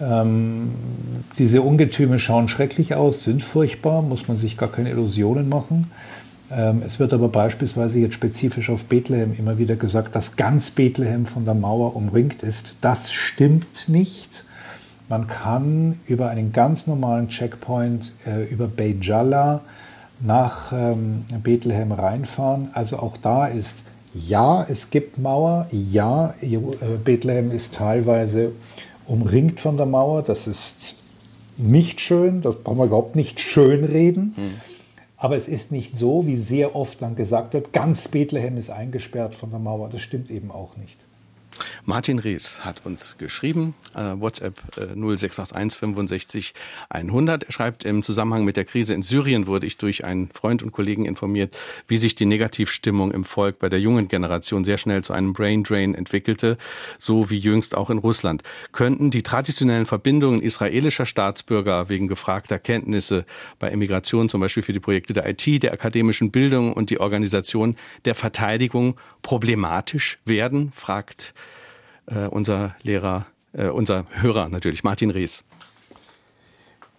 Ähm, 0.00 0.70
diese 1.38 1.62
Ungetüme 1.62 2.18
schauen 2.18 2.48
schrecklich 2.48 2.94
aus, 2.94 3.24
sind 3.24 3.42
furchtbar, 3.42 4.02
muss 4.02 4.28
man 4.28 4.38
sich 4.38 4.56
gar 4.56 4.70
keine 4.70 4.90
Illusionen 4.90 5.48
machen. 5.48 5.90
Ähm, 6.50 6.82
es 6.84 6.98
wird 6.98 7.12
aber 7.12 7.28
beispielsweise 7.28 7.98
jetzt 7.98 8.14
spezifisch 8.14 8.70
auf 8.70 8.84
Bethlehem 8.84 9.34
immer 9.38 9.58
wieder 9.58 9.76
gesagt, 9.76 10.14
dass 10.14 10.36
ganz 10.36 10.70
Bethlehem 10.70 11.26
von 11.26 11.44
der 11.44 11.54
Mauer 11.54 11.94
umringt 11.96 12.42
ist. 12.42 12.74
Das 12.80 13.12
stimmt 13.12 13.88
nicht. 13.88 14.44
Man 15.08 15.26
kann 15.26 16.00
über 16.06 16.28
einen 16.28 16.52
ganz 16.52 16.86
normalen 16.86 17.28
Checkpoint 17.28 18.12
äh, 18.26 18.44
über 18.44 18.68
Bejala 18.68 19.62
nach 20.20 20.72
ähm, 20.72 21.24
Bethlehem 21.42 21.92
reinfahren. 21.92 22.70
Also 22.72 22.98
auch 22.98 23.16
da 23.16 23.46
ist, 23.46 23.84
ja, 24.14 24.66
es 24.68 24.90
gibt 24.90 25.18
Mauer, 25.18 25.66
ja, 25.70 26.34
äh, 26.40 26.58
Bethlehem 27.02 27.50
ist 27.50 27.74
teilweise 27.74 28.52
umringt 29.08 29.58
von 29.58 29.76
der 29.76 29.86
Mauer, 29.86 30.22
das 30.22 30.46
ist 30.46 30.94
nicht 31.56 32.00
schön, 32.00 32.42
das 32.42 32.56
brauchen 32.62 32.78
wir 32.78 32.84
überhaupt 32.84 33.16
nicht 33.16 33.40
schönreden. 33.40 34.34
Hm. 34.36 34.54
Aber 35.16 35.36
es 35.36 35.48
ist 35.48 35.72
nicht 35.72 35.96
so, 35.96 36.26
wie 36.26 36.36
sehr 36.36 36.76
oft 36.76 37.02
dann 37.02 37.16
gesagt 37.16 37.52
wird, 37.52 37.72
ganz 37.72 38.06
Bethlehem 38.06 38.56
ist 38.56 38.70
eingesperrt 38.70 39.34
von 39.34 39.50
der 39.50 39.58
Mauer. 39.58 39.88
Das 39.88 40.00
stimmt 40.00 40.30
eben 40.30 40.52
auch 40.52 40.76
nicht. 40.76 40.96
Martin 41.88 42.18
Rees 42.18 42.66
hat 42.66 42.84
uns 42.84 43.16
geschrieben, 43.16 43.74
äh, 43.94 44.12
WhatsApp 44.20 44.60
äh, 44.76 44.94
0681 44.94 45.78
65 45.78 46.54
100. 46.90 47.44
Er 47.44 47.52
schreibt, 47.52 47.84
im 47.86 48.02
Zusammenhang 48.02 48.44
mit 48.44 48.58
der 48.58 48.66
Krise 48.66 48.92
in 48.92 49.00
Syrien 49.00 49.46
wurde 49.46 49.66
ich 49.66 49.78
durch 49.78 50.04
einen 50.04 50.28
Freund 50.28 50.62
und 50.62 50.72
Kollegen 50.72 51.06
informiert, 51.06 51.56
wie 51.86 51.96
sich 51.96 52.14
die 52.14 52.26
Negativstimmung 52.26 53.10
im 53.10 53.24
Volk 53.24 53.58
bei 53.58 53.70
der 53.70 53.80
jungen 53.80 54.06
Generation 54.06 54.64
sehr 54.64 54.76
schnell 54.76 55.02
zu 55.02 55.14
einem 55.14 55.32
Brain 55.32 55.64
Drain 55.64 55.94
entwickelte, 55.94 56.58
so 56.98 57.30
wie 57.30 57.38
jüngst 57.38 57.74
auch 57.74 57.88
in 57.88 57.96
Russland. 57.96 58.42
Könnten 58.72 59.10
die 59.10 59.22
traditionellen 59.22 59.86
Verbindungen 59.86 60.42
israelischer 60.42 61.06
Staatsbürger 61.06 61.88
wegen 61.88 62.06
gefragter 62.06 62.58
Kenntnisse 62.58 63.24
bei 63.58 63.70
Emigration, 63.70 64.28
zum 64.28 64.42
Beispiel 64.42 64.62
für 64.62 64.74
die 64.74 64.80
Projekte 64.80 65.14
der 65.14 65.26
IT, 65.26 65.62
der 65.62 65.72
akademischen 65.72 66.32
Bildung 66.32 66.74
und 66.74 66.90
die 66.90 67.00
Organisation 67.00 67.76
der 68.04 68.14
Verteidigung 68.14 69.00
problematisch 69.22 70.18
werden, 70.26 70.70
fragt 70.74 71.32
äh, 72.10 72.26
unser 72.26 72.74
Lehrer, 72.82 73.26
äh, 73.52 73.68
unser 73.68 74.04
Hörer 74.10 74.48
natürlich, 74.48 74.84
Martin 74.84 75.10
Rees. 75.10 75.44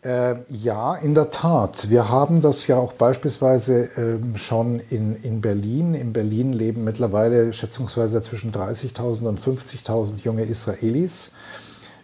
Äh, 0.02 0.36
ja, 0.50 0.96
in 0.96 1.14
der 1.14 1.30
Tat. 1.30 1.90
Wir 1.90 2.08
haben 2.08 2.40
das 2.40 2.68
ja 2.68 2.78
auch 2.78 2.94
beispielsweise 2.94 3.90
ähm, 3.98 4.38
schon 4.38 4.80
in, 4.80 5.18
in 5.22 5.42
Berlin. 5.42 5.94
In 5.94 6.14
Berlin 6.14 6.54
leben 6.54 6.86
mittlerweile 6.86 7.52
schätzungsweise 7.52 8.22
zwischen 8.22 8.54
30.000 8.54 9.28
und 9.28 9.42
50.000 9.42 10.24
junge 10.24 10.46
Israelis. 10.46 11.32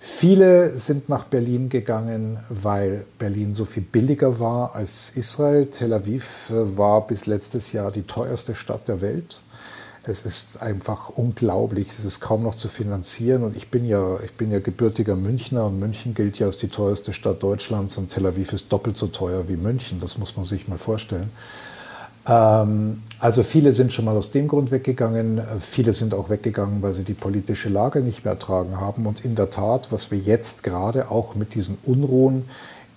Viele 0.02 0.78
sind 0.78 1.08
nach 1.08 1.24
Berlin 1.24 1.70
gegangen, 1.70 2.40
weil 2.50 3.06
Berlin 3.18 3.54
so 3.54 3.64
viel 3.64 3.82
billiger 3.82 4.42
war 4.42 4.76
als 4.76 5.12
Israel. 5.16 5.68
Tel 5.68 5.94
Aviv 5.94 6.52
äh, 6.52 6.78
war 6.78 7.08
bis 7.08 7.28
letztes 7.28 7.72
Jahr 7.72 7.92
die 7.92 8.04
teuerste 8.04 8.56
Stadt 8.56 8.90
der 8.90 9.00
Welt. 9.00 9.38
Es 10.08 10.24
ist 10.24 10.62
einfach 10.62 11.10
unglaublich. 11.10 11.88
Es 11.98 12.06
ist 12.06 12.20
kaum 12.20 12.44
noch 12.44 12.56
zu 12.56 12.68
finanzieren. 12.68 13.44
Und 13.44 13.58
ich 13.58 13.70
bin 13.70 13.86
ja, 13.86 14.20
ich 14.24 14.34
bin 14.34 14.52
ja 14.52 14.60
gebürtiger 14.60 15.16
Münchner 15.16 15.66
und 15.66 15.80
München 15.80 16.14
gilt 16.14 16.40
ja 16.40 16.48
als 16.48 16.58
die 16.58 16.68
teuerste 16.68 17.14
Stadt 17.14 17.42
Deutschlands 17.42 17.98
und 17.98 18.10
Tel 18.10 18.26
Aviv 18.26 18.54
ist 18.54 18.72
doppelt 18.72 18.98
so 18.98 19.08
teuer 19.08 19.48
wie 19.48 19.58
München. 19.58 20.00
Das 20.00 20.18
muss 20.18 20.36
man 20.36 20.46
sich 20.46 20.68
mal 20.68 20.78
vorstellen. 20.78 21.30
Ähm, 22.28 23.04
also 23.20 23.44
viele 23.44 23.74
sind 23.74 23.94
schon 23.94 24.06
mal 24.06 24.18
aus 24.18 24.32
dem 24.32 24.48
Grund 24.48 24.72
weggegangen. 24.72 25.42
Viele 25.60 25.94
sind 25.94 26.14
auch 26.14 26.30
weggegangen, 26.30 26.82
weil 26.82 26.94
sie 26.94 27.04
die 27.04 27.14
politische 27.14 27.70
Lage 27.70 28.02
nicht 28.02 28.26
mehr 28.26 28.34
ertragen 28.34 28.80
haben. 28.80 29.06
Und 29.06 29.24
in 29.24 29.36
der 29.36 29.50
Tat, 29.50 29.92
was 29.92 30.12
wir 30.12 30.18
jetzt 30.18 30.64
gerade 30.64 31.10
auch 31.12 31.36
mit 31.36 31.56
diesen 31.56 31.78
Unruhen 31.84 32.46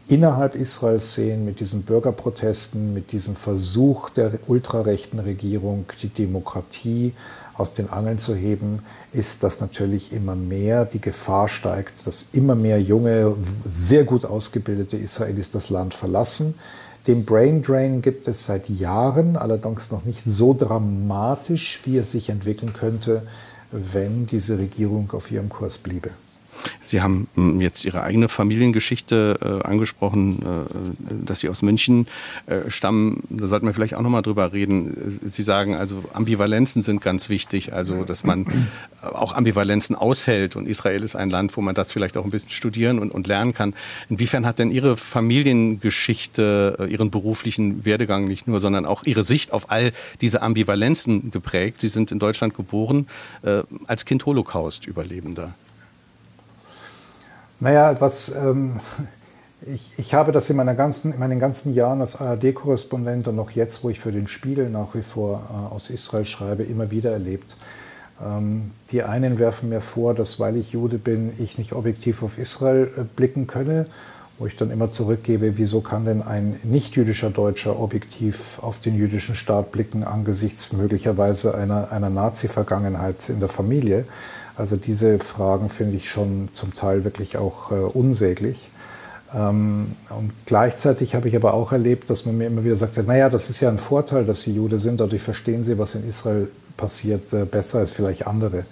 innerhalb 0.09 0.55
Israels 0.55 1.15
sehen, 1.15 1.45
mit 1.45 1.61
diesen 1.61 1.83
Bürgerprotesten, 1.83 2.95
mit 2.95 3.13
diesem 3.13 3.37
Versuch 3.37 4.11
der 4.11 4.33
ultrarechten 4.47 5.19
Regierung, 5.19 5.85
die 6.03 6.09
Demokratie 6.09 7.13
aus 7.55 7.75
den 7.75 7.91
Angeln 7.91 8.19
zu 8.19 8.35
heben, 8.35 8.81
ist, 9.13 9.43
dass 9.43 9.61
natürlich 9.61 10.13
immer 10.13 10.35
mehr 10.35 10.87
die 10.87 11.01
Gefahr 11.01 11.49
steigt, 11.49 12.07
dass 12.07 12.27
immer 12.33 12.55
mehr 12.55 12.81
junge, 12.81 13.35
sehr 13.65 14.05
gut 14.05 14.25
ausgebildete 14.25 14.97
Israelis 14.97 15.51
das 15.51 15.69
Land 15.69 15.93
verlassen. 15.93 16.55
Den 17.07 17.25
Brain 17.25 17.63
Drain 17.63 18.01
gibt 18.01 18.29
es 18.29 18.47
seit 18.47 18.69
Jahren, 18.69 19.37
allerdings 19.37 19.91
noch 19.91 20.05
nicht 20.05 20.23
so 20.25 20.55
dramatisch, 20.55 21.81
wie 21.85 21.99
es 21.99 22.13
sich 22.13 22.31
entwickeln 22.31 22.73
könnte, 22.73 23.23
wenn 23.71 24.27
diese 24.27 24.59
Regierung 24.59 25.11
auf 25.13 25.31
ihrem 25.31 25.49
Kurs 25.49 25.79
bliebe. 25.79 26.11
Sie 26.81 27.01
haben 27.03 27.29
hm, 27.35 27.61
jetzt 27.61 27.85
Ihre 27.85 28.03
eigene 28.03 28.29
Familiengeschichte 28.29 29.61
äh, 29.63 29.67
angesprochen, 29.67 30.43
äh, 30.43 31.25
dass 31.25 31.41
Sie 31.41 31.49
aus 31.49 31.63
München 31.63 32.07
äh, 32.47 32.71
stammen. 32.71 33.23
Da 33.31 33.47
sollten 33.47 33.67
wir 33.67 33.75
vielleicht 33.75 33.95
auch 33.95 34.03
noch 34.03 34.11
mal 34.11 34.23
drüber 34.23 34.53
reden. 34.53 35.21
Sie 35.25 35.43
sagen 35.43 35.75
also, 35.75 36.05
Ambivalenzen 36.13 36.83
sind 36.83 37.01
ganz 37.01 37.29
wichtig, 37.29 37.73
also 37.73 38.05
dass 38.05 38.25
man 38.25 38.47
äh, 39.03 39.07
auch 39.07 39.35
Ambivalenzen 39.35 39.97
aushält. 39.97 40.57
Und 40.57 40.69
Israel 40.69 41.03
ist 41.03 41.17
ein 41.17 41.31
Land, 41.31 41.57
wo 41.57 41.61
man 41.61 41.75
das 41.75 41.93
vielleicht 41.93 42.17
auch 42.17 42.25
ein 42.25 42.31
bisschen 42.31 42.51
studieren 42.51 42.99
und, 42.99 43.11
und 43.11 43.27
lernen 43.27 43.55
kann. 43.55 43.75
Inwiefern 44.09 44.47
hat 44.47 44.59
denn 44.59 44.71
Ihre 44.71 44.97
Familiengeschichte, 44.97 46.77
äh, 46.81 46.87
Ihren 46.87 47.11
beruflichen 47.11 47.85
Werdegang 47.85 48.25
nicht 48.25 48.47
nur, 48.47 48.61
sondern 48.61 48.87
auch 48.87 49.05
Ihre 49.05 49.23
Sicht 49.23 49.53
auf 49.53 49.71
all 49.71 49.93
diese 50.21 50.43
Ambivalenzen 50.43 51.31
geprägt? 51.31 51.81
Sie 51.81 51.89
sind 51.89 52.13
in 52.13 52.19
Deutschland 52.19 52.55
geboren, 52.55 53.07
äh, 53.43 53.63
als 53.87 54.05
Kind 54.05 54.27
Holocaust-Überlebender. 54.27 55.55
Naja, 57.61 58.01
was, 58.01 58.35
ähm, 58.37 58.81
ich, 59.67 59.93
ich 59.97 60.15
habe 60.15 60.33
das 60.33 60.49
in, 60.51 60.57
meiner 60.57 60.75
ganzen, 60.75 61.13
in 61.13 61.19
meinen 61.19 61.41
ganzen 61.41 61.75
Jahren 61.75 62.01
als 62.01 62.21
ARD-Korrespondent 62.21 63.29
und 63.29 63.39
auch 63.39 63.51
jetzt, 63.51 63.83
wo 63.83 63.91
ich 63.91 64.01
für 64.01 64.13
den 64.13 64.29
Spiegel 64.29 64.71
nach 64.71 64.95
wie 64.95 65.03
vor 65.03 65.43
äh, 65.51 65.75
aus 65.75 65.91
Israel 65.91 66.25
schreibe, 66.25 66.63
immer 66.63 66.91
wieder 66.91 67.13
erlebt. 67.13 67.57
Ähm, 68.25 68.73
die 68.91 69.03
einen 69.03 69.39
werfen 69.39 69.69
mir 69.69 69.81
vor, 69.81 70.15
dass 70.15 70.39
weil 70.41 70.57
ich 70.57 70.71
Jude 70.71 70.99
bin, 70.99 71.33
ich 71.39 71.59
nicht 71.59 71.73
objektiv 71.73 72.23
auf 72.23 72.39
Israel 72.39 72.91
äh, 72.97 73.03
blicken 73.03 73.47
könne, 73.47 73.87
wo 74.39 74.47
ich 74.47 74.55
dann 74.55 74.71
immer 74.71 74.89
zurückgebe, 74.89 75.59
wieso 75.59 75.81
kann 75.81 76.05
denn 76.05 76.23
ein 76.23 76.61
nicht-jüdischer 76.63 77.31
Deutscher 77.31 77.81
objektiv 77.81 78.61
auf 78.63 78.79
den 78.79 78.97
jüdischen 78.97 79.35
Staat 79.35 79.73
blicken 79.73 80.05
angesichts 80.05 80.73
möglicherweise 80.73 81.57
einer, 81.57 81.91
einer 81.91 82.09
Nazi-Vergangenheit 82.09 83.29
in 83.29 83.41
der 83.41 83.49
Familie. 83.49 84.07
Also 84.59 84.75
diese 84.77 85.21
Fragen 85.21 85.69
finde 85.69 85.97
ich 85.97 86.11
schon 86.11 86.49
zum 86.53 86.75
Teil 86.75 87.05
wirklich 87.05 87.39
auch 87.39 87.71
äh, 87.71 87.77
unsäglich. 87.77 88.71
Ähm, 89.33 89.93
und 90.11 90.33
gleichzeitig 90.47 91.15
habe 91.15 91.29
ich 91.29 91.37
aber 91.37 91.55
auch 91.55 91.71
erlebt, 91.71 92.11
dass 92.11 92.27
man 92.27 92.37
mir 92.37 92.49
immer 92.49 92.65
wieder 92.65 92.77
sagte, 92.77 93.05
naja, 93.05 93.31
das 93.31 93.51
ist 93.51 93.61
ja 93.61 93.69
ein 93.69 93.79
Vorteil, 93.79 94.25
dass 94.25 94.43
Sie 94.43 94.53
Jude 94.53 94.81
sind, 94.81 94.99
dadurch 94.99 95.23
verstehen 95.23 95.65
Sie, 95.65 95.79
was 95.79 95.95
in 95.95 96.09
Israel 96.09 96.51
passiert, 96.77 97.33
äh, 97.33 97.45
besser 97.45 97.79
als 97.79 97.93
vielleicht 97.93 98.27
andere. 98.27 98.65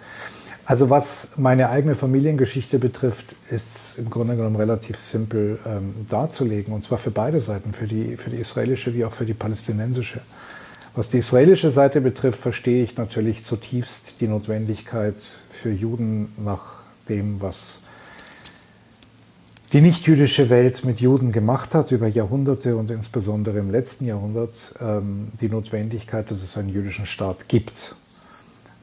Also 0.64 0.90
was 0.90 1.28
meine 1.36 1.70
eigene 1.70 1.94
Familiengeschichte 1.94 2.80
betrifft, 2.80 3.36
ist 3.50 3.96
im 3.98 4.10
Grunde 4.10 4.34
genommen 4.34 4.56
relativ 4.56 4.98
simpel 4.98 5.60
ähm, 5.64 5.94
darzulegen, 6.08 6.74
und 6.74 6.82
zwar 6.82 6.98
für 6.98 7.12
beide 7.12 7.40
Seiten, 7.40 7.72
für 7.72 7.86
die, 7.86 8.16
für 8.16 8.30
die 8.30 8.38
israelische 8.38 8.92
wie 8.92 9.04
auch 9.04 9.12
für 9.12 9.24
die 9.24 9.34
palästinensische. 9.34 10.20
Was 10.96 11.10
die 11.10 11.18
israelische 11.18 11.70
Seite 11.70 12.00
betrifft, 12.00 12.40
verstehe 12.40 12.82
ich 12.82 12.96
natürlich 12.96 13.44
zutiefst 13.44 14.22
die 14.22 14.28
Notwendigkeit 14.28 15.20
für 15.50 15.70
Juden 15.70 16.32
nach 16.42 16.84
dem, 17.10 17.42
was 17.42 17.82
die 19.74 19.82
nichtjüdische 19.82 20.48
Welt 20.48 20.86
mit 20.86 20.98
Juden 21.02 21.32
gemacht 21.32 21.74
hat 21.74 21.92
über 21.92 22.08
Jahrhunderte 22.08 22.78
und 22.78 22.90
insbesondere 22.90 23.58
im 23.58 23.70
letzten 23.70 24.06
Jahrhundert, 24.06 24.74
ähm, 24.80 25.28
die 25.38 25.50
Notwendigkeit, 25.50 26.30
dass 26.30 26.42
es 26.42 26.56
einen 26.56 26.70
jüdischen 26.70 27.04
Staat 27.04 27.46
gibt. 27.46 27.94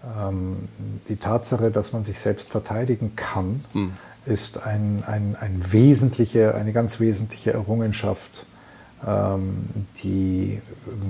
Ähm, 0.03 0.68
die 1.07 1.16
Tatsache, 1.16 1.72
dass 1.72 1.93
man 1.93 2.03
sich 2.03 2.20
selbst 2.20 2.47
verteidigen 2.47 3.16
kann, 3.16 3.66
hm. 3.72 3.93
ist 4.28 4.61
ein, 4.61 5.03
ein, 5.07 5.36
ein 5.39 5.59
wesentliche, 5.72 6.53
eine 6.53 6.74
ganz 6.74 6.99
wesentliche 6.99 7.53
Errungenschaft 7.53 8.45
die 10.04 10.62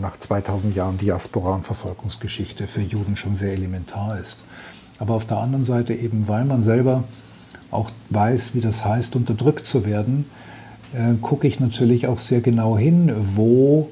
nach 0.01 0.17
2000 0.17 0.75
Jahren 0.75 0.97
Diaspora 0.97 1.55
und 1.55 1.65
Verfolgungsgeschichte 1.65 2.67
für 2.67 2.81
Juden 2.81 3.15
schon 3.15 3.35
sehr 3.35 3.53
elementar 3.53 4.19
ist. 4.19 4.39
Aber 4.99 5.13
auf 5.13 5.25
der 5.25 5.37
anderen 5.37 5.63
Seite 5.63 5.93
eben, 5.93 6.27
weil 6.27 6.45
man 6.45 6.63
selber 6.63 7.03
auch 7.71 7.91
weiß, 8.09 8.53
wie 8.53 8.61
das 8.61 8.85
heißt, 8.85 9.15
unterdrückt 9.15 9.65
zu 9.65 9.85
werden, 9.85 10.25
äh, 10.93 11.15
gucke 11.21 11.47
ich 11.47 11.59
natürlich 11.59 12.07
auch 12.07 12.19
sehr 12.19 12.41
genau 12.41 12.77
hin, 12.77 13.13
wo 13.17 13.89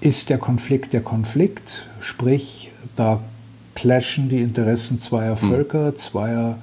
ist 0.00 0.30
der 0.30 0.38
Konflikt 0.38 0.92
der 0.92 1.00
Konflikt, 1.00 1.86
sprich, 2.00 2.70
da 2.94 3.20
clashen 3.74 4.28
die 4.28 4.42
Interessen 4.42 4.98
zweier 4.98 5.40
hm. 5.40 5.48
Völker, 5.48 5.96
zweier 5.96 6.50
ähm, 6.50 6.62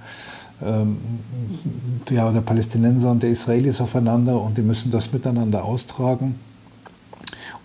ja, 0.62 2.32
der 2.32 2.42
Palästinenser 2.42 3.12
und 3.12 3.24
der 3.24 3.30
Israelis 3.30 3.82
aufeinander 3.82 4.42
und 4.42 4.58
die 4.58 4.62
müssen 4.62 4.92
das 4.92 5.12
miteinander 5.12 5.66
austragen. 5.66 6.36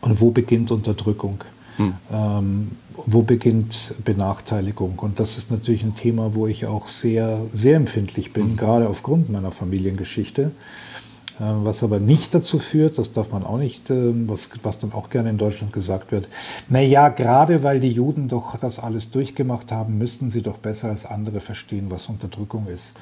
Und 0.01 0.21
wo 0.21 0.31
beginnt 0.31 0.71
Unterdrückung? 0.71 1.45
Hm. 1.77 1.95
Ähm, 2.13 2.71
wo 3.07 3.23
beginnt 3.23 3.95
Benachteiligung? 4.05 4.99
Und 4.99 5.21
das 5.21 5.39
ist 5.39 5.51
natürlich 5.51 5.83
ein 5.83 5.95
Thema, 5.95 6.35
wo 6.35 6.47
ich 6.47 6.67
auch 6.67 6.89
sehr, 6.89 7.43
sehr 7.53 7.77
empfindlich 7.77 8.33
bin, 8.33 8.51
hm. 8.51 8.57
gerade 8.57 8.89
aufgrund 8.89 9.31
meiner 9.31 9.53
Familiengeschichte. 9.53 10.53
Äh, 11.41 11.65
was 11.65 11.83
aber 11.83 11.99
nicht 11.99 12.35
dazu 12.35 12.59
führt, 12.59 12.99
das 12.99 13.13
darf 13.13 13.33
man 13.33 13.45
auch 13.45 13.59
nicht, 13.59 13.91
ähm, 13.91 14.29
was, 14.29 14.51
was 14.63 14.79
dann 14.79 14.93
auch 14.93 15.09
gerne 15.09 15.31
in 15.31 15.39
Deutschland 15.39 15.73
gesagt 15.73 16.13
wird, 16.13 16.29
naja, 16.69 17.09
gerade 17.09 17.63
weil 17.63 17.81
die 17.81 17.91
Juden 17.91 18.29
doch 18.29 18.59
das 18.59 18.79
alles 18.79 19.11
durchgemacht 19.11 19.73
haben, 19.73 19.97
müssten 19.97 20.29
sie 20.29 20.43
doch 20.43 20.59
besser 20.59 20.91
als 20.91 21.07
andere 21.07 21.41
verstehen, 21.41 21.87
was 21.89 22.09
Unterdrückung 22.09 22.67
ist. 22.67 22.93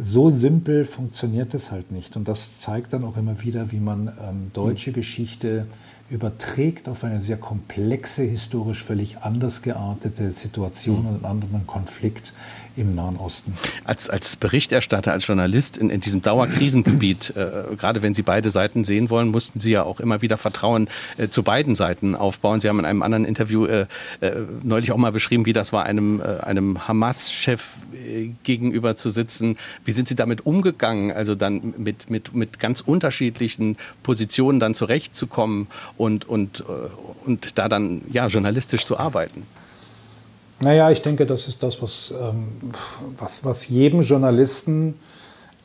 So 0.00 0.30
simpel 0.30 0.84
funktioniert 0.84 1.52
es 1.52 1.70
halt 1.70 1.92
nicht. 1.92 2.16
Und 2.16 2.26
das 2.28 2.60
zeigt 2.60 2.94
dann 2.94 3.04
auch 3.04 3.18
immer 3.18 3.42
wieder, 3.42 3.72
wie 3.72 3.80
man 3.80 4.08
ähm, 4.08 4.50
deutsche 4.54 4.86
hm. 4.86 4.94
Geschichte 4.94 5.66
überträgt 6.08 6.88
auf 6.88 7.04
eine 7.04 7.20
sehr 7.20 7.36
komplexe, 7.36 8.22
historisch 8.22 8.82
völlig 8.82 9.18
anders 9.18 9.62
geartete 9.62 10.32
Situation 10.32 11.06
und 11.06 11.16
einen 11.16 11.24
anderen 11.24 11.66
Konflikt 11.66 12.32
im 12.76 12.94
Nahen 12.94 13.16
Osten. 13.16 13.54
Als, 13.84 14.08
als 14.08 14.36
Berichterstatter, 14.36 15.12
als 15.12 15.26
Journalist 15.26 15.76
in, 15.76 15.90
in 15.90 16.00
diesem 16.00 16.22
Dauerkrisengebiet, 16.22 17.34
äh, 17.36 17.74
gerade 17.76 18.02
wenn 18.02 18.14
Sie 18.14 18.22
beide 18.22 18.50
Seiten 18.50 18.84
sehen 18.84 19.10
wollen, 19.10 19.28
mussten 19.28 19.60
Sie 19.60 19.72
ja 19.72 19.82
auch 19.82 20.00
immer 20.00 20.22
wieder 20.22 20.36
Vertrauen 20.36 20.88
äh, 21.18 21.28
zu 21.28 21.42
beiden 21.42 21.74
Seiten 21.74 22.14
aufbauen. 22.14 22.60
Sie 22.60 22.68
haben 22.68 22.78
in 22.78 22.84
einem 22.84 23.02
anderen 23.02 23.24
Interview 23.24 23.66
äh, 23.66 23.86
äh 24.20 24.32
neulich 24.62 24.92
auch 24.92 24.96
mal 24.96 25.12
beschrieben, 25.12 25.46
wie 25.46 25.52
das 25.52 25.72
war, 25.72 25.84
einem, 25.84 26.20
äh, 26.20 26.40
einem 26.40 26.86
Hamas-Chef 26.88 27.62
äh, 27.94 28.30
gegenüber 28.44 28.96
zu 28.96 29.10
sitzen. 29.10 29.56
Wie 29.84 29.92
sind 29.92 30.08
Sie 30.08 30.16
damit 30.16 30.46
umgegangen, 30.46 31.12
also 31.12 31.34
dann 31.34 31.74
mit, 31.76 32.10
mit, 32.10 32.34
mit 32.34 32.58
ganz 32.58 32.80
unterschiedlichen 32.80 33.76
Positionen 34.02 34.60
dann 34.60 34.74
zurechtzukommen 34.74 35.66
und, 35.96 36.28
und, 36.28 36.64
und 37.24 37.58
da 37.58 37.68
dann 37.68 38.02
ja, 38.10 38.26
journalistisch 38.26 38.84
zu 38.84 38.98
arbeiten? 38.98 39.44
Naja, 40.62 40.92
ich 40.92 41.02
denke, 41.02 41.26
das 41.26 41.48
ist 41.48 41.64
das, 41.64 41.82
was, 41.82 42.14
ähm, 42.16 42.52
was, 43.18 43.44
was 43.44 43.66
jedem 43.66 44.02
Journalisten 44.02 44.94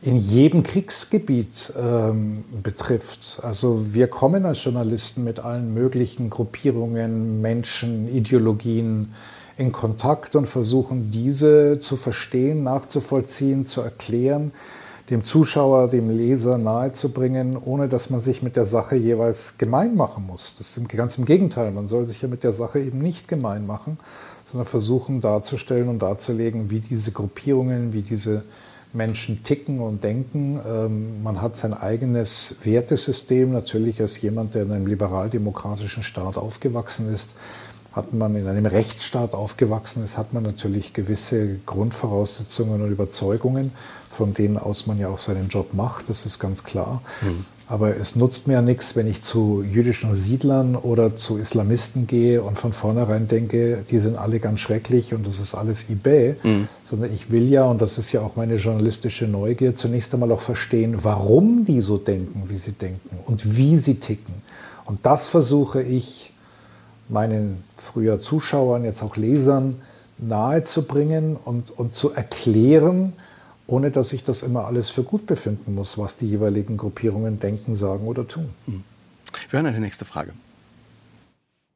in 0.02 0.16
jedem 0.16 0.64
Kriegsgebiet 0.64 1.72
ähm, 1.80 2.44
betrifft. 2.64 3.40
Also 3.44 3.94
wir 3.94 4.08
kommen 4.08 4.48
als 4.48 4.64
Journalisten 4.64 5.24
mit 5.24 5.40
allen 5.40 5.72
möglichen 5.76 6.32
Gruppierungen, 6.32 7.42
Menschen, 7.42 8.08
Ideologien 8.08 9.14
in 9.60 9.72
Kontakt 9.72 10.36
und 10.36 10.48
versuchen 10.48 11.12
diese 11.12 11.78
zu 11.78 11.96
verstehen, 11.96 12.64
nachzuvollziehen, 12.64 13.68
zu 13.68 13.82
erklären, 13.82 14.52
dem 15.10 15.24
Zuschauer, 15.24 15.88
dem 15.88 16.10
Leser 16.10 16.58
nahezubringen, 16.58 17.58
ohne 17.58 17.88
dass 17.88 18.10
man 18.10 18.20
sich 18.20 18.44
mit 18.44 18.56
der 18.58 18.66
Sache 18.66 18.96
jeweils 18.98 19.58
gemein 19.58 19.96
machen 19.96 20.26
muss. 20.28 20.58
Das 20.58 20.76
ist 20.76 20.90
ganz 20.90 21.18
im 21.18 21.26
Gegenteil, 21.26 21.72
man 21.72 21.88
soll 21.88 22.06
sich 22.06 22.22
ja 22.22 22.28
mit 22.28 22.44
der 22.44 22.52
Sache 22.52 22.80
eben 22.80 23.00
nicht 23.00 23.28
gemein 23.28 23.66
machen, 23.66 23.98
sondern 24.46 24.66
versuchen 24.66 25.22
darzustellen 25.22 25.88
und 25.88 26.02
darzulegen, 26.02 26.70
wie 26.70 26.82
diese 26.82 27.12
Gruppierungen, 27.12 27.94
wie 27.94 28.02
diese 28.02 28.44
Menschen 28.94 29.44
ticken 29.44 29.80
und 29.80 30.04
denken. 30.04 30.60
Ähm, 30.68 31.24
man 31.24 31.42
hat 31.42 31.56
sein 31.56 31.74
eigenes 31.74 32.56
Wertesystem. 32.64 33.52
Natürlich 33.52 34.02
als 34.02 34.22
jemand, 34.22 34.56
der 34.56 34.64
in 34.64 34.72
einem 34.72 34.88
liberal-demokratischen 34.88 36.04
Staat 36.04 36.38
aufgewachsen 36.38 37.14
ist, 37.14 37.36
hat 37.92 38.14
man 38.14 38.36
in 38.36 38.48
einem 38.48 38.66
Rechtsstaat 38.66 39.34
aufgewachsen 39.34 40.04
ist, 40.04 40.18
hat 40.18 40.32
man 40.32 40.44
natürlich 40.44 40.94
gewisse 40.94 41.56
Grundvoraussetzungen 41.66 42.82
und 42.82 42.92
Überzeugungen, 42.92 43.72
von 44.18 44.34
denen 44.34 44.58
aus 44.58 44.88
man 44.88 44.98
ja 45.00 45.10
auch 45.10 45.20
seinen 45.20 45.48
Job 45.48 45.74
macht. 45.74 46.10
Das 46.10 46.26
ist 46.26 46.40
ganz 46.40 46.64
klar. 46.64 47.02
Mhm. 47.22 47.46
Aber 47.70 47.98
es 47.98 48.16
nutzt 48.16 48.48
mir 48.48 48.54
ja 48.54 48.62
nichts, 48.62 48.96
wenn 48.96 49.08
ich 49.08 49.22
zu 49.22 49.62
jüdischen 49.62 50.16
Siedlern 50.16 50.76
oder 50.76 51.16
zu 51.16 51.38
Islamisten 51.38 52.08
gehe 52.08 52.42
und 52.42 52.58
von 52.58 52.72
vornherein 52.72 53.28
denke, 53.28 53.84
die 53.90 54.00
sind 54.00 54.18
alle 54.18 54.40
ganz 54.40 54.62
schrecklich 54.62 55.14
und 55.14 55.28
das 55.28 55.40
ist 55.40 55.54
alles 55.54 55.90
eBay, 55.90 56.36
mhm. 56.42 56.68
sondern 56.84 57.14
ich 57.14 57.30
will 57.30 57.48
ja, 57.50 57.66
und 57.66 57.82
das 57.82 57.98
ist 57.98 58.12
ja 58.14 58.22
auch 58.22 58.38
meine 58.38 58.56
journalistische 58.56 59.28
Neugier, 59.28 59.76
zunächst 59.76 60.14
einmal 60.14 60.32
auch 60.32 60.42
verstehen, 60.42 60.96
warum 61.04 61.66
die 61.66 61.82
so 61.82 61.98
denken, 61.98 62.44
wie 62.48 62.58
sie 62.58 62.72
denken 62.72 63.20
und 63.26 63.58
wie 63.58 63.78
sie 63.78 63.96
ticken. 63.96 64.36
Und 64.86 65.06
das 65.06 65.30
versuche 65.30 65.84
ich 65.84 66.32
meinen 67.10 67.64
früher 67.76 68.20
Zuschauern, 68.20 68.86
jetzt 68.86 69.04
auch 69.04 69.18
Lesern 69.18 69.76
nahezubringen 70.18 71.36
und, 71.36 71.72
und 71.72 71.94
zu 71.94 72.14
erklären, 72.14 73.14
ohne 73.68 73.92
dass 73.92 74.14
ich 74.14 74.24
das 74.24 74.44
immer 74.44 74.66
alles 74.66 74.90
für 74.90 75.04
gut 75.04 75.28
befinden 75.28 75.76
muss, 75.76 75.98
was 75.98 76.18
die 76.18 76.28
jeweiligen 76.28 76.78
Gruppierungen 76.78 77.40
denken, 77.40 77.76
sagen 77.76 78.08
oder 78.08 78.28
tun. 78.28 78.50
Hm. 78.66 78.84
Wir 79.50 79.60
hören 79.60 79.68
eine 79.68 79.80
nächste 79.80 80.06
Frage. 80.06 80.34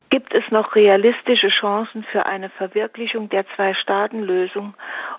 Gibt 0.10 0.34
es 0.34 0.44
noch 0.52 0.76
realistische 0.76 1.48
Chancen 1.48 2.04
für 2.12 2.26
eine 2.26 2.50
Verwirklichung 2.50 3.30
der 3.30 3.46
Zwei-Staaten-Lösung 3.56 4.74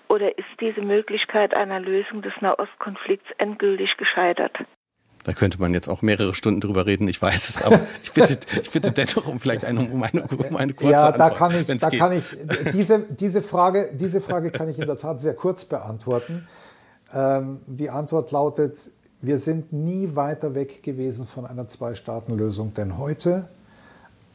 oder 0.07 0.37
ist 0.37 0.47
diese 0.59 0.81
Möglichkeit 0.81 1.57
einer 1.57 1.79
Lösung 1.79 2.21
des 2.21 2.33
Nahostkonflikts 2.41 3.27
endgültig 3.39 3.97
gescheitert? 3.97 4.55
Da 5.23 5.33
könnte 5.33 5.59
man 5.59 5.73
jetzt 5.73 5.87
auch 5.87 6.01
mehrere 6.01 6.35
Stunden 6.35 6.59
drüber 6.59 6.85
reden, 6.85 7.07
ich 7.07 7.21
weiß 7.21 7.49
es, 7.49 7.61
aber 7.63 7.79
ich 8.03 8.11
bitte, 8.11 8.37
ich 8.61 8.69
bitte 8.69 8.91
dennoch 8.91 9.25
um 9.25 9.39
vielleicht 9.39 9.65
eine, 9.65 9.79
um 9.79 10.03
eine, 10.03 10.23
um 10.23 10.55
eine 10.57 10.73
kurze 10.73 10.91
ja, 10.91 11.11
da 11.11 11.27
Antwort. 11.27 11.37
Kann 11.37 11.61
ich, 11.61 11.79
da 11.79 11.89
geht. 11.89 11.99
kann 11.99 12.11
ich, 12.11 12.25
diese, 12.73 13.05
diese, 13.09 13.41
Frage, 13.41 13.89
diese 13.93 14.21
Frage 14.21 14.51
kann 14.51 14.69
ich 14.69 14.77
in 14.77 14.85
der 14.85 14.97
Tat 14.97 15.21
sehr 15.21 15.33
kurz 15.33 15.65
beantworten. 15.65 16.47
Ähm, 17.13 17.59
die 17.67 17.89
Antwort 17.89 18.31
lautet, 18.31 18.89
wir 19.21 19.39
sind 19.39 19.71
nie 19.71 20.15
weiter 20.15 20.55
weg 20.55 20.83
gewesen 20.83 21.25
von 21.25 21.45
einer 21.45 21.67
Zwei-Staaten-Lösung 21.67 22.73
denn 22.73 22.97
heute. 22.97 23.47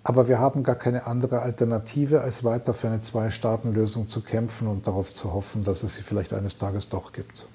Aber 0.05 0.29
wir 0.29 0.39
haben 0.39 0.63
gar 0.63 0.77
keine 0.77 1.07
andere 1.07 1.43
Alternative, 1.43 2.23
als 2.23 2.43
weiter 2.43 2.73
für 2.73 2.87
eine 2.87 3.03
Zwei-Staaten-Lösung 3.03 4.07
zu 4.07 4.23
kämpfen 4.25 4.67
und 4.69 4.87
darauf 4.87 5.13
zu 5.13 5.35
hoffen, 5.35 5.65
dass 5.65 5.83
es 5.83 5.97
sie 5.97 6.03
vielleicht 6.03 6.33
eines 6.33 6.57
Tages 6.57 6.89
doch 6.89 7.13
gibt. 7.13 7.47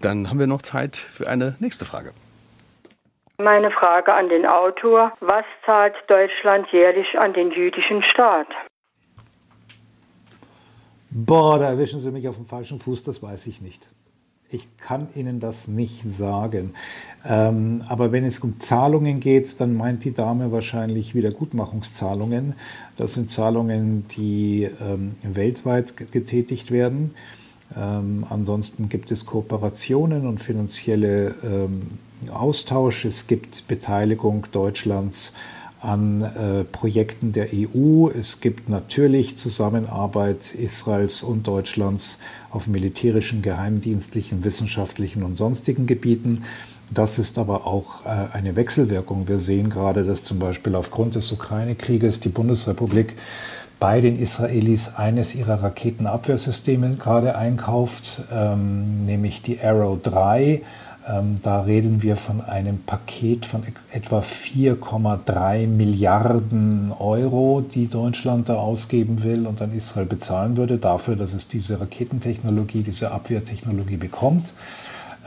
Dann 0.00 0.30
haben 0.30 0.38
wir 0.38 0.46
noch 0.46 0.62
Zeit 0.62 0.96
für 0.96 1.26
eine 1.26 1.56
nächste 1.58 1.84
Frage. 1.84 2.12
Meine 3.38 3.70
Frage 3.70 4.14
an 4.14 4.28
den 4.28 4.46
Autor. 4.46 5.12
Was 5.20 5.44
zahlt 5.64 5.94
Deutschland 6.06 6.68
jährlich 6.72 7.18
an 7.18 7.32
den 7.32 7.50
jüdischen 7.50 8.02
Staat? 8.02 8.48
Boah, 11.10 11.58
da 11.58 11.68
erwischen 11.68 12.00
Sie 12.00 12.10
mich 12.10 12.28
auf 12.28 12.36
dem 12.36 12.44
falschen 12.44 12.78
Fuß, 12.78 13.02
das 13.02 13.22
weiß 13.22 13.46
ich 13.46 13.62
nicht. 13.62 13.88
Ich 14.50 14.66
kann 14.78 15.08
Ihnen 15.14 15.40
das 15.40 15.68
nicht 15.68 16.04
sagen. 16.10 16.72
Ähm, 17.26 17.82
aber 17.86 18.12
wenn 18.12 18.24
es 18.24 18.38
um 18.38 18.60
Zahlungen 18.60 19.20
geht, 19.20 19.60
dann 19.60 19.74
meint 19.74 20.04
die 20.04 20.14
Dame 20.14 20.52
wahrscheinlich 20.52 21.14
Wiedergutmachungszahlungen. 21.14 22.54
Das 22.96 23.12
sind 23.12 23.28
Zahlungen, 23.28 24.06
die 24.08 24.68
ähm, 24.80 25.16
weltweit 25.22 25.96
getätigt 26.12 26.70
werden. 26.70 27.14
Ähm, 27.76 28.24
ansonsten 28.28 28.88
gibt 28.88 29.10
es 29.10 29.26
Kooperationen 29.26 30.26
und 30.26 30.40
finanzielle 30.40 31.34
ähm, 31.42 31.82
Austausch. 32.32 33.04
Es 33.04 33.26
gibt 33.26 33.68
Beteiligung 33.68 34.46
Deutschlands 34.52 35.34
an 35.80 36.22
äh, 36.22 36.64
Projekten 36.64 37.32
der 37.32 37.48
EU. 37.52 38.08
Es 38.08 38.40
gibt 38.40 38.68
natürlich 38.68 39.36
Zusammenarbeit 39.36 40.54
Israels 40.54 41.22
und 41.22 41.46
Deutschlands 41.46 42.18
auf 42.50 42.66
militärischen, 42.66 43.42
geheimdienstlichen, 43.42 44.44
wissenschaftlichen 44.44 45.22
und 45.22 45.36
sonstigen 45.36 45.86
Gebieten. 45.86 46.44
Das 46.90 47.18
ist 47.18 47.38
aber 47.38 47.66
auch 47.66 48.06
äh, 48.06 48.08
eine 48.32 48.56
Wechselwirkung. 48.56 49.28
Wir 49.28 49.38
sehen 49.38 49.70
gerade, 49.70 50.04
dass 50.04 50.24
zum 50.24 50.38
Beispiel 50.38 50.74
aufgrund 50.74 51.14
des 51.14 51.30
Ukraine-Krieges 51.30 52.20
die 52.20 52.30
Bundesrepublik 52.30 53.14
bei 53.78 54.00
den 54.00 54.18
Israelis 54.18 54.94
eines 54.96 55.34
ihrer 55.34 55.62
Raketenabwehrsysteme 55.62 56.96
gerade 56.96 57.36
einkauft, 57.36 58.22
ähm, 58.32 59.04
nämlich 59.06 59.42
die 59.42 59.60
Arrow 59.60 59.98
3 60.02 60.42
ähm, 60.44 60.62
da 61.42 61.62
reden 61.62 62.02
wir 62.02 62.16
von 62.16 62.42
einem 62.42 62.82
Paket 62.82 63.46
von 63.46 63.62
etwa 63.90 64.20
4,3 64.20 65.66
Milliarden 65.66 66.92
Euro, 66.92 67.62
die 67.62 67.86
Deutschland 67.86 68.50
da 68.50 68.56
ausgeben 68.56 69.22
will 69.22 69.46
und 69.46 69.62
dann 69.62 69.74
Israel 69.74 70.04
bezahlen 70.04 70.58
würde 70.58 70.76
dafür, 70.76 71.16
dass 71.16 71.32
es 71.32 71.48
diese 71.48 71.80
Raketentechnologie, 71.80 72.82
diese 72.82 73.10
Abwehrtechnologie 73.10 73.96
bekommt. 73.96 74.52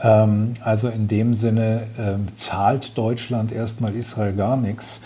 Ähm, 0.02 0.54
also 0.62 0.88
in 0.88 1.08
dem 1.08 1.34
Sinne 1.34 1.86
ähm, 1.98 2.26
zahlt 2.34 2.96
Deutschland 2.96 3.52
erstmal 3.52 3.94
Israel 3.94 4.34
gar 4.34 4.56
nichts, 4.56 5.00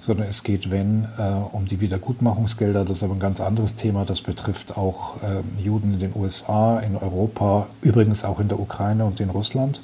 sondern 0.00 0.28
es 0.28 0.42
geht, 0.42 0.70
wenn, 0.70 1.06
äh, 1.18 1.22
um 1.52 1.66
die 1.66 1.80
Wiedergutmachungsgelder. 1.80 2.84
Das 2.84 2.98
ist 2.98 3.02
aber 3.02 3.14
ein 3.14 3.20
ganz 3.20 3.40
anderes 3.40 3.76
Thema. 3.76 4.04
Das 4.04 4.20
betrifft 4.20 4.76
auch 4.76 5.22
äh, 5.22 5.62
Juden 5.62 5.94
in 5.94 6.00
den 6.00 6.12
USA, 6.14 6.80
in 6.80 6.96
Europa, 6.96 7.66
übrigens 7.82 8.24
auch 8.24 8.40
in 8.40 8.48
der 8.48 8.58
Ukraine 8.58 9.04
und 9.04 9.20
in 9.20 9.30
Russland. 9.30 9.80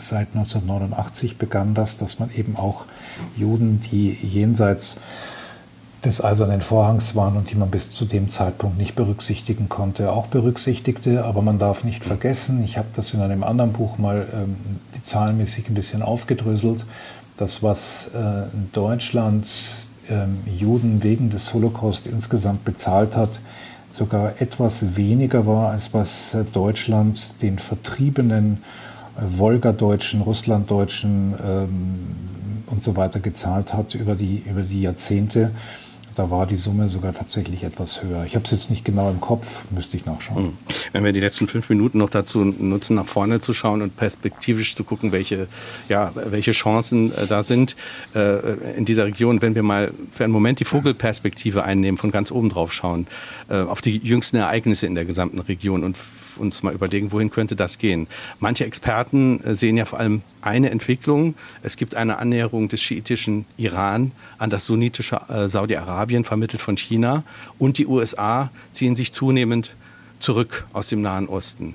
Seit 0.00 0.28
1989 0.34 1.38
begann 1.38 1.74
das, 1.74 1.98
dass 1.98 2.18
man 2.18 2.30
eben 2.34 2.56
auch 2.56 2.84
Juden, 3.36 3.80
die 3.80 4.12
jenseits 4.22 4.96
des 6.04 6.22
Eisernen 6.22 6.62
Vorhangs 6.62 7.14
waren 7.14 7.36
und 7.36 7.50
die 7.50 7.54
man 7.54 7.70
bis 7.70 7.92
zu 7.92 8.04
dem 8.04 8.28
Zeitpunkt 8.28 8.76
nicht 8.76 8.96
berücksichtigen 8.96 9.68
konnte, 9.68 10.10
auch 10.10 10.26
berücksichtigte. 10.26 11.24
Aber 11.24 11.42
man 11.42 11.58
darf 11.58 11.84
nicht 11.84 12.04
vergessen, 12.04 12.64
ich 12.64 12.76
habe 12.76 12.88
das 12.92 13.14
in 13.14 13.20
einem 13.20 13.44
anderen 13.44 13.72
Buch 13.72 13.98
mal 13.98 14.26
ähm, 14.32 14.56
die 14.96 15.02
zahlenmäßig 15.02 15.68
ein 15.68 15.74
bisschen 15.74 16.02
aufgedröselt, 16.02 16.84
das, 17.36 17.62
was 17.62 18.08
äh, 18.14 18.46
Deutschland 18.72 19.46
ähm, 20.10 20.38
Juden 20.46 21.02
wegen 21.02 21.30
des 21.30 21.54
Holocaust 21.54 22.06
insgesamt 22.06 22.64
bezahlt 22.64 23.16
hat, 23.16 23.40
sogar 23.92 24.40
etwas 24.40 24.96
weniger 24.96 25.46
war, 25.46 25.70
als 25.70 25.94
was 25.94 26.34
äh, 26.34 26.44
Deutschland 26.44 27.40
den 27.42 27.58
Vertriebenen, 27.58 28.62
Wolgadeutschen, 29.20 30.22
Russlanddeutschen 30.22 31.34
ähm, 31.44 31.68
und 32.66 32.82
so 32.82 32.96
weiter 32.96 33.20
gezahlt 33.20 33.74
hat 33.74 33.94
über 33.94 34.14
die, 34.14 34.42
über 34.46 34.62
die 34.62 34.82
Jahrzehnte. 34.82 35.52
Da 36.14 36.30
war 36.30 36.46
die 36.46 36.56
Summe 36.56 36.90
sogar 36.90 37.14
tatsächlich 37.14 37.64
etwas 37.64 38.02
höher. 38.02 38.24
Ich 38.26 38.34
habe 38.34 38.44
es 38.44 38.50
jetzt 38.50 38.70
nicht 38.70 38.84
genau 38.84 39.10
im 39.10 39.20
Kopf, 39.20 39.64
müsste 39.70 39.96
ich 39.96 40.04
nachschauen. 40.04 40.44
Hm. 40.44 40.52
Wenn 40.92 41.04
wir 41.04 41.12
die 41.12 41.20
letzten 41.20 41.48
fünf 41.48 41.70
Minuten 41.70 41.98
noch 41.98 42.10
dazu 42.10 42.44
nutzen, 42.44 42.96
nach 42.96 43.06
vorne 43.06 43.40
zu 43.40 43.54
schauen 43.54 43.80
und 43.80 43.96
perspektivisch 43.96 44.74
zu 44.74 44.84
gucken, 44.84 45.12
welche, 45.12 45.46
ja, 45.88 46.12
welche 46.14 46.52
Chancen 46.52 47.16
äh, 47.16 47.26
da 47.26 47.42
sind 47.42 47.76
äh, 48.14 48.76
in 48.76 48.84
dieser 48.84 49.06
Region, 49.06 49.40
wenn 49.40 49.54
wir 49.54 49.62
mal 49.62 49.92
für 50.12 50.24
einen 50.24 50.32
Moment 50.32 50.60
die 50.60 50.64
Vogelperspektive 50.64 51.64
einnehmen, 51.64 51.96
von 51.96 52.10
ganz 52.10 52.30
oben 52.30 52.50
drauf 52.50 52.74
schauen, 52.74 53.06
äh, 53.48 53.56
auf 53.56 53.80
die 53.80 53.96
jüngsten 53.96 54.36
Ereignisse 54.36 54.86
in 54.86 54.94
der 54.94 55.06
gesamten 55.06 55.38
Region 55.38 55.82
und 55.82 55.96
uns 56.36 56.62
mal 56.62 56.74
überlegen, 56.74 57.12
wohin 57.12 57.30
könnte 57.30 57.56
das 57.56 57.78
gehen. 57.78 58.08
Manche 58.40 58.64
Experten 58.64 59.42
äh, 59.44 59.54
sehen 59.54 59.76
ja 59.76 59.84
vor 59.84 59.98
allem 59.98 60.22
eine 60.40 60.70
Entwicklung. 60.70 61.34
Es 61.62 61.76
gibt 61.76 61.94
eine 61.94 62.18
Annäherung 62.18 62.68
des 62.68 62.82
schiitischen 62.82 63.44
Iran 63.56 64.12
an 64.38 64.50
das 64.50 64.64
sunnitische 64.64 65.20
äh, 65.28 65.48
Saudi-Arabien, 65.48 66.24
vermittelt 66.24 66.62
von 66.62 66.76
China. 66.76 67.24
Und 67.58 67.78
die 67.78 67.86
USA 67.86 68.50
ziehen 68.72 68.96
sich 68.96 69.12
zunehmend 69.12 69.74
zurück 70.18 70.66
aus 70.72 70.88
dem 70.88 71.02
Nahen 71.02 71.28
Osten. 71.28 71.74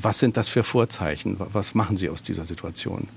Was 0.00 0.18
sind 0.18 0.36
das 0.36 0.48
für 0.48 0.62
Vorzeichen? 0.62 1.36
Was 1.38 1.74
machen 1.74 1.96
Sie 1.96 2.08
aus 2.08 2.22
dieser 2.22 2.44
Situation? 2.44 3.08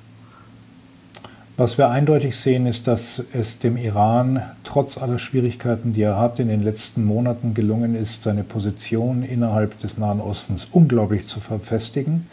Was 1.57 1.77
wir 1.77 1.89
eindeutig 1.89 2.35
sehen, 2.35 2.65
ist, 2.65 2.85
dass 2.85 3.23
es 3.31 3.59
dem 3.59 3.77
Iran 3.77 4.41
trotz 4.65 4.97
aller 4.97 5.19
Schwierigkeiten, 5.19 5.93
die 5.93 6.01
er 6.01 6.19
hat, 6.19 6.37
in 6.39 6.49
den 6.49 6.61
letzten 6.61 7.05
Monaten 7.05 7.53
gelungen 7.53 7.95
ist, 7.95 8.23
seine 8.23 8.43
Position 8.43 9.23
innerhalb 9.23 9.79
des 9.79 9.97
Nahen 9.97 10.19
Ostens 10.19 10.67
unglaublich 10.73 11.23
zu 11.23 11.39
verfestigen. 11.39 12.27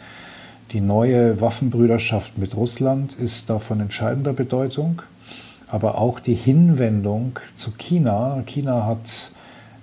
Die 0.73 0.81
neue 0.81 1.39
Waffenbrüderschaft 1.39 2.37
mit 2.37 2.57
Russland 2.57 3.13
ist 3.13 3.49
da 3.49 3.59
von 3.59 3.79
entscheidender 3.79 4.33
Bedeutung, 4.33 5.01
aber 5.69 5.99
auch 5.99 6.19
die 6.19 6.35
Hinwendung 6.35 7.39
zu 7.55 7.71
China. 7.71 8.43
China 8.45 8.85
hat 8.85 9.31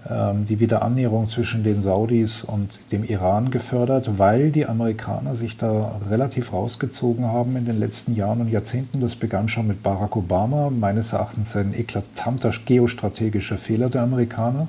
die 0.03 0.61
Wiederannäherung 0.61 1.26
zwischen 1.26 1.62
den 1.62 1.82
Saudis 1.82 2.42
und 2.42 2.80
dem 2.90 3.05
Iran 3.05 3.51
gefördert, 3.51 4.18
weil 4.18 4.51
die 4.51 4.64
Amerikaner 4.64 5.34
sich 5.34 5.59
da 5.59 6.01
relativ 6.09 6.55
rausgezogen 6.55 7.26
haben 7.26 7.55
in 7.57 7.66
den 7.66 7.78
letzten 7.78 8.14
Jahren 8.14 8.40
und 8.40 8.48
Jahrzehnten. 8.48 9.01
Das 9.01 9.14
begann 9.14 9.48
schon 9.48 9.66
mit 9.66 9.82
Barack 9.82 10.16
Obama, 10.16 10.70
meines 10.70 11.12
Erachtens 11.12 11.55
ein 11.55 11.74
eklatanter 11.74 12.51
geostrategischer 12.64 13.59
Fehler 13.59 13.90
der 13.90 14.03
Amerikaner. 14.03 14.68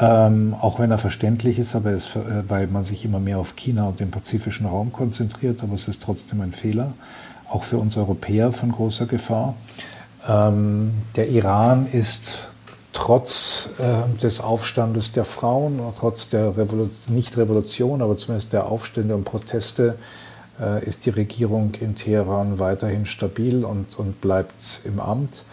Ähm, 0.00 0.54
auch 0.60 0.78
wenn 0.78 0.90
er 0.90 0.98
verständlich 0.98 1.58
ist, 1.58 1.74
aber 1.74 1.90
es, 1.90 2.14
äh, 2.14 2.44
weil 2.48 2.68
man 2.68 2.84
sich 2.84 3.04
immer 3.04 3.18
mehr 3.18 3.38
auf 3.38 3.56
China 3.56 3.88
und 3.88 3.98
den 3.98 4.10
pazifischen 4.10 4.66
Raum 4.66 4.92
konzentriert, 4.92 5.62
aber 5.62 5.74
es 5.74 5.88
ist 5.88 6.02
trotzdem 6.02 6.40
ein 6.40 6.52
Fehler, 6.52 6.92
auch 7.48 7.64
für 7.64 7.78
uns 7.78 7.96
Europäer 7.96 8.52
von 8.52 8.70
großer 8.70 9.06
Gefahr. 9.06 9.54
Ähm, 10.28 10.92
der 11.16 11.28
Iran 11.30 11.88
ist 11.90 12.46
trotz 12.98 13.70
äh, 13.78 14.20
des 14.20 14.40
Aufstandes 14.40 15.12
der 15.12 15.24
Frauen, 15.24 15.80
trotz 15.96 16.30
der 16.30 16.56
Revolu 16.56 16.90
nicht 17.06 17.36
Revolution, 17.36 18.02
aber 18.02 18.18
zumindest 18.18 18.52
der 18.52 18.66
Aufstände 18.66 19.14
und 19.14 19.22
Proteste, 19.22 19.96
äh, 20.60 20.84
ist 20.84 21.06
die 21.06 21.10
Regierung 21.10 21.74
in 21.78 21.94
Teheran 21.94 22.58
weiterhin 22.58 23.06
stabil 23.06 23.64
und, 23.64 23.96
und 24.00 24.20
bleibt 24.20 24.80
im 24.84 24.98
Amt. 24.98 25.44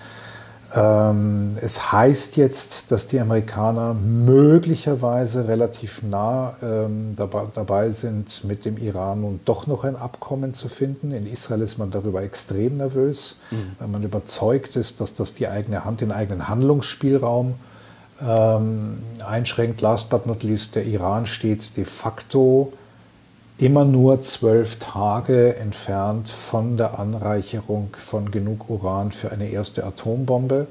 Ähm, 0.75 1.57
es 1.61 1.93
heißt 1.93 2.35
jetzt, 2.35 2.91
dass 2.91 3.07
die 3.07 3.19
Amerikaner 3.19 3.93
möglicherweise 3.93 5.47
relativ 5.47 6.03
nah 6.03 6.57
ähm, 6.61 7.13
dabei, 7.15 7.43
dabei, 7.53 7.91
sind, 7.91 8.43
mit 8.43 8.65
dem 8.65 8.77
Iran 8.77 9.21
nun 9.21 9.39
doch 9.45 9.67
noch 9.67 9.85
ein 9.85 9.95
Abkommen 9.95 10.53
zu 10.53 10.67
finden. 10.67 11.11
In 11.11 11.31
Israel 11.31 11.61
ist 11.61 11.77
man 11.77 11.91
darüber 11.91 12.23
extrem 12.23 12.77
nervös, 12.77 13.37
mhm. 13.51 13.75
weil 13.79 13.87
man 13.87 14.03
überzeugt 14.03 14.75
ist, 14.75 14.99
dass 14.99 15.13
das 15.13 15.33
die 15.33 15.47
eigene 15.47 15.85
Hand, 15.85 16.01
den 16.01 16.11
eigenen 16.11 16.49
Handlungsspielraum 16.49 17.55
ähm, 18.21 18.97
einschränkt. 19.25 19.79
Last 19.79 20.09
but 20.09 20.25
not 20.25 20.43
least, 20.43 20.75
der 20.75 20.85
Iran 20.85 21.25
steht 21.25 21.77
de 21.77 21.85
facto 21.85 22.73
immer 23.57 23.85
nur 23.85 24.21
zwölf 24.21 24.79
Tage 24.79 25.55
entfernt 25.55 26.29
von 26.29 26.77
der 26.77 26.99
Anreicherung 26.99 27.89
von 27.97 28.31
genug 28.31 28.69
Uran 28.69 29.11
für 29.11 29.31
eine 29.31 29.49
erste 29.49 29.85
Atombombe. 29.85 30.67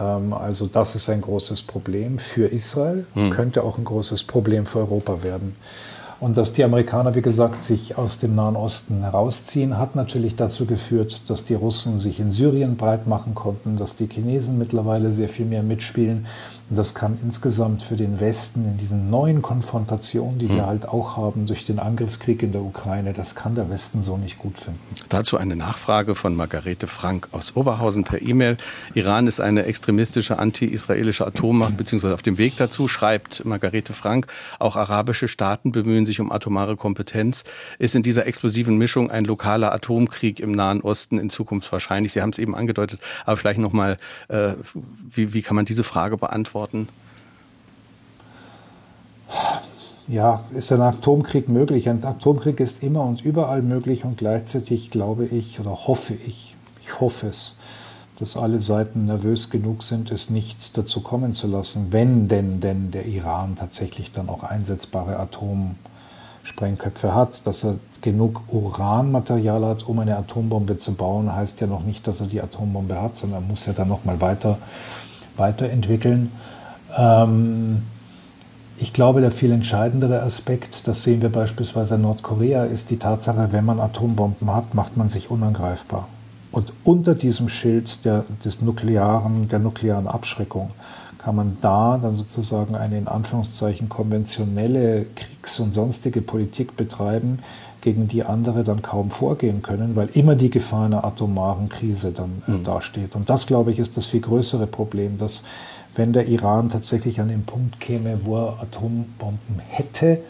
Ähm, 0.00 0.32
also 0.32 0.66
das 0.66 0.96
ist 0.96 1.08
ein 1.08 1.20
großes 1.20 1.62
Problem 1.62 2.18
für 2.18 2.46
Israel, 2.46 3.06
hm. 3.14 3.30
könnte 3.30 3.62
auch 3.62 3.78
ein 3.78 3.84
großes 3.84 4.24
Problem 4.24 4.66
für 4.66 4.80
Europa 4.80 5.22
werden. 5.22 5.56
Und 6.18 6.36
dass 6.36 6.52
die 6.52 6.62
Amerikaner, 6.62 7.16
wie 7.16 7.20
gesagt, 7.20 7.64
sich 7.64 7.98
aus 7.98 8.18
dem 8.18 8.36
Nahen 8.36 8.54
Osten 8.54 9.00
herausziehen, 9.00 9.76
hat 9.76 9.96
natürlich 9.96 10.36
dazu 10.36 10.66
geführt, 10.66 11.28
dass 11.28 11.44
die 11.46 11.54
Russen 11.54 11.98
sich 11.98 12.20
in 12.20 12.30
Syrien 12.30 12.76
breit 12.76 13.08
machen 13.08 13.34
konnten, 13.34 13.76
dass 13.76 13.96
die 13.96 14.06
Chinesen 14.06 14.56
mittlerweile 14.56 15.10
sehr 15.10 15.28
viel 15.28 15.46
mehr 15.46 15.64
mitspielen. 15.64 16.26
Und 16.70 16.78
das 16.78 16.94
kann 16.94 17.18
insgesamt 17.22 17.82
für 17.82 17.96
den 17.96 18.18
Westen 18.18 18.64
in 18.64 18.78
diesen 18.78 19.10
neuen 19.10 19.42
Konfrontationen, 19.42 20.38
die 20.38 20.48
wir 20.48 20.62
hm. 20.62 20.66
halt 20.66 20.88
auch 20.88 21.16
haben 21.16 21.46
durch 21.46 21.66
den 21.66 21.78
Angriffskrieg 21.78 22.42
in 22.42 22.52
der 22.52 22.62
Ukraine, 22.62 23.12
das 23.12 23.34
kann 23.34 23.54
der 23.54 23.68
Westen 23.68 24.02
so 24.02 24.16
nicht 24.16 24.38
gut 24.38 24.58
finden. 24.58 24.80
Dazu 25.10 25.36
eine 25.36 25.54
Nachfrage 25.54 26.14
von 26.14 26.34
Margarete 26.34 26.86
Frank 26.86 27.28
aus 27.32 27.56
Oberhausen 27.56 28.04
per 28.04 28.22
E-Mail. 28.22 28.56
Iran 28.94 29.26
ist 29.26 29.40
eine 29.40 29.64
extremistische 29.66 30.38
anti-israelische 30.38 31.26
Atommacht, 31.26 31.76
beziehungsweise 31.76 32.14
auf 32.14 32.22
dem 32.22 32.38
Weg 32.38 32.56
dazu, 32.56 32.88
schreibt 32.88 33.44
Margarete 33.44 33.92
Frank. 33.92 34.28
Auch 34.58 34.76
arabische 34.76 35.28
Staaten 35.28 35.72
bemühen 35.72 36.06
sich 36.06 36.20
um 36.20 36.32
atomare 36.32 36.76
Kompetenz. 36.76 37.44
Ist 37.78 37.94
in 37.94 38.02
dieser 38.02 38.26
explosiven 38.26 38.78
Mischung 38.78 39.10
ein 39.10 39.24
lokaler 39.24 39.72
Atomkrieg 39.74 40.40
im 40.40 40.52
Nahen 40.52 40.80
Osten 40.80 41.18
in 41.18 41.28
Zukunft 41.28 41.70
wahrscheinlich? 41.70 42.14
Sie 42.14 42.22
haben 42.22 42.30
es 42.30 42.38
eben 42.38 42.54
angedeutet, 42.54 43.00
aber 43.26 43.36
vielleicht 43.36 43.60
nochmal, 43.60 43.98
äh, 44.28 44.54
wie, 45.10 45.34
wie 45.34 45.42
kann 45.42 45.56
man 45.56 45.66
diese 45.66 45.84
Frage 45.84 46.16
beantworten? 46.16 46.61
Beantworten? 46.62 46.88
Ja, 50.08 50.42
ist 50.52 50.72
ein 50.72 50.82
Atomkrieg 50.82 51.48
möglich? 51.48 51.88
Ein 51.88 52.04
Atomkrieg 52.04 52.60
ist 52.60 52.82
immer 52.82 53.02
und 53.02 53.24
überall 53.24 53.62
möglich 53.62 54.04
und 54.04 54.18
gleichzeitig 54.18 54.90
glaube 54.90 55.24
ich 55.24 55.60
oder 55.60 55.70
hoffe 55.70 56.14
ich, 56.14 56.56
ich 56.82 57.00
hoffe 57.00 57.28
es, 57.28 57.54
dass 58.18 58.36
alle 58.36 58.58
Seiten 58.58 59.06
nervös 59.06 59.48
genug 59.48 59.82
sind, 59.82 60.10
es 60.10 60.28
nicht 60.28 60.76
dazu 60.76 61.00
kommen 61.00 61.32
zu 61.32 61.46
lassen, 61.46 61.88
wenn 61.92 62.28
denn, 62.28 62.60
denn 62.60 62.90
der 62.90 63.06
Iran 63.06 63.56
tatsächlich 63.56 64.12
dann 64.12 64.28
auch 64.28 64.42
einsetzbare 64.42 65.18
Atomsprengköpfe 65.18 67.14
hat. 67.14 67.46
Dass 67.46 67.64
er 67.64 67.76
genug 68.02 68.42
Uranmaterial 68.48 69.64
hat, 69.64 69.88
um 69.88 70.00
eine 70.00 70.18
Atombombe 70.18 70.76
zu 70.76 70.92
bauen, 70.92 71.34
heißt 71.34 71.60
ja 71.60 71.66
noch 71.68 71.84
nicht, 71.84 72.06
dass 72.06 72.20
er 72.20 72.26
die 72.26 72.42
Atombombe 72.42 73.00
hat, 73.00 73.16
sondern 73.16 73.44
er 73.44 73.48
muss 73.48 73.66
ja 73.66 73.72
dann 73.72 73.88
nochmal 73.88 74.20
weiter, 74.20 74.58
weiterentwickeln. 75.36 76.30
Ähm, 76.96 77.82
ich 78.78 78.92
glaube, 78.92 79.20
der 79.20 79.30
viel 79.30 79.52
entscheidendere 79.52 80.22
Aspekt, 80.22 80.88
das 80.88 81.02
sehen 81.02 81.22
wir 81.22 81.28
beispielsweise 81.28 81.94
in 81.94 82.02
Nordkorea, 82.02 82.64
ist 82.64 82.90
die 82.90 82.96
Tatsache, 82.96 83.48
wenn 83.52 83.64
man 83.64 83.78
Atombomben 83.78 84.52
hat, 84.52 84.74
macht 84.74 84.96
man 84.96 85.08
sich 85.08 85.30
unangreifbar. 85.30 86.08
Und 86.50 86.72
unter 86.84 87.14
diesem 87.14 87.48
Schild 87.48 88.04
der, 88.04 88.24
des 88.44 88.60
nuklearen, 88.60 89.48
der 89.48 89.58
nuklearen 89.58 90.06
Abschreckung 90.06 90.70
kann 91.18 91.36
man 91.36 91.56
da 91.60 91.98
dann 91.98 92.14
sozusagen 92.14 92.74
eine 92.74 92.98
in 92.98 93.06
Anführungszeichen 93.06 93.88
konventionelle 93.88 95.06
Kriegs- 95.14 95.60
und 95.60 95.72
sonstige 95.72 96.20
Politik 96.20 96.76
betreiben, 96.76 97.38
gegen 97.80 98.08
die 98.08 98.24
andere 98.24 98.64
dann 98.64 98.82
kaum 98.82 99.10
vorgehen 99.10 99.62
können, 99.62 99.96
weil 99.96 100.08
immer 100.14 100.34
die 100.34 100.50
Gefahr 100.50 100.86
einer 100.86 101.04
atomaren 101.04 101.68
Krise 101.68 102.12
dann 102.12 102.42
äh, 102.48 102.52
mhm. 102.52 102.64
dasteht. 102.64 103.14
Und 103.14 103.30
das, 103.30 103.46
glaube 103.46 103.72
ich, 103.72 103.78
ist 103.78 103.96
das 103.96 104.06
viel 104.06 104.20
größere 104.20 104.66
Problem, 104.66 105.18
dass 105.18 105.42
wenn 105.94 106.12
der 106.12 106.26
Iran 106.26 106.70
tatsächlich 106.70 107.20
an 107.20 107.28
den 107.28 107.44
Punkt 107.44 107.80
käme, 107.80 108.24
wo 108.24 108.36
er 108.36 108.62
Atombomben 108.62 109.60
hätte, 109.68 110.22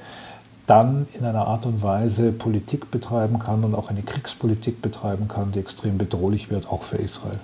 dann 0.67 1.07
in 1.19 1.25
einer 1.25 1.47
Art 1.47 1.67
und 1.67 1.83
Weise 1.83 2.33
Politik 2.33 2.91
betreiben 2.91 3.39
kann 3.39 3.65
und 3.65 3.75
auch 3.75 3.91
eine 3.91 4.03
Kriegspolitik 4.03 4.81
betreiben 4.81 5.29
kann, 5.29 5.53
die 5.53 5.61
extrem 5.61 5.99
bedrohlich 5.99 6.51
wird, 6.51 6.69
auch 6.69 6.83
für 6.85 6.97
Israel. 6.97 7.41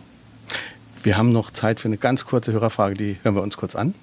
Wir 1.02 1.16
haben 1.16 1.32
noch 1.32 1.50
Zeit 1.50 1.80
für 1.80 1.88
eine 1.88 1.96
ganz 1.96 2.26
kurze 2.26 2.52
Hörerfrage, 2.52 2.94
die 2.94 3.18
hören 3.22 3.34
wir 3.34 3.42
uns 3.42 3.56
kurz 3.56 3.76
an. 3.76 3.94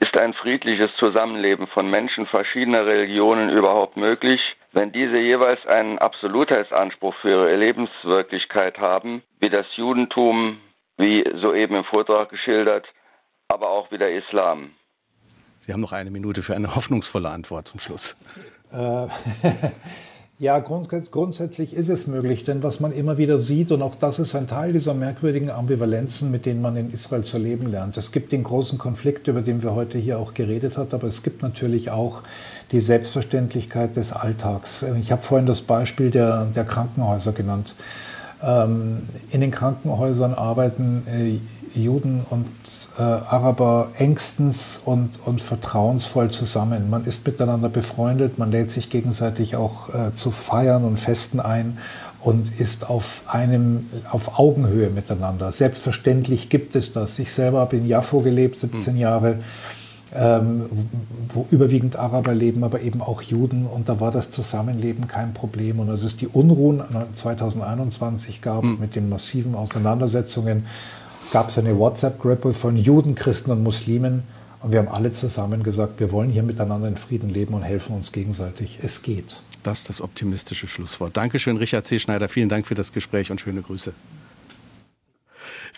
Ist 0.00 0.18
ein 0.18 0.34
friedliches 0.34 0.90
Zusammenleben 0.98 1.66
von 1.68 1.88
Menschen 1.90 2.26
verschiedener 2.26 2.86
Religionen 2.86 3.50
überhaupt 3.50 3.96
möglich, 3.96 4.40
wenn 4.72 4.92
diese 4.92 5.18
jeweils 5.18 5.64
einen 5.66 5.98
Absolutheitsanspruch 5.98 7.14
für 7.20 7.28
ihre 7.28 7.56
Lebenswirklichkeit 7.56 8.78
haben, 8.78 9.22
wie 9.40 9.48
das 9.48 9.66
Judentum, 9.76 10.58
wie 11.00 11.24
soeben 11.42 11.74
im 11.74 11.84
Vortrag 11.84 12.28
geschildert, 12.28 12.86
aber 13.48 13.70
auch 13.70 13.90
wie 13.90 13.98
der 13.98 14.16
Islam? 14.16 14.70
Sie 15.60 15.72
haben 15.72 15.80
noch 15.80 15.92
eine 15.92 16.10
Minute 16.10 16.42
für 16.42 16.54
eine 16.54 16.74
hoffnungsvolle 16.74 17.28
Antwort 17.28 17.68
zum 17.68 17.80
Schluss. 17.80 18.16
Äh, 18.72 19.06
ja, 20.38 20.58
grundsätzlich 20.58 21.74
ist 21.74 21.88
es 21.88 22.06
möglich, 22.06 22.44
denn 22.44 22.62
was 22.62 22.80
man 22.80 22.92
immer 22.92 23.18
wieder 23.18 23.38
sieht, 23.38 23.72
und 23.72 23.82
auch 23.82 23.94
das 23.94 24.18
ist 24.18 24.34
ein 24.34 24.46
Teil 24.46 24.72
dieser 24.72 24.94
merkwürdigen 24.94 25.50
Ambivalenzen, 25.50 26.30
mit 26.30 26.46
denen 26.46 26.62
man 26.62 26.76
in 26.76 26.90
Israel 26.92 27.24
zu 27.24 27.38
leben 27.38 27.66
lernt. 27.66 27.96
Es 27.96 28.12
gibt 28.12 28.32
den 28.32 28.42
großen 28.42 28.78
Konflikt, 28.78 29.26
über 29.26 29.42
den 29.42 29.62
wir 29.62 29.74
heute 29.74 29.98
hier 29.98 30.18
auch 30.18 30.34
geredet 30.34 30.76
haben, 30.76 30.92
aber 30.92 31.06
es 31.06 31.22
gibt 31.22 31.42
natürlich 31.42 31.90
auch 31.90 32.22
die 32.72 32.80
Selbstverständlichkeit 32.80 33.96
des 33.96 34.12
Alltags. 34.12 34.84
Ich 35.00 35.12
habe 35.12 35.22
vorhin 35.22 35.46
das 35.46 35.62
Beispiel 35.62 36.10
der, 36.10 36.46
der 36.54 36.64
Krankenhäuser 36.64 37.32
genannt. 37.32 37.74
Ähm, 38.42 39.08
in 39.30 39.40
den 39.40 39.50
Krankenhäusern 39.50 40.34
arbeiten 40.34 41.06
äh, 41.06 41.40
Juden 41.78 42.22
und 42.28 42.46
äh, 42.98 43.02
Araber 43.02 43.90
engstens 43.96 44.80
und, 44.84 45.20
und 45.24 45.40
vertrauensvoll 45.40 46.30
zusammen. 46.30 46.90
Man 46.90 47.04
ist 47.04 47.26
miteinander 47.26 47.68
befreundet, 47.68 48.38
man 48.38 48.50
lädt 48.50 48.70
sich 48.70 48.90
gegenseitig 48.90 49.56
auch 49.56 49.94
äh, 49.94 50.12
zu 50.12 50.30
Feiern 50.30 50.84
und 50.84 50.98
Festen 50.98 51.38
ein 51.38 51.78
und 52.20 52.58
ist 52.58 52.90
auf 52.90 53.22
einem 53.26 53.88
auf 54.10 54.38
Augenhöhe 54.38 54.90
miteinander. 54.90 55.52
Selbstverständlich 55.52 56.48
gibt 56.48 56.74
es 56.74 56.92
das. 56.92 57.18
Ich 57.18 57.32
selber 57.32 57.60
habe 57.60 57.76
in 57.76 57.86
Jaffo 57.86 58.20
gelebt, 58.20 58.56
17 58.56 58.94
mhm. 58.94 59.00
Jahre, 59.00 59.38
ähm, 60.14 60.66
wo 61.32 61.46
überwiegend 61.50 61.96
Araber 61.96 62.34
leben, 62.34 62.64
aber 62.64 62.80
eben 62.80 63.00
auch 63.00 63.22
Juden. 63.22 63.66
Und 63.66 63.88
da 63.88 64.00
war 64.00 64.10
das 64.10 64.30
Zusammenleben 64.30 65.06
kein 65.06 65.34
Problem. 65.34 65.78
Und 65.78 65.88
als 65.88 66.02
es 66.02 66.16
die 66.16 66.26
Unruhen 66.26 66.82
2021 67.14 68.42
gab 68.42 68.64
mhm. 68.64 68.78
mit 68.80 68.96
den 68.96 69.08
massiven 69.08 69.54
Auseinandersetzungen, 69.54 70.66
gab 71.32 71.50
es 71.50 71.58
eine 71.58 71.78
WhatsApp-Gruppe 71.78 72.52
von 72.52 72.76
Juden, 72.76 73.14
Christen 73.14 73.52
und 73.52 73.62
Muslimen. 73.62 74.24
Und 74.62 74.72
wir 74.72 74.80
haben 74.80 74.88
alle 74.88 75.12
zusammen 75.12 75.62
gesagt, 75.62 76.00
wir 76.00 76.12
wollen 76.12 76.30
hier 76.30 76.42
miteinander 76.42 76.88
in 76.88 76.96
Frieden 76.96 77.30
leben 77.30 77.54
und 77.54 77.62
helfen 77.62 77.94
uns 77.94 78.12
gegenseitig. 78.12 78.80
Es 78.82 79.02
geht. 79.02 79.40
Das 79.62 79.80
ist 79.80 79.88
das 79.88 80.00
optimistische 80.00 80.66
Schlusswort. 80.66 81.16
Dankeschön, 81.16 81.56
Richard 81.56 81.86
C. 81.86 81.98
Schneider. 81.98 82.28
Vielen 82.28 82.48
Dank 82.48 82.66
für 82.66 82.74
das 82.74 82.92
Gespräch 82.92 83.30
und 83.30 83.40
schöne 83.40 83.62
Grüße. 83.62 83.92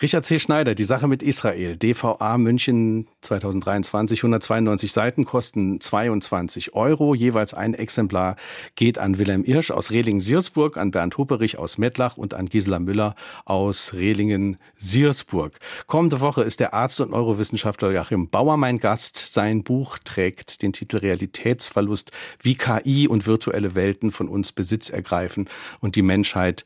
Richard 0.01 0.25
C. 0.25 0.39
Schneider, 0.39 0.73
die 0.75 0.83
Sache 0.83 1.07
mit 1.07 1.21
Israel. 1.21 1.77
DVA 1.77 2.37
München 2.37 3.07
2023, 3.21 4.19
192 4.19 4.91
Seiten 4.91 5.25
kosten 5.25 5.79
22 5.79 6.73
Euro. 6.73 7.13
Jeweils 7.13 7.53
ein 7.53 7.73
Exemplar 7.73 8.35
geht 8.75 8.97
an 8.97 9.17
Wilhelm 9.17 9.43
Irsch 9.43 9.71
aus 9.71 9.91
Rehlingen-Siersburg, 9.91 10.77
an 10.77 10.91
Bernd 10.91 11.17
Hupperich 11.17 11.59
aus 11.59 11.77
Mettlach 11.77 12.17
und 12.17 12.33
an 12.33 12.47
Gisela 12.47 12.79
Müller 12.79 13.15
aus 13.45 13.93
Rehlingen-Siersburg. 13.93 15.59
Kommende 15.85 16.21
Woche 16.21 16.41
ist 16.41 16.59
der 16.59 16.73
Arzt 16.73 16.99
und 16.99 17.11
Neurowissenschaftler 17.11 17.91
Joachim 17.91 18.29
Bauer 18.29 18.57
mein 18.57 18.79
Gast. 18.79 19.17
Sein 19.17 19.63
Buch 19.63 19.99
trägt 19.99 20.63
den 20.63 20.73
Titel 20.73 20.97
Realitätsverlust, 20.97 22.11
wie 22.41 22.55
KI 22.55 23.07
und 23.07 23.27
virtuelle 23.27 23.75
Welten 23.75 24.11
von 24.11 24.27
uns 24.27 24.51
Besitz 24.51 24.89
ergreifen 24.89 25.47
und 25.79 25.95
die 25.95 26.01
Menschheit 26.01 26.65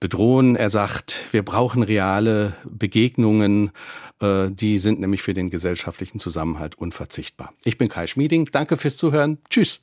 bedrohen. 0.00 0.56
Er 0.56 0.70
sagt, 0.70 1.26
wir 1.32 1.42
brauchen 1.42 1.82
reale 1.82 2.54
Begegnungen, 2.64 3.70
äh, 4.20 4.50
die 4.50 4.78
sind 4.78 5.00
nämlich 5.00 5.22
für 5.22 5.34
den 5.34 5.50
gesellschaftlichen 5.50 6.18
Zusammenhalt 6.18 6.76
unverzichtbar. 6.76 7.52
Ich 7.64 7.78
bin 7.78 7.88
Kai 7.88 8.06
Schmieding, 8.06 8.46
danke 8.52 8.76
fürs 8.76 8.96
Zuhören, 8.96 9.38
tschüss. 9.50 9.76